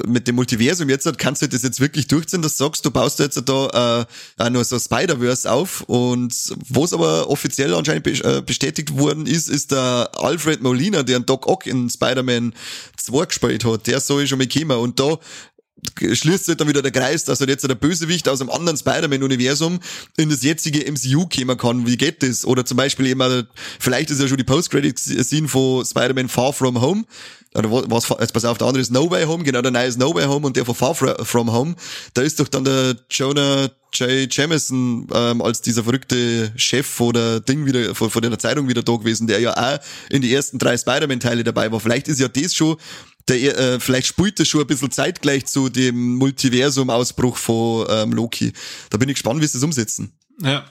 mit 0.05 0.27
dem 0.27 0.35
Multiversum 0.35 0.89
jetzt 0.89 1.07
kannst 1.17 1.41
du 1.41 1.47
das 1.47 1.63
jetzt 1.63 1.79
wirklich 1.79 2.07
durchziehen, 2.07 2.41
dass 2.41 2.57
du 2.57 2.65
sagst, 2.65 2.85
du 2.85 2.91
baust 2.91 3.19
jetzt 3.19 3.41
da 3.47 4.05
äh, 4.37 4.43
auch 4.43 4.49
nur 4.49 4.65
so 4.65 4.77
Spider-Verse 4.77 5.49
auf 5.49 5.81
und 5.81 6.33
was 6.69 6.93
aber 6.93 7.29
offiziell 7.29 7.73
anscheinend 7.73 8.05
äh, 8.07 8.41
bestätigt 8.45 8.97
worden 8.97 9.25
ist, 9.25 9.49
ist 9.49 9.71
der 9.71 10.09
Alfred 10.15 10.61
Molina, 10.61 11.03
der 11.03 11.17
einen 11.17 11.25
Doc 11.25 11.47
Ock 11.47 11.67
in 11.67 11.89
Spider-Man 11.89 12.53
2 12.97 13.25
gespielt 13.25 13.63
hat, 13.63 13.87
der 13.87 14.01
soll 14.01 14.27
schon 14.27 14.39
mal 14.39 14.47
kommen 14.47 14.77
und 14.77 14.99
da 14.99 15.17
schließt 15.99 16.45
sich 16.45 16.57
dann 16.57 16.67
wieder 16.67 16.81
der 16.81 16.91
Kreis, 16.91 17.25
dass 17.25 17.39
halt 17.39 17.49
jetzt 17.49 17.67
der 17.67 17.75
Bösewicht 17.75 18.27
aus 18.29 18.41
einem 18.41 18.49
anderen 18.49 18.77
Spider-Man-Universum 18.77 19.79
in 20.17 20.29
das 20.29 20.43
jetzige 20.43 20.91
MCU 20.91 21.27
kommen 21.27 21.57
kann. 21.57 21.87
Wie 21.87 21.97
geht 21.97 22.23
das? 22.23 22.45
Oder 22.45 22.65
zum 22.65 22.77
Beispiel 22.77 23.07
eben, 23.07 23.21
auch, 23.21 23.43
vielleicht 23.79 24.11
ist 24.11 24.21
ja 24.21 24.27
schon 24.27 24.37
die 24.37 24.43
Post-Credit-Scene 24.43 25.47
von 25.47 25.85
Spider-Man 25.85 26.29
Far 26.29 26.53
From 26.53 26.81
Home. 26.81 27.05
Oder 27.53 27.69
was, 27.69 28.07
jetzt 28.19 28.33
pass 28.33 28.45
auf, 28.45 28.57
der 28.57 28.67
andere 28.67 28.81
ist 28.81 28.91
No 28.91 29.11
Way 29.11 29.25
Home, 29.25 29.43
genau, 29.43 29.61
der 29.61 29.71
neue 29.71 29.87
ist 29.87 29.99
No 29.99 30.15
Way 30.15 30.25
Home 30.25 30.47
und 30.47 30.55
der 30.55 30.63
von 30.63 30.75
Far 30.75 30.95
From 30.95 31.51
Home. 31.51 31.75
Da 32.13 32.21
ist 32.21 32.39
doch 32.39 32.47
dann 32.47 32.63
der 32.63 32.95
Jonah 33.09 33.69
J. 33.93 34.33
Jameson 34.33 35.07
ähm, 35.13 35.41
als 35.41 35.61
dieser 35.61 35.83
verrückte 35.83 36.53
Chef 36.55 37.01
oder 37.01 37.41
Ding 37.41 37.65
wieder 37.65 37.93
von, 37.93 38.09
von 38.09 38.21
der 38.21 38.39
Zeitung 38.39 38.69
wieder 38.69 38.83
da 38.83 38.95
gewesen, 38.95 39.27
der 39.27 39.41
ja 39.41 39.53
auch 39.53 39.79
in 40.09 40.21
die 40.21 40.33
ersten 40.33 40.59
drei 40.59 40.77
Spider-Man-Teile 40.77 41.43
dabei 41.43 41.69
war. 41.71 41.81
Vielleicht 41.81 42.07
ist 42.07 42.19
ja 42.19 42.29
das 42.29 42.53
schon 42.53 42.77
der, 43.31 43.57
äh, 43.57 43.79
vielleicht 43.79 44.07
spielt 44.07 44.39
das 44.39 44.47
schon 44.47 44.61
ein 44.61 44.67
bisschen 44.67 44.91
zeitgleich 44.91 45.45
zu 45.45 45.69
dem 45.69 46.15
Multiversum-Ausbruch 46.15 47.37
von 47.37 47.87
ähm, 47.89 48.13
Loki. 48.13 48.53
Da 48.89 48.97
bin 48.97 49.09
ich 49.09 49.15
gespannt, 49.15 49.41
wie 49.41 49.47
sie 49.47 49.53
das 49.53 49.63
umsetzen. 49.63 50.13
Ja. 50.41 50.65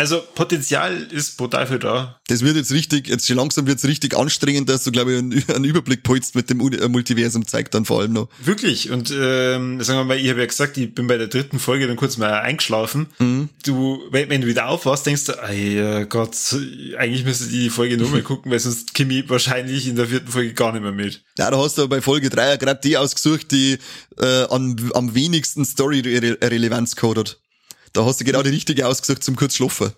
Also 0.00 0.22
Potenzial 0.34 1.08
ist 1.10 1.36
brutal 1.36 1.66
viel 1.66 1.78
da. 1.78 2.18
Das 2.28 2.42
wird 2.42 2.56
jetzt 2.56 2.72
richtig, 2.72 3.06
jetzt 3.06 3.26
schon 3.26 3.36
langsam 3.36 3.66
wird's 3.66 3.84
richtig 3.84 4.16
anstrengend, 4.16 4.70
dass 4.70 4.82
du, 4.82 4.92
glaube 4.92 5.12
ich, 5.12 5.18
einen, 5.50 5.64
Überblick 5.64 6.04
polst 6.04 6.34
mit 6.34 6.48
dem 6.48 6.58
äh, 6.58 6.88
Multiversum 6.88 7.46
zeigt 7.46 7.74
dann 7.74 7.84
vor 7.84 8.00
allem 8.00 8.14
noch. 8.14 8.30
Wirklich. 8.42 8.90
Und 8.90 9.10
ähm, 9.10 9.82
sagen 9.82 9.98
wir 9.98 10.04
mal, 10.04 10.16
ich 10.16 10.30
habe 10.30 10.40
ja 10.40 10.46
gesagt, 10.46 10.78
ich 10.78 10.94
bin 10.94 11.06
bei 11.06 11.18
der 11.18 11.26
dritten 11.26 11.58
Folge 11.58 11.86
dann 11.86 11.96
kurz 11.96 12.16
mal 12.16 12.32
eingeschlafen. 12.40 13.08
Du, 13.62 14.00
wenn, 14.10 14.30
wenn 14.30 14.40
du 14.40 14.46
wieder 14.46 14.68
aufwachst, 14.68 15.04
denkst 15.04 15.26
du, 15.26 15.32
ey 15.32 16.06
Gott, 16.06 16.34
eigentlich 16.96 17.26
müsste 17.26 17.44
ich 17.44 17.50
die 17.50 17.68
Folge 17.68 17.98
nur 17.98 18.08
mal 18.08 18.22
gucken, 18.22 18.50
weil 18.50 18.58
sonst 18.58 18.94
komme 18.94 19.12
ich 19.12 19.28
wahrscheinlich 19.28 19.86
in 19.86 19.96
der 19.96 20.06
vierten 20.06 20.28
Folge 20.28 20.54
gar 20.54 20.72
nicht 20.72 20.80
mehr 20.80 20.92
mit. 20.92 21.22
Ja, 21.36 21.50
da 21.50 21.58
hast 21.58 21.76
du 21.76 21.86
bei 21.88 22.00
Folge 22.00 22.30
3 22.30 22.48
ja 22.48 22.56
gerade 22.56 22.80
die 22.82 22.96
ausgesucht, 22.96 23.50
die 23.50 23.76
äh, 24.18 24.44
am, 24.44 24.76
am 24.94 25.14
wenigsten 25.14 25.66
Story-Relevanz 25.66 26.96
gehabt 26.96 27.18
hat. 27.18 27.40
Da 27.92 28.04
hast 28.04 28.20
du 28.20 28.24
genau 28.24 28.42
die 28.42 28.50
richtige 28.50 28.86
ausgesucht 28.86 29.24
zum 29.24 29.36
kurz 29.36 29.56
schlafen. 29.56 29.92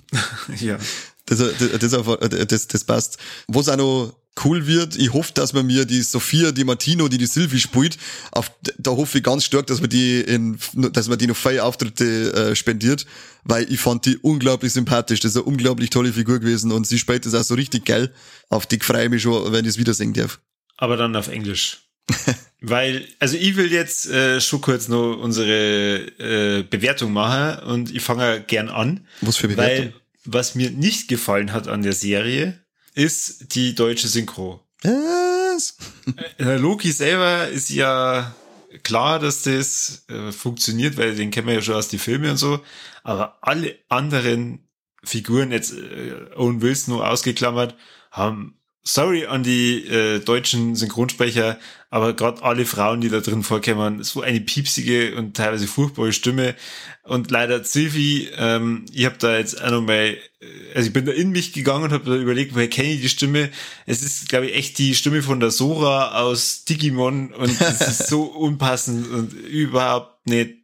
ja. 0.60 0.78
Das, 1.26 1.38
das, 1.38 2.46
das, 2.48 2.68
das, 2.68 2.84
passt. 2.84 3.18
Was 3.48 3.68
auch 3.68 3.76
noch 3.76 4.14
cool 4.44 4.66
wird. 4.66 4.96
Ich 4.96 5.12
hoffe, 5.12 5.32
dass 5.34 5.52
man 5.52 5.66
mir 5.66 5.84
die 5.84 6.02
Sophia 6.02 6.52
Di 6.52 6.64
Martino, 6.64 7.08
die 7.08 7.18
die 7.18 7.26
Sylvie 7.26 7.58
spielt, 7.58 7.98
auf, 8.32 8.50
da 8.78 8.92
hoffe 8.92 9.18
ich 9.18 9.24
ganz 9.24 9.44
stark, 9.44 9.66
dass 9.66 9.80
man 9.80 9.90
die 9.90 10.20
in, 10.20 10.58
dass 10.74 11.08
man 11.08 11.18
die 11.18 11.26
noch 11.26 11.36
vier 11.36 11.64
Auftritte 11.64 12.32
äh, 12.32 12.56
spendiert, 12.56 13.06
weil 13.44 13.70
ich 13.70 13.80
fand 13.80 14.06
die 14.06 14.16
unglaublich 14.18 14.72
sympathisch. 14.72 15.20
Das 15.20 15.32
ist 15.32 15.36
eine 15.36 15.44
unglaublich 15.44 15.90
tolle 15.90 16.12
Figur 16.12 16.38
gewesen 16.38 16.72
und 16.72 16.86
sie 16.86 16.98
spielt 16.98 17.26
das 17.26 17.34
auch 17.34 17.44
so 17.44 17.54
richtig 17.54 17.84
geil. 17.84 18.12
Auf 18.48 18.66
die 18.66 18.78
freue 18.78 19.04
ich 19.04 19.10
mich 19.10 19.22
schon, 19.22 19.52
wenn 19.52 19.64
ich 19.64 19.72
es 19.72 19.78
wieder 19.78 19.94
singen 19.94 20.14
darf. 20.14 20.40
Aber 20.76 20.96
dann 20.96 21.14
auf 21.14 21.28
Englisch. 21.28 21.82
Weil, 22.60 23.06
also 23.18 23.36
ich 23.36 23.56
will 23.56 23.72
jetzt 23.72 24.08
äh, 24.08 24.40
schon 24.40 24.60
kurz 24.60 24.86
noch 24.86 25.16
unsere 25.16 26.06
äh, 26.18 26.62
Bewertung 26.62 27.12
machen 27.12 27.64
und 27.64 27.92
ich 27.92 28.02
fange 28.02 28.40
gern 28.40 28.68
an. 28.68 29.06
Was 29.20 29.36
für 29.36 29.48
Bewertung? 29.48 29.86
Weil 29.86 29.94
was 30.24 30.54
mir 30.54 30.70
nicht 30.70 31.08
gefallen 31.08 31.52
hat 31.52 31.66
an 31.66 31.82
der 31.82 31.92
Serie, 31.92 32.60
ist 32.94 33.56
die 33.56 33.74
deutsche 33.74 34.06
Synchro. 34.06 34.64
Was? 34.82 35.76
Äh, 36.38 36.56
Loki 36.56 36.92
selber 36.92 37.48
ist 37.48 37.70
ja 37.70 38.34
klar, 38.82 39.18
dass 39.18 39.42
das 39.42 40.04
äh, 40.08 40.32
funktioniert, 40.32 40.96
weil 40.96 41.14
den 41.14 41.30
kennen 41.30 41.46
wir 41.48 41.54
ja 41.54 41.62
schon 41.62 41.74
aus 41.74 41.88
den 41.88 41.98
Filmen 41.98 42.30
und 42.30 42.36
so. 42.36 42.60
Aber 43.02 43.38
alle 43.42 43.76
anderen 43.88 44.68
Figuren, 45.04 45.52
jetzt 45.52 45.72
äh, 45.72 46.14
Owen 46.36 46.62
Wilson 46.62 46.94
nur 46.94 47.08
ausgeklammert, 47.08 47.76
haben 48.10 48.58
sorry 48.84 49.26
an 49.26 49.42
die 49.42 49.86
äh, 49.86 50.18
deutschen 50.18 50.74
Synchronsprecher, 50.74 51.58
aber 51.90 52.14
gerade 52.14 52.42
alle 52.42 52.64
Frauen, 52.64 53.00
die 53.00 53.08
da 53.08 53.20
drin 53.20 53.42
vorkommen, 53.42 54.02
so 54.02 54.22
eine 54.22 54.40
piepsige 54.40 55.14
und 55.16 55.36
teilweise 55.36 55.66
furchtbare 55.66 56.12
Stimme. 56.12 56.54
Und 57.04 57.30
leider 57.30 57.62
Sylvie, 57.64 58.28
ähm, 58.36 58.86
ich 58.92 59.04
habe 59.04 59.16
da 59.18 59.36
jetzt 59.36 59.62
auch 59.62 59.70
nochmal, 59.70 60.16
also 60.74 60.86
ich 60.86 60.92
bin 60.92 61.04
da 61.04 61.12
in 61.12 61.30
mich 61.30 61.52
gegangen 61.52 61.84
und 61.84 61.92
habe 61.92 62.10
da 62.10 62.16
überlegt, 62.16 62.54
woher 62.54 62.68
kenne 62.68 62.92
ich 62.92 63.02
die 63.02 63.08
Stimme? 63.08 63.50
Es 63.86 64.02
ist, 64.02 64.28
glaube 64.28 64.46
ich, 64.46 64.54
echt 64.56 64.78
die 64.78 64.94
Stimme 64.94 65.22
von 65.22 65.38
der 65.38 65.50
Sora 65.50 66.20
aus 66.20 66.64
Digimon 66.64 67.32
und 67.32 67.60
es 67.60 67.80
ist 67.80 68.06
so 68.08 68.22
unpassend 68.38 69.08
und 69.10 69.32
überhaupt 69.32 70.26
nicht 70.26 70.61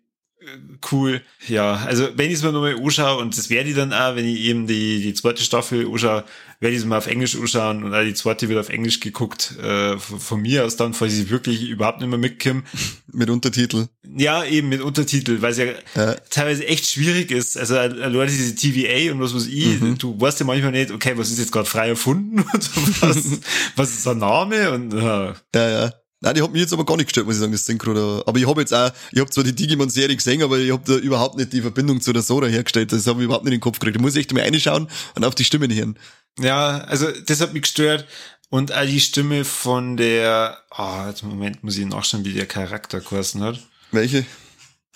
cool. 0.93 1.23
Ja, 1.47 1.77
also 1.77 2.09
wenn 2.17 2.29
ich 2.29 2.35
es 2.35 2.43
mir 2.43 2.53
nochmal 2.53 2.77
anschaue, 2.77 3.21
und 3.21 3.37
das 3.37 3.51
werde 3.51 3.71
ich 3.71 3.77
dann 3.77 3.93
auch, 3.93 4.17
wenn 4.17 4.25
ich 4.25 4.41
eben 4.41 4.67
die, 4.67 5.01
die 5.01 5.15
zweite 5.15 5.43
Staffel 5.43 5.87
anschaue, 5.87 6.25
werde 6.61 6.75
ich 6.75 6.83
es 6.83 6.87
mal 6.87 6.99
auf 6.99 7.07
Englisch 7.07 7.37
anschauen 7.37 7.85
und 7.85 7.95
auch 7.95 8.03
die 8.03 8.15
zweite 8.15 8.49
wird 8.49 8.59
auf 8.59 8.69
Englisch 8.69 8.99
geguckt. 9.01 9.57
Äh, 9.63 9.97
von 9.99 10.41
mir 10.41 10.65
aus 10.65 10.77
dann, 10.77 10.93
falls 10.93 11.17
ich 11.17 11.31
wirklich 11.31 11.69
überhaupt 11.69 12.01
nicht 12.01 12.09
mehr 12.09 12.19
mitkomme. 12.19 12.65
Mit 13.13 13.31
Untertitel. 13.31 13.87
Ja, 14.17 14.45
eben 14.45 14.69
mit 14.69 14.81
Untertitel, 14.81 15.41
weil 15.41 15.53
es 15.53 15.59
ja, 15.59 15.67
ja, 15.95 16.15
teilweise 16.31 16.67
echt 16.67 16.87
schwierig 16.87 17.31
ist. 17.31 17.57
Also 17.57 17.77
Leute, 17.77 18.33
diese 18.33 18.57
TVA 18.57 19.13
und 19.13 19.21
was 19.21 19.35
weiß 19.35 19.47
ich, 19.47 19.81
mhm. 19.81 19.99
du 19.99 20.21
weißt 20.21 20.41
ja 20.41 20.47
manchmal 20.47 20.73
nicht, 20.73 20.91
okay, 20.91 21.13
was 21.17 21.31
ist 21.31 21.39
jetzt 21.39 21.53
gerade 21.53 21.69
frei 21.69 21.89
erfunden 21.89 22.41
und 22.53 23.03
was, 23.03 23.41
was 23.77 23.91
ist 23.91 24.07
der 24.07 24.15
Name 24.15 24.73
und 24.73 24.93
ja. 24.95 25.35
Ja, 25.55 25.69
ja. 25.71 25.93
Nein, 26.21 26.35
die 26.35 26.43
hat 26.43 26.51
mich 26.51 26.63
jetzt 26.63 26.73
aber 26.73 26.85
gar 26.85 26.97
nicht 26.97 27.07
gestört, 27.07 27.27
muss 27.27 27.37
ich 27.37 27.41
sagen, 27.41 27.53
das 27.53 27.65
Synchro 27.65 27.95
da. 27.95 28.23
Aber 28.27 28.39
ich 28.39 28.49
habe 28.49 28.61
jetzt 28.61 28.75
auch, 28.75 28.91
ich 29.13 29.21
habe 29.21 29.31
zwar 29.31 29.45
die 29.45 29.55
Digimon-Serie 29.55 30.17
gesehen, 30.17 30.43
aber 30.43 30.59
ich 30.59 30.73
habe 30.73 30.83
da 30.85 30.99
überhaupt 30.99 31.37
nicht 31.37 31.53
die 31.53 31.61
Verbindung 31.61 32.01
zu 32.01 32.13
der 32.13 32.23
Sora 32.23 32.47
hergestellt. 32.47 32.93
Das 32.93 33.07
habe 33.07 33.21
ich 33.21 33.27
überhaupt 33.27 33.45
nicht 33.45 33.53
in 33.53 33.59
den 33.59 33.63
Kopf 33.63 33.79
gekriegt. 33.79 33.97
Da 33.97 34.03
muss 34.03 34.17
ich 34.17 34.21
echt 34.21 34.33
mal 34.33 34.43
reinschauen 34.43 34.89
und 35.15 35.25
auf 35.25 35.37
die 35.37 35.45
Stimme 35.45 35.73
hören. 35.73 35.97
Ja, 36.41 36.79
also 36.79 37.07
das 37.27 37.41
hat 37.41 37.53
mich 37.53 37.63
gestört. 37.63 38.05
Und 38.51 38.73
auch 38.73 38.85
die 38.85 39.01
Stimme 39.01 39.45
von 39.45 39.97
der, 39.97 40.59
ah, 40.71 41.05
oh, 41.05 41.09
jetzt 41.09 41.23
Moment, 41.23 41.63
muss 41.63 41.77
ich 41.77 41.87
nachschauen, 41.87 42.25
wie 42.25 42.33
der 42.33 42.47
Charakter 42.47 43.01
geheißen 43.01 43.43
hat. 43.43 43.61
Welche? 43.93 44.25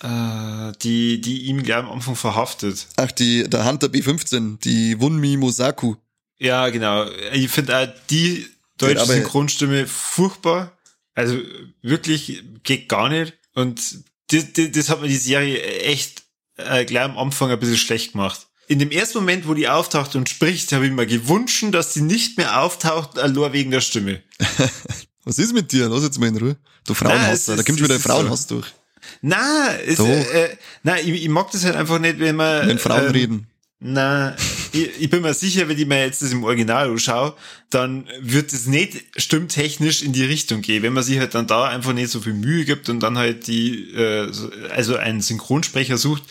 Äh, 0.01 0.73
die, 0.81 1.21
die 1.21 1.43
ihm 1.45 1.63
gleich 1.63 1.77
am 1.77 1.91
Anfang 1.91 2.15
verhaftet. 2.15 2.87
Ach, 2.97 3.11
die, 3.11 3.49
der 3.49 3.65
Hunter 3.65 3.87
B15, 3.87 4.59
die 4.59 4.99
Wunmi 4.99 5.37
Mosaku. 5.37 5.95
Ja, 6.39 6.67
genau. 6.69 7.05
Ich 7.31 7.49
finde 7.49 7.77
auch 7.77 7.87
die 8.09 8.47
deutsche 8.77 8.95
ja, 8.95 9.05
Synchronstimme 9.05 9.87
furchtbar. 9.87 10.73
Also 11.15 11.37
wirklich 11.81 12.43
geht 12.63 12.89
gar 12.89 13.09
nicht. 13.09 13.33
Und 13.53 13.79
das, 14.27 14.53
das, 14.53 14.71
das 14.71 14.89
hat 14.89 15.01
mir 15.01 15.07
die 15.07 15.15
Serie 15.15 15.61
echt 15.61 16.23
äh, 16.57 16.85
gleich 16.85 17.03
am 17.03 17.17
Anfang 17.17 17.51
ein 17.51 17.59
bisschen 17.59 17.77
schlecht 17.77 18.13
gemacht. 18.13 18.47
In 18.67 18.79
dem 18.79 18.91
ersten 18.91 19.19
Moment, 19.19 19.47
wo 19.47 19.53
die 19.53 19.67
auftaucht 19.67 20.15
und 20.15 20.29
spricht, 20.29 20.71
habe 20.71 20.85
ich 20.85 20.91
mir 20.91 21.05
gewünscht, 21.05 21.65
dass 21.71 21.93
sie 21.93 22.01
nicht 22.01 22.37
mehr 22.37 22.61
auftaucht, 22.61 23.15
nur 23.33 23.53
wegen 23.53 23.71
der 23.71 23.81
Stimme. 23.81 24.23
Was 25.25 25.37
ist 25.37 25.53
mit 25.53 25.71
dir? 25.71 25.89
Lass 25.89 26.03
jetzt 26.03 26.19
mal 26.19 26.27
in 26.27 26.37
Ruhe. 26.37 26.57
Du 26.85 26.93
Frauenhasser, 26.93 27.55
da 27.55 27.63
kommst 27.63 27.79
du 27.79 27.85
wieder 27.85 27.99
Frauenhass 27.99 28.47
so. 28.47 28.55
durch. 28.55 28.73
Na, 29.21 29.75
es, 29.85 29.99
äh, 29.99 30.45
äh, 30.45 30.57
na, 30.83 30.99
ich, 30.99 31.09
ich 31.09 31.29
mag 31.29 31.51
das 31.51 31.63
halt 31.65 31.75
einfach 31.75 31.99
nicht, 31.99 32.19
wenn 32.19 32.35
man. 32.35 32.67
Wenn 32.67 32.79
Frauen 32.79 33.05
ähm, 33.05 33.11
reden. 33.11 33.47
Na, 33.85 34.33
ich, 34.71 35.01
ich 35.01 35.09
bin 35.09 35.21
mir 35.21 35.33
sicher, 35.33 35.67
wenn 35.67 35.77
ich 35.77 35.85
mir 35.85 35.99
jetzt 35.99 36.21
das 36.21 36.31
im 36.31 36.45
Original 36.45 36.89
anschaue, 36.89 37.35
dann 37.69 38.07
wird 38.21 38.53
es 38.53 38.65
nicht 38.65 39.03
stimmtechnisch 39.17 40.03
in 40.03 40.13
die 40.13 40.23
Richtung 40.23 40.61
gehen. 40.61 40.83
Wenn 40.83 40.93
man 40.93 41.03
sich 41.03 41.19
halt 41.19 41.35
dann 41.35 41.47
da 41.47 41.65
einfach 41.65 41.91
nicht 41.91 42.09
so 42.09 42.21
viel 42.21 42.33
Mühe 42.33 42.63
gibt 42.63 42.87
und 42.87 43.01
dann 43.01 43.17
halt 43.17 43.47
die, 43.47 43.91
äh, 43.93 44.31
also 44.69 44.95
einen 44.95 45.19
Synchronsprecher 45.19 45.97
sucht, 45.97 46.23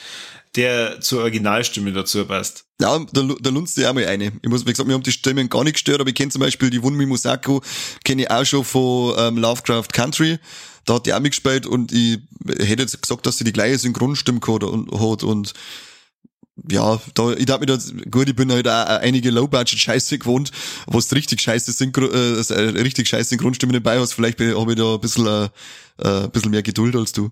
der 0.56 1.02
zur 1.02 1.20
Originalstimme 1.20 1.92
dazu 1.92 2.24
passt. 2.24 2.64
Ja, 2.80 2.98
da, 3.12 3.28
da 3.38 3.50
lunzt 3.50 3.76
dir 3.76 3.90
auch 3.90 3.94
mal 3.94 4.06
eine. 4.06 4.32
Ich 4.40 4.48
muss, 4.48 4.66
wie 4.66 4.70
gesagt, 4.70 4.86
mir 4.86 4.94
haben 4.94 5.02
die 5.02 5.12
Stimmen 5.12 5.50
gar 5.50 5.62
nicht 5.62 5.74
gestört, 5.74 6.00
aber 6.00 6.08
ich 6.08 6.14
kenne 6.14 6.30
zum 6.30 6.40
Beispiel 6.40 6.70
die 6.70 6.82
Wunmi 6.82 7.04
Musako, 7.04 7.62
kenne 8.02 8.22
ich 8.22 8.30
auch 8.30 8.46
schon 8.46 8.64
von 8.64 9.14
ähm, 9.18 9.36
Lovecraft 9.36 9.88
Country. 9.92 10.38
Da 10.86 10.94
hat 10.94 11.04
die 11.04 11.12
auch 11.12 11.20
mitgespielt 11.20 11.66
und 11.66 11.92
ich 11.92 12.18
hätte 12.46 12.82
jetzt 12.82 13.00
gesagt, 13.02 13.26
dass 13.26 13.36
sie 13.36 13.44
die 13.44 13.52
gleiche 13.52 13.78
Synchronstimme 13.78 14.40
hat 14.40 14.64
und, 14.64 14.88
und 14.90 15.54
ja, 16.70 17.00
da, 17.14 17.32
ich 17.32 17.46
dachte 17.46 17.60
mir 17.60 17.66
da, 17.66 17.78
gut, 18.10 18.28
ich 18.28 18.36
bin 18.36 18.52
halt 18.52 18.68
auch 18.68 18.86
einige 19.00 19.30
Low-Budget-Scheiße 19.30 20.18
gewohnt, 20.18 20.50
wo 20.86 20.98
es 20.98 21.12
richtig 21.14 21.40
scheiße 21.40 21.72
Synchro, 21.72 22.06
äh, 22.06 22.40
äh, 22.40 22.80
richtig 22.80 23.08
scheiße 23.08 23.30
Synchronstimme 23.30 23.72
dabei 23.72 23.98
hast. 23.98 24.12
Vielleicht 24.12 24.40
habe 24.40 24.72
ich 24.72 24.78
da 24.78 24.94
ein 24.94 25.00
bisschen, 25.00 25.26
äh, 25.26 25.48
ein 25.98 26.30
bisschen 26.30 26.50
mehr 26.50 26.62
Geduld 26.62 26.94
als 26.94 27.12
du. 27.12 27.30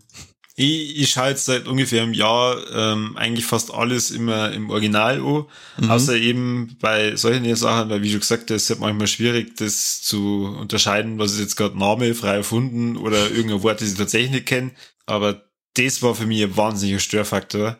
Ich, 0.56 0.98
ich 0.98 1.10
schaue 1.10 1.30
jetzt 1.30 1.44
seit 1.44 1.68
ungefähr 1.68 2.02
einem 2.02 2.12
Jahr 2.12 2.58
ähm, 2.74 3.16
eigentlich 3.16 3.46
fast 3.46 3.72
alles 3.72 4.10
immer 4.10 4.52
im 4.52 4.68
Original 4.70 5.18
an, 5.18 5.44
mhm. 5.78 5.90
außer 5.90 6.16
eben 6.16 6.76
bei 6.80 7.16
solchen 7.16 7.54
Sachen, 7.56 7.88
weil 7.88 8.02
wie 8.02 8.10
schon 8.10 8.20
gesagt, 8.20 8.50
es 8.50 8.64
ist 8.64 8.70
halt 8.70 8.80
manchmal 8.80 9.06
schwierig, 9.06 9.56
das 9.56 10.02
zu 10.02 10.44
unterscheiden, 10.58 11.18
was 11.18 11.32
ist 11.32 11.40
jetzt 11.40 11.56
gerade 11.56 11.78
Name, 11.78 12.14
frei 12.14 12.36
erfunden 12.36 12.96
oder 12.96 13.30
irgendein 13.30 13.62
Wort, 13.62 13.80
das 13.80 13.92
ich 13.92 13.96
tatsächlich 13.96 14.32
nicht 14.32 14.46
kenne. 14.46 14.72
Aber 15.06 15.44
das 15.74 16.02
war 16.02 16.14
für 16.14 16.26
mich 16.26 16.42
ein 16.42 16.56
wahnsinniger 16.56 16.98
Störfaktor. 16.98 17.78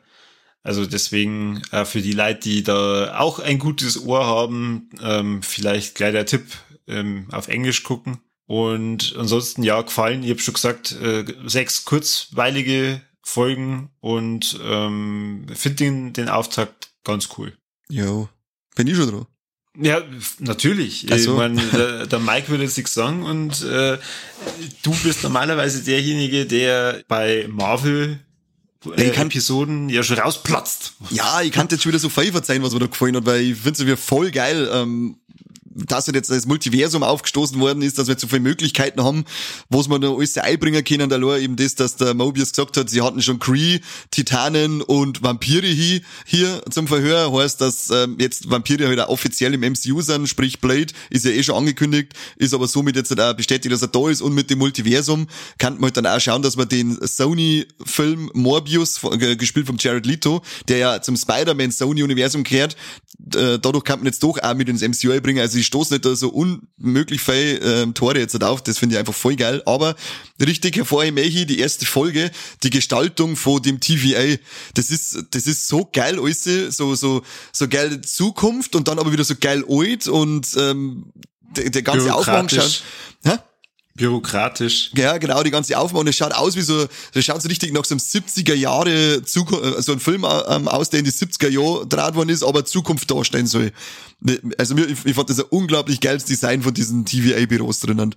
Also 0.63 0.85
deswegen 0.87 1.63
äh, 1.73 1.85
für 1.85 2.03
die 2.03 2.13
Leute, 2.13 2.41
die 2.41 2.63
da 2.63 3.19
auch 3.19 3.39
ein 3.39 3.59
gutes 3.59 4.03
Ohr 4.05 4.27
haben, 4.27 4.91
ähm, 5.03 5.43
vielleicht 5.43 5.95
gleich 5.95 6.13
der 6.13 6.27
Tipp 6.27 6.45
ähm, 6.87 7.27
auf 7.33 7.49
Englisch 7.49 7.83
gucken. 7.83 8.19
Und 8.47 9.15
ansonsten 9.17 9.63
ja, 9.63 9.81
gefallen, 9.81 10.23
ich 10.23 10.31
habe 10.31 10.41
schon 10.41 10.55
gesagt, 10.55 10.93
äh, 10.93 11.25
sechs 11.47 11.85
kurzweilige 11.85 13.01
Folgen 13.23 13.91
und 14.01 14.59
ähm, 14.63 15.47
finde 15.55 15.77
den, 15.77 16.13
den 16.13 16.29
Auftakt 16.29 16.91
ganz 17.05 17.29
cool. 17.39 17.57
Jo, 17.89 18.29
bin 18.75 18.87
ich 18.87 18.97
schon 18.97 19.11
dran. 19.11 19.27
Ja, 19.79 20.03
natürlich. 20.41 21.07
So. 21.09 21.15
Ich 21.15 21.29
mein, 21.29 21.61
der, 21.73 22.07
der 22.07 22.19
Mike 22.19 22.49
würde 22.49 22.65
jetzt 22.65 22.77
nichts 22.77 22.93
sagen 22.93 23.23
und 23.23 23.63
äh, 23.63 23.99
du 24.83 24.91
bist 25.05 25.23
normalerweise 25.23 25.85
derjenige, 25.85 26.45
der 26.45 27.05
bei 27.07 27.47
Marvel 27.49 28.19
äh, 28.87 29.09
ich 29.09 29.13
kann, 29.13 29.27
Episoden 29.29 29.89
ja 29.89 30.03
schon 30.03 30.19
rausplatzt. 30.19 30.95
Ja, 31.11 31.43
ich 31.43 31.53
kann 31.53 31.69
jetzt 31.71 31.83
schon 31.83 31.93
wieder 31.93 31.99
so 31.99 32.09
viel 32.09 32.33
verzeihen, 32.33 32.63
was 32.63 32.73
mir 32.73 32.81
da 32.81 32.87
gefallen 32.87 33.17
hat, 33.17 33.27
weil 33.27 33.43
ich 33.43 33.59
finde 33.59 33.93
es 33.93 34.01
voll 34.01 34.31
geil. 34.31 34.69
Ähm, 34.73 35.17
dass 35.87 36.07
halt 36.07 36.17
jetzt 36.17 36.31
das 36.31 36.47
Multiversum 36.47 37.03
aufgestoßen 37.03 37.59
worden 37.61 37.83
ist, 37.83 37.99
dass 37.99 38.09
wir 38.09 38.19
zu 38.19 38.29
viele 38.29 38.41
Möglichkeiten 38.41 39.03
haben, 39.03 39.25
was 39.69 39.89
man 39.89 40.01
da 40.01 40.11
alles 40.11 40.37
einbringen 40.39 40.85
können. 40.85 41.09
Da 41.09 41.37
eben 41.37 41.57
das, 41.57 41.75
dass 41.75 41.97
der 41.97 42.15
Mobius 42.15 42.51
gesagt 42.51 42.77
hat, 42.77 42.91
sie 42.91 43.03
hatten 43.03 43.23
schon 43.23 43.39
Kree, 43.39 43.81
Titanen 44.11 44.83
und 44.83 45.23
Vampire 45.23 45.67
hier, 45.67 46.01
hier 46.27 46.63
zum 46.71 46.87
Verhör. 46.87 47.33
Heißt, 47.33 47.61
dass 47.61 47.91
ähm, 47.91 48.17
jetzt 48.19 48.51
Vampire 48.51 48.89
halt 48.89 49.01
auch 49.01 49.09
offiziell 49.09 49.55
im 49.55 49.61
MCU 49.61 50.01
sind, 50.01 50.29
sprich 50.29 50.61
Blade 50.61 50.93
ist 51.11 51.25
ja 51.25 51.31
eh 51.31 51.43
schon 51.43 51.57
angekündigt, 51.57 52.13
ist 52.37 52.55
aber 52.55 52.67
somit 52.67 52.97
jetzt 52.97 53.11
halt 53.11 53.21
auch 53.21 53.35
bestätigt, 53.35 53.73
dass 53.73 53.83
er 53.83 53.89
da 53.89 54.09
ist 54.09 54.23
und 54.23 54.35
mit 54.35 54.51
dem 54.51 54.59
Multiversum 54.59 55.27
kann 55.59 55.75
man 55.75 55.85
halt 55.85 55.97
dann 55.97 56.07
auch 56.07 56.21
schauen, 56.21 56.43
dass 56.43 56.57
man 56.57 56.69
den 56.69 56.99
Sony-Film 57.01 58.31
Morbius, 58.35 59.01
gespielt 59.39 59.67
vom 59.67 59.77
Jared 59.79 60.07
Leto, 60.07 60.43
der 60.69 60.79
ja 60.79 61.03
zum 61.03 61.17
Spider-Man 61.17 61.71
Sony-Universum 61.71 62.45
gehört, 62.45 62.77
dadurch 63.19 63.85
kann 63.85 64.01
man 64.01 64.07
jetzt 64.07 64.23
doch 64.23 64.39
auch 64.39 64.55
mit 64.55 64.69
ins 64.69 64.83
MCU 64.83 65.21
bringen. 65.21 65.41
Also 65.41 65.59
ich 65.71 65.73
stoße 65.73 65.95
nicht 65.95 66.05
da 66.05 66.17
so 66.17 66.31
unmöglich 66.31 67.21
viel 67.21 67.61
ähm, 67.63 67.95
Tore 67.95 68.19
jetzt 68.19 68.43
auf. 68.43 68.63
Das 68.63 68.79
finde 68.79 68.95
ich 68.95 68.99
einfach 68.99 69.15
voll 69.15 69.37
geil. 69.37 69.63
Aber 69.67 69.95
richtig 70.45 70.77
hervorhebe 70.77 71.21
ich 71.21 71.47
die 71.47 71.61
erste 71.61 71.87
Folge, 71.87 72.33
die 72.65 72.71
Gestaltung 72.71 73.37
von 73.37 73.63
dem 73.63 73.79
TVA. 73.79 74.37
Das 74.75 74.91
ist, 74.91 75.27
das 75.31 75.47
ist 75.47 75.69
so 75.69 75.89
geil 75.93 76.19
alles, 76.21 76.73
so, 76.73 76.95
so, 76.97 77.23
so 77.53 77.69
geil 77.69 78.01
Zukunft 78.01 78.75
und 78.75 78.89
dann 78.89 78.99
aber 78.99 79.13
wieder 79.13 79.25
so 79.25 79.35
geil 79.41 79.65
alt 79.69 80.09
und 80.09 80.49
ähm, 80.59 81.13
der, 81.57 81.71
der 81.71 81.83
ganze 81.83 82.13
Aufbau 82.15 82.47
Bürokratisch. 84.01 84.91
Ja, 84.97 85.19
genau, 85.19 85.43
die 85.43 85.51
ganze 85.51 85.79
Aufmachung. 85.79 86.07
Das 86.07 86.17
schaut 86.17 86.33
aus 86.33 86.57
wie 86.57 86.63
so, 86.63 86.87
das 87.13 87.23
schaut 87.23 87.43
so 87.43 87.49
richtig 87.49 87.75
nach 87.75 87.85
so 87.85 87.95
einem 87.95 88.01
70er 88.01 88.55
Jahre 88.55 89.23
Zukunft, 89.23 89.63
äh, 89.63 89.83
so 89.83 89.93
ein 89.93 90.01
Film 90.01 90.25
ähm, 90.25 90.69
aus, 90.69 90.89
der 90.89 91.01
in 91.01 91.05
die 91.05 91.13
70er 91.13 91.51
Jahre 91.51 91.87
draht 91.87 92.15
worden 92.15 92.31
ist, 92.31 92.43
aber 92.43 92.65
Zukunft 92.65 93.11
darstellen 93.11 93.47
soll. 93.47 93.73
Also 94.57 94.75
mir, 94.75 94.87
ich, 94.87 95.05
ich 95.05 95.15
fand 95.15 95.29
das 95.29 95.39
ein 95.39 95.47
unglaublich 95.51 96.01
geiles 96.01 96.25
Design 96.25 96.63
von 96.63 96.73
diesen 96.73 97.05
TVA-Büros 97.05 97.81
drinnen. 97.81 98.15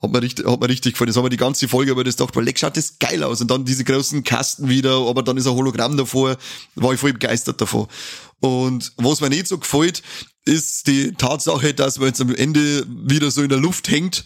Hat 0.00 0.10
mir 0.10 0.22
richtig, 0.22 0.46
hat 0.46 0.60
mir 0.60 0.68
richtig 0.70 0.94
gefallen. 0.94 1.08
Das 1.08 1.16
haben 1.18 1.26
wir 1.26 1.30
die 1.30 1.36
ganze 1.36 1.68
Folge 1.68 1.92
aber 1.92 2.04
das 2.04 2.16
dachte, 2.16 2.40
leck, 2.40 2.58
schaut 2.58 2.78
das 2.78 2.98
geil 2.98 3.22
aus. 3.22 3.42
Und 3.42 3.50
dann 3.50 3.66
diese 3.66 3.84
großen 3.84 4.24
Kasten 4.24 4.70
wieder, 4.70 4.96
aber 4.96 5.22
dann 5.22 5.36
ist 5.36 5.46
ein 5.46 5.52
Hologramm 5.52 5.98
davor. 5.98 6.38
War 6.74 6.94
ich 6.94 7.00
voll 7.00 7.12
begeistert 7.12 7.60
davon. 7.60 7.86
Und 8.40 8.92
was 8.96 9.20
mir 9.20 9.28
nicht 9.28 9.46
so 9.46 9.58
gefällt, 9.58 10.02
ist 10.46 10.86
die 10.86 11.12
Tatsache, 11.12 11.74
dass 11.74 11.98
man 11.98 12.08
jetzt 12.08 12.20
am 12.22 12.34
Ende 12.34 12.86
wieder 12.88 13.30
so 13.30 13.42
in 13.42 13.50
der 13.50 13.58
Luft 13.58 13.90
hängt 13.90 14.24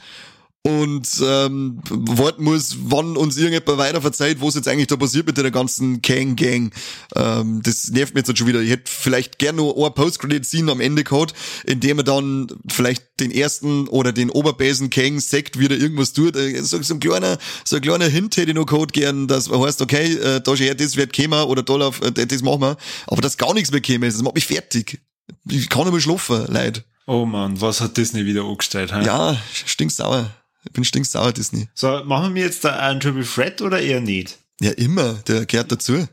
und 0.64 1.08
ähm, 1.26 1.80
warten 1.90 2.44
muss, 2.44 2.76
wann 2.82 3.16
uns 3.16 3.36
irgendjemand 3.36 3.78
weiter 3.78 4.00
verzeiht, 4.00 4.40
was 4.40 4.54
jetzt 4.54 4.68
eigentlich 4.68 4.86
da 4.86 4.96
passiert 4.96 5.26
mit 5.26 5.36
der 5.36 5.50
ganzen 5.50 6.02
Kang 6.02 6.36
Gang. 6.36 6.72
Ähm, 7.16 7.62
das 7.64 7.90
nervt 7.90 8.14
mich 8.14 8.24
jetzt 8.24 8.38
schon 8.38 8.46
wieder. 8.46 8.60
Ich 8.60 8.70
hätte 8.70 8.90
vielleicht 8.90 9.40
gerne 9.40 9.58
noch 9.58 9.74
ein 9.74 9.92
Post-Credit-Scene 9.92 10.70
am 10.70 10.80
Ende 10.80 11.02
gehabt, 11.02 11.34
in 11.64 11.80
dem 11.80 11.98
er 11.98 12.04
dann 12.04 12.46
vielleicht 12.68 13.18
den 13.18 13.32
ersten 13.32 13.88
oder 13.88 14.12
den 14.12 14.30
Oberbasen 14.30 14.88
Kang 14.90 15.18
sagt, 15.18 15.58
wieder 15.58 15.76
irgendwas 15.76 16.12
tut. 16.12 16.36
Äh, 16.36 16.62
so, 16.62 16.80
so 16.80 16.94
ein 16.94 17.00
kleiner, 17.00 17.38
so 17.64 17.76
ein 17.76 17.82
kleiner 17.82 18.06
Hint 18.06 18.36
hätte 18.36 18.50
ich 18.50 18.56
noch 18.56 18.66
gehabt 18.66 18.92
gern, 18.92 19.26
dass 19.26 19.50
heißt, 19.50 19.82
okay, 19.82 20.14
äh, 20.14 20.40
da 20.40 20.54
her, 20.54 20.76
das 20.76 20.96
wird 20.96 21.12
kommen 21.12 21.42
oder 21.42 21.64
da 21.64 21.74
lauf, 21.74 22.00
äh, 22.02 22.12
das 22.12 22.42
machen 22.42 22.60
wir. 22.60 22.76
Aber 23.08 23.20
dass 23.20 23.36
gar 23.36 23.52
nichts 23.52 23.72
mehr 23.72 23.80
käme, 23.80 24.06
das 24.06 24.22
macht 24.22 24.36
mich 24.36 24.46
fertig. 24.46 25.00
Ich 25.48 25.68
kann 25.68 25.82
nicht 25.82 25.92
mehr 25.92 26.00
schlafen, 26.00 26.46
leid. 26.46 26.84
Oh 27.08 27.26
man, 27.26 27.60
was 27.60 27.80
hat 27.80 27.96
Disney 27.96 28.26
wieder 28.26 28.44
angestellt? 28.44 28.94
He? 28.94 29.04
Ja, 29.04 29.36
stinksauer. 29.66 30.30
Ich 30.64 30.72
bin 30.72 30.84
stinksauer, 30.84 31.32
Disney. 31.32 31.68
So, 31.74 32.04
machen 32.04 32.34
wir 32.34 32.42
jetzt 32.42 32.64
da 32.64 32.78
einen 32.78 33.00
Triple 33.00 33.24
Threat 33.24 33.60
oder 33.62 33.80
eher 33.80 34.00
nicht? 34.00 34.38
Ja, 34.60 34.70
immer. 34.72 35.14
Der 35.26 35.44
gehört 35.46 35.72
dazu. 35.72 36.06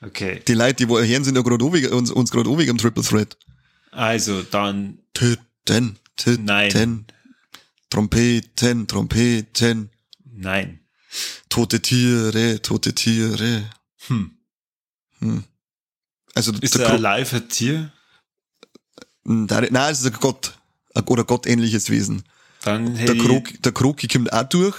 Okay. 0.00 0.42
Die 0.46 0.54
Leute, 0.54 0.74
die 0.74 0.88
woher 0.88 1.24
sind 1.24 1.36
ja 1.36 1.42
gerade 1.42 1.64
uns, 1.64 2.10
uns 2.10 2.30
gerade 2.30 2.50
ewig 2.50 2.68
am 2.68 2.78
Triple 2.78 3.02
Threat. 3.02 3.36
Also, 3.92 4.42
dann. 4.42 4.98
Töten, 5.14 5.96
töten. 6.16 6.44
Nein. 6.44 7.06
Trompeten, 7.88 8.88
Trompeten. 8.88 9.90
Nein. 10.24 10.80
Tote 11.48 11.80
Tiere, 11.80 12.60
tote 12.60 12.92
Tiere. 12.92 13.70
Hm. 14.08 14.32
Hm. 15.20 15.44
Also, 16.34 16.52
ist 16.60 16.74
der 16.74 16.98
live 16.98 17.32
ein 17.32 17.48
Tier? 17.48 17.92
Nein, 19.22 19.74
es 19.74 20.00
ist 20.00 20.06
ein 20.06 20.20
Gott. 20.20 20.58
Oder 21.06 21.24
gottähnliches 21.24 21.90
Wesen. 21.90 22.24
Dann 22.64 22.94
der, 22.96 23.16
Krog, 23.16 23.62
der 23.62 23.72
Kroki 23.72 24.08
kommt 24.08 24.32
auch 24.32 24.44
durch. 24.44 24.76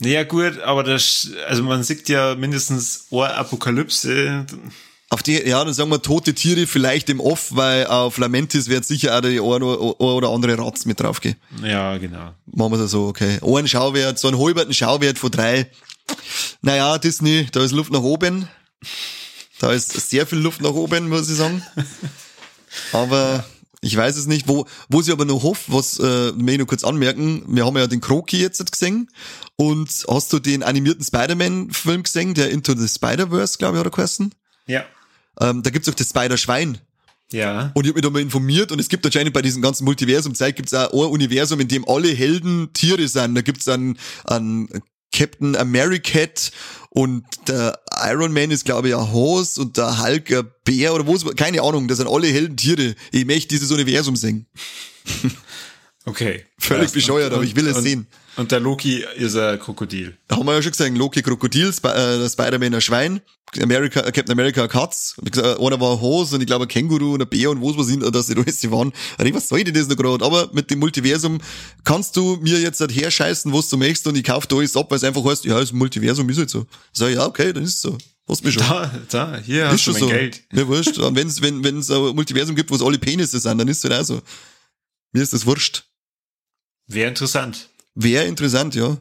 Naja, 0.00 0.24
gut, 0.24 0.58
aber 0.60 0.82
das, 0.82 1.30
also 1.48 1.62
man 1.62 1.82
sieht 1.82 2.08
ja 2.08 2.34
mindestens 2.34 3.06
eine 3.10 3.34
Apokalypse. 3.34 4.46
Auf 5.10 5.22
die, 5.22 5.34
ja, 5.46 5.64
dann 5.64 5.74
sagen 5.74 5.90
wir 5.90 6.02
tote 6.02 6.34
Tiere 6.34 6.66
vielleicht 6.66 7.08
im 7.08 7.20
Off, 7.20 7.54
weil 7.54 7.86
auf 7.86 8.18
Lamentis 8.18 8.68
wird 8.68 8.84
sicher 8.84 9.16
auch 9.16 9.20
der 9.20 9.30
eine 9.30 9.64
oder 9.66 10.28
andere 10.30 10.58
Ratz 10.58 10.86
mit 10.86 11.00
draufgehen. 11.00 11.36
Ja, 11.62 11.98
genau. 11.98 12.34
Machen 12.46 12.72
wir 12.72 12.80
es 12.80 12.90
so, 12.90 13.06
okay. 13.06 13.38
Ein 13.42 13.68
Schauwert, 13.68 14.18
so 14.18 14.28
einen 14.28 14.38
halberten 14.38 14.74
Schauwert 14.74 15.18
von 15.18 15.30
drei. 15.30 15.70
Naja, 16.62 16.98
Disney, 16.98 17.46
da 17.52 17.62
ist 17.62 17.72
Luft 17.72 17.92
nach 17.92 18.02
oben. 18.02 18.48
Da 19.60 19.70
ist 19.72 19.92
sehr 20.10 20.26
viel 20.26 20.38
Luft 20.38 20.60
nach 20.60 20.70
oben, 20.72 21.08
muss 21.08 21.30
ich 21.30 21.36
sagen. 21.36 21.62
Aber 22.92 23.44
ich 23.84 23.96
weiß 23.96 24.16
es 24.16 24.26
nicht, 24.26 24.46
wo, 24.46 24.66
wo 24.88 25.02
sie 25.02 25.10
aber 25.10 25.24
noch 25.24 25.42
hofft, 25.42 25.64
was 25.66 25.98
äh, 25.98 26.32
mir 26.32 26.56
noch 26.56 26.66
kurz 26.66 26.84
anmerken, 26.84 27.42
wir 27.48 27.66
haben 27.66 27.76
ja 27.76 27.88
den 27.88 28.00
Kroki 28.00 28.40
jetzt 28.40 28.70
gesehen 28.70 29.10
und 29.56 29.90
hast 30.08 30.32
du 30.32 30.38
den 30.38 30.62
animierten 30.62 31.04
Spider-Man-Film 31.04 32.04
gesehen, 32.04 32.34
der 32.34 32.50
Into 32.50 32.74
the 32.74 32.86
Spider-Verse, 32.86 33.58
glaube 33.58 33.76
ich, 33.76 33.80
hat 33.80 33.86
er 33.86 33.90
geheißen? 33.90 34.34
Ja. 34.66 34.84
Ähm, 35.40 35.64
da 35.64 35.70
gibt's 35.70 35.88
auch 35.88 35.94
das 35.94 36.08
Spider-Schwein. 36.08 36.78
Ja. 37.32 37.72
Und 37.74 37.84
ich 37.84 37.88
habe 37.88 37.94
mich 37.94 38.02
da 38.02 38.10
mal 38.10 38.22
informiert 38.22 38.70
und 38.70 38.78
es 38.78 38.88
gibt 38.88 39.04
anscheinend 39.04 39.32
bei 39.32 39.42
diesem 39.42 39.62
ganzen 39.62 39.84
Multiversum-Zeit 39.84 40.54
gibt's 40.54 40.74
auch 40.74 40.92
ein 40.92 41.10
Universum, 41.10 41.58
in 41.58 41.68
dem 41.68 41.88
alle 41.88 42.08
Helden 42.08 42.72
Tiere 42.72 43.08
sind. 43.08 43.34
Da 43.34 43.40
gibt's 43.40 43.66
einen, 43.66 43.98
einen 44.24 44.68
Captain 45.12 45.56
Americat 45.56 46.50
und 46.90 47.24
der 47.46 47.78
Iron 48.04 48.32
Man 48.32 48.50
ist, 48.50 48.64
glaube 48.64 48.88
ich, 48.88 48.96
ein 48.96 49.12
Horse 49.12 49.60
und 49.60 49.76
der 49.76 50.02
Hulk 50.02 50.30
ein 50.32 50.50
Bär 50.64 50.94
oder 50.94 51.06
wo 51.06 51.14
ist, 51.14 51.36
keine 51.36 51.62
Ahnung, 51.62 51.88
das 51.88 51.98
sind 51.98 52.08
alle 52.08 52.26
Helden 52.26 52.56
Tiere. 52.56 52.94
Ich 53.10 53.24
möchte 53.24 53.48
dieses 53.48 53.70
Universum 53.70 54.16
sehen. 54.16 54.46
Okay. 56.04 56.44
Völlig 56.58 56.88
ja, 56.88 56.94
bescheuert, 56.94 57.30
und, 57.30 57.34
aber 57.34 57.44
ich 57.44 57.54
will 57.54 57.66
es 57.68 57.78
sehen. 57.78 58.08
Und 58.36 58.50
der 58.50 58.60
Loki 58.60 59.04
ist 59.16 59.36
ein 59.36 59.58
Krokodil. 59.58 60.16
Da 60.28 60.36
haben 60.36 60.46
wir 60.46 60.54
ja 60.54 60.62
schon 60.62 60.72
gesagt, 60.72 60.96
Loki 60.96 61.22
Krokodil, 61.22 61.68
Sp 61.68 61.88
äh, 61.88 62.28
Spider-Man 62.28 62.74
ein 62.74 62.80
Schwein, 62.80 63.20
America, 63.60 64.00
äh, 64.00 64.12
Captain 64.12 64.32
America 64.32 64.62
ein 64.62 64.68
Katz, 64.68 65.16
gesagt, 65.22 65.60
einer 65.60 65.80
war 65.80 65.92
ein 65.92 66.00
Hose 66.00 66.36
und 66.36 66.40
ich 66.40 66.46
glaube 66.46 66.64
ein 66.64 66.68
Känguru 66.68 67.14
und 67.14 67.22
ein 67.22 67.28
Bär 67.28 67.50
und 67.50 67.60
wo 67.60 67.76
was 67.76 67.86
sind, 67.86 68.02
dass 68.14 68.26
sie 68.28 68.34
da 68.34 68.42
jetzt 68.42 68.70
waren. 68.70 68.92
Was 69.18 69.48
soll 69.48 69.64
denn 69.64 69.74
das 69.74 69.88
noch 69.88 69.96
gerade? 69.96 70.24
Aber 70.24 70.48
mit 70.52 70.70
dem 70.70 70.78
Multiversum 70.78 71.40
kannst 71.84 72.16
du 72.16 72.38
mir 72.40 72.58
jetzt 72.58 72.80
halt 72.80 72.94
herscheißen, 72.94 73.52
was 73.52 73.68
du 73.68 73.76
möchtest 73.76 74.06
und 74.06 74.16
ich 74.16 74.24
kauf 74.24 74.46
da 74.46 74.56
alles 74.56 74.76
ab, 74.76 74.90
weil 74.90 74.96
es 74.96 75.04
einfach 75.04 75.24
heißt, 75.24 75.44
ja, 75.44 75.60
das 75.60 75.72
Multiversum 75.72 76.28
ist 76.30 76.38
halt 76.38 76.50
so. 76.50 76.66
Sag 76.92 77.10
ich, 77.10 77.16
ja, 77.16 77.26
okay, 77.26 77.52
dann 77.52 77.64
ist 77.64 77.74
es 77.74 77.80
so. 77.82 77.98
Hast 78.28 78.44
mich 78.44 78.54
schon. 78.54 78.62
Da, 78.62 78.90
da, 79.10 79.36
hier 79.38 79.66
ist 79.66 79.72
hast 79.72 79.86
du 79.86 79.92
mein 79.92 80.00
so. 80.00 80.08
Geld. 80.08 80.42
Ja, 80.52 80.66
wurscht. 80.66 80.96
Und 80.98 81.16
wenn's, 81.16 81.42
wenn 81.42 81.78
es 81.78 81.90
ein 81.90 82.14
Multiversum 82.14 82.56
gibt, 82.56 82.70
wo 82.70 82.76
es 82.76 82.82
alle 82.82 82.98
Penisse 82.98 83.38
sind, 83.38 83.58
dann 83.58 83.68
ist 83.68 83.84
es 83.84 83.90
halt 83.90 84.00
auch 84.00 84.06
so. 84.06 84.22
Mir 85.12 85.22
ist 85.22 85.34
das 85.34 85.44
wurscht. 85.44 85.84
Wäre 86.86 87.08
interessant. 87.08 87.68
Wäre 87.94 88.24
interessant, 88.24 88.74
ja. 88.74 88.98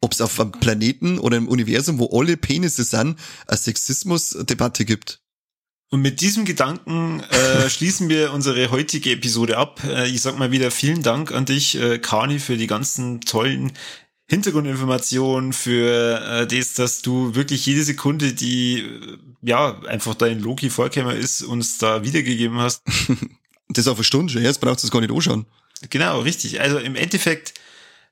Ob 0.00 0.12
es 0.12 0.20
auf 0.20 0.38
einem 0.38 0.52
Planeten 0.52 1.18
oder 1.18 1.36
im 1.36 1.48
Universum, 1.48 1.98
wo 1.98 2.18
alle 2.18 2.36
Penisse 2.36 2.84
sind, 2.84 3.18
eine 3.46 3.56
Sexismus-Debatte 3.56 4.84
gibt. 4.84 5.20
Und 5.90 6.02
mit 6.02 6.20
diesem 6.20 6.44
Gedanken 6.44 7.20
äh, 7.20 7.68
schließen 7.70 8.08
wir 8.08 8.32
unsere 8.32 8.70
heutige 8.70 9.12
Episode 9.12 9.56
ab. 9.56 9.82
Äh, 9.84 10.08
ich 10.08 10.20
sag 10.20 10.38
mal 10.38 10.52
wieder 10.52 10.70
vielen 10.70 11.02
Dank 11.02 11.32
an 11.32 11.46
dich, 11.46 11.80
äh, 11.80 11.98
Kani, 11.98 12.38
für 12.38 12.56
die 12.56 12.66
ganzen 12.66 13.22
tollen 13.22 13.72
Hintergrundinformationen, 14.28 15.54
für 15.54 16.20
äh, 16.20 16.46
das, 16.46 16.74
dass 16.74 17.00
du 17.00 17.34
wirklich 17.34 17.64
jede 17.64 17.82
Sekunde, 17.82 18.34
die 18.34 18.80
äh, 18.80 19.18
ja 19.40 19.80
einfach 19.84 20.14
dein 20.14 20.40
Loki 20.40 20.68
Vorkämmer 20.68 21.14
ist, 21.14 21.42
uns 21.42 21.78
da 21.78 22.04
wiedergegeben 22.04 22.58
hast. 22.58 22.82
das 23.70 23.88
auf 23.88 23.96
eine 23.96 24.04
Stunde 24.04 24.32
schon, 24.32 24.42
jetzt 24.42 24.60
brauchst 24.60 24.84
du 24.84 24.88
es 24.88 24.90
gar 24.90 25.00
nicht 25.00 25.12
anschauen. 25.12 25.46
Genau, 25.88 26.20
richtig. 26.20 26.60
Also 26.60 26.78
im 26.78 26.96
Endeffekt, 26.96 27.54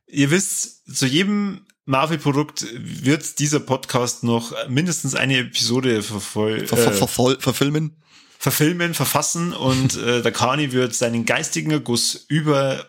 ihr 0.06 0.30
wisst, 0.30 0.86
zu 0.94 1.06
jedem 1.06 1.66
Marvel-Produkt 1.84 2.66
wird 2.74 3.38
dieser 3.38 3.60
Podcast 3.60 4.24
noch 4.24 4.52
mindestens 4.68 5.14
eine 5.14 5.38
Episode 5.38 6.02
vervoll, 6.02 6.66
ver, 6.66 6.76
ver, 6.76 6.92
ver, 6.92 7.08
ver 7.08 7.36
verfilmen. 7.38 7.96
Verfilmen, 8.38 8.94
verfassen 8.94 9.52
und 9.52 9.96
äh, 9.96 10.22
der 10.22 10.30
Kani 10.32 10.72
wird 10.72 10.94
seinen 10.94 11.24
geistigen 11.24 11.70
Erguss 11.70 12.26
über 12.28 12.86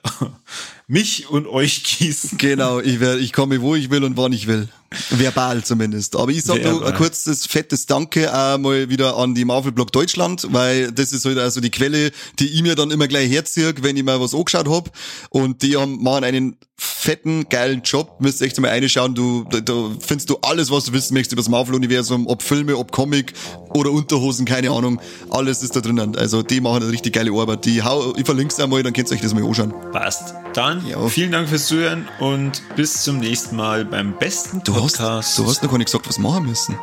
mich 0.88 1.30
und 1.30 1.48
euch 1.48 1.84
gießen. 1.84 2.38
Genau, 2.38 2.80
ich, 2.80 3.00
werde, 3.00 3.20
ich 3.20 3.34
komme, 3.34 3.62
wo 3.62 3.76
ich 3.76 3.90
will 3.90 4.04
und 4.04 4.18
wann 4.18 4.32
ich 4.32 4.48
will. 4.48 4.70
Verbal 5.10 5.64
zumindest. 5.66 6.16
Aber 6.16 6.32
ich 6.32 6.44
sage 6.44 6.62
nur 6.62 6.86
ein 6.86 6.96
kurzes, 6.96 7.46
fettes 7.46 7.88
Danke 7.88 8.34
auch 8.34 8.58
mal 8.58 8.90
wieder 8.90 9.18
an 9.18 9.36
die 9.36 9.44
Marvel 9.44 9.74
Blog 9.74 9.92
Deutschland, 9.92 10.48
weil 10.52 10.94
das 10.94 11.12
ist 11.12 11.26
halt 11.26 11.38
also 11.40 11.60
die 11.60 11.72
Quelle, 11.72 12.12
die 12.40 12.48
ich 12.48 12.62
mir 12.62 12.76
dann 12.76 12.92
immer 12.92 13.08
gleich 13.10 13.30
herziehe, 13.30 13.74
wenn 13.82 13.98
ich 13.98 14.04
mal 14.04 14.22
was 14.22 14.34
angeschaut 14.34 14.70
hab. 14.70 14.92
Und 15.30 15.62
die 15.62 15.76
haben, 15.76 16.02
machen 16.02 16.24
einen 16.24 16.56
fetten, 16.78 17.50
geilen 17.50 17.82
Job. 17.82 18.22
Müsst 18.22 18.42
echt 18.42 18.58
mal 18.60 18.70
reinschauen. 18.70 19.14
Du, 19.14 19.44
da, 19.50 19.60
da 19.60 19.92
findest 20.00 20.30
du 20.30 20.38
alles, 20.42 20.72
was 20.72 20.86
du 20.86 20.94
wissen 20.94 21.16
möchtest 21.16 21.34
über 21.34 21.42
das 21.42 21.50
Marvel-Universum, 21.50 22.28
ob 22.28 22.42
Filme, 22.42 22.78
ob 22.78 22.92
Comic 22.92 23.34
oder 23.74 23.92
Unterhosen, 23.92 24.46
keine 24.46 24.72
Ahnung. 24.72 25.02
Alles 25.30 25.64
ist 25.64 25.76
da 25.76 25.82
drinnen. 25.82 26.16
Also 26.16 26.44
die 26.44 26.62
machen 26.62 26.84
eine 26.84 26.92
richtig 26.92 27.14
geile 27.14 27.32
Arbeit. 27.32 27.66
Die 27.66 27.84
hau, 27.84 28.16
ich 28.16 28.26
verlinke 28.26 28.54
es 28.54 28.60
einmal, 28.60 28.84
dann 28.84 28.94
könnt 28.94 29.10
ihr 29.10 29.16
euch 29.16 29.22
das 29.22 29.34
mal 29.34 29.44
anschauen. 29.44 29.74
Passt. 29.92 30.34
Dann 30.54 30.77
ja. 30.86 31.08
vielen 31.08 31.32
Dank 31.32 31.50
fürs 31.50 31.68
Zuhören 31.68 32.08
und 32.20 32.62
bis 32.76 33.04
zum 33.04 33.20
nächsten 33.20 33.56
Mal 33.56 33.86
beim 33.86 34.18
besten 34.18 34.62
du 34.64 34.74
Podcast. 34.74 35.00
Hast, 35.00 35.38
du 35.38 35.46
hast 35.46 35.64
noch 35.64 35.72
gar 35.72 35.78
nicht 35.78 35.88
gesagt, 35.88 36.08
was 36.08 36.20
machen 36.20 36.46
müssen. 36.46 36.78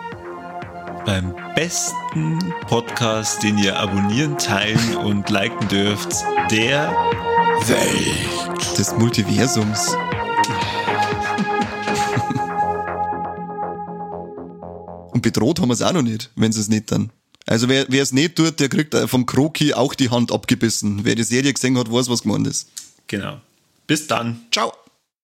Beim 1.04 1.34
besten 1.54 2.38
Podcast, 2.66 3.42
den 3.42 3.58
ihr 3.58 3.78
abonnieren, 3.78 4.38
teilen 4.38 4.96
und 4.96 5.28
liken 5.28 5.68
dürft, 5.68 6.14
der 6.50 6.90
Welt 7.66 8.78
des 8.78 8.96
Multiversums. 8.96 9.94
und 15.12 15.22
bedroht 15.22 15.60
haben 15.60 15.68
wir 15.68 15.74
es 15.74 15.82
auch 15.82 15.92
noch 15.92 16.02
nicht, 16.02 16.30
wenn 16.36 16.52
sie 16.52 16.60
es 16.60 16.68
nicht 16.68 16.90
dann. 16.90 17.10
Also 17.46 17.68
wer 17.68 17.90
es 17.90 18.12
nicht 18.12 18.36
tut, 18.36 18.58
der 18.58 18.68
kriegt 18.68 18.94
vom 18.94 19.26
Kroki 19.26 19.74
auch 19.74 19.94
die 19.94 20.10
Hand 20.10 20.32
abgebissen. 20.32 21.04
Wer 21.04 21.14
die 21.14 21.24
Serie 21.24 21.52
gesehen 21.52 21.76
hat, 21.76 21.92
weiß, 21.92 22.08
was 22.08 22.22
gemeint 22.22 22.46
ist. 22.46 22.68
Genau. 23.06 23.40
Bis 23.86 24.06
dann. 24.06 24.46
Ciao. 24.50 24.83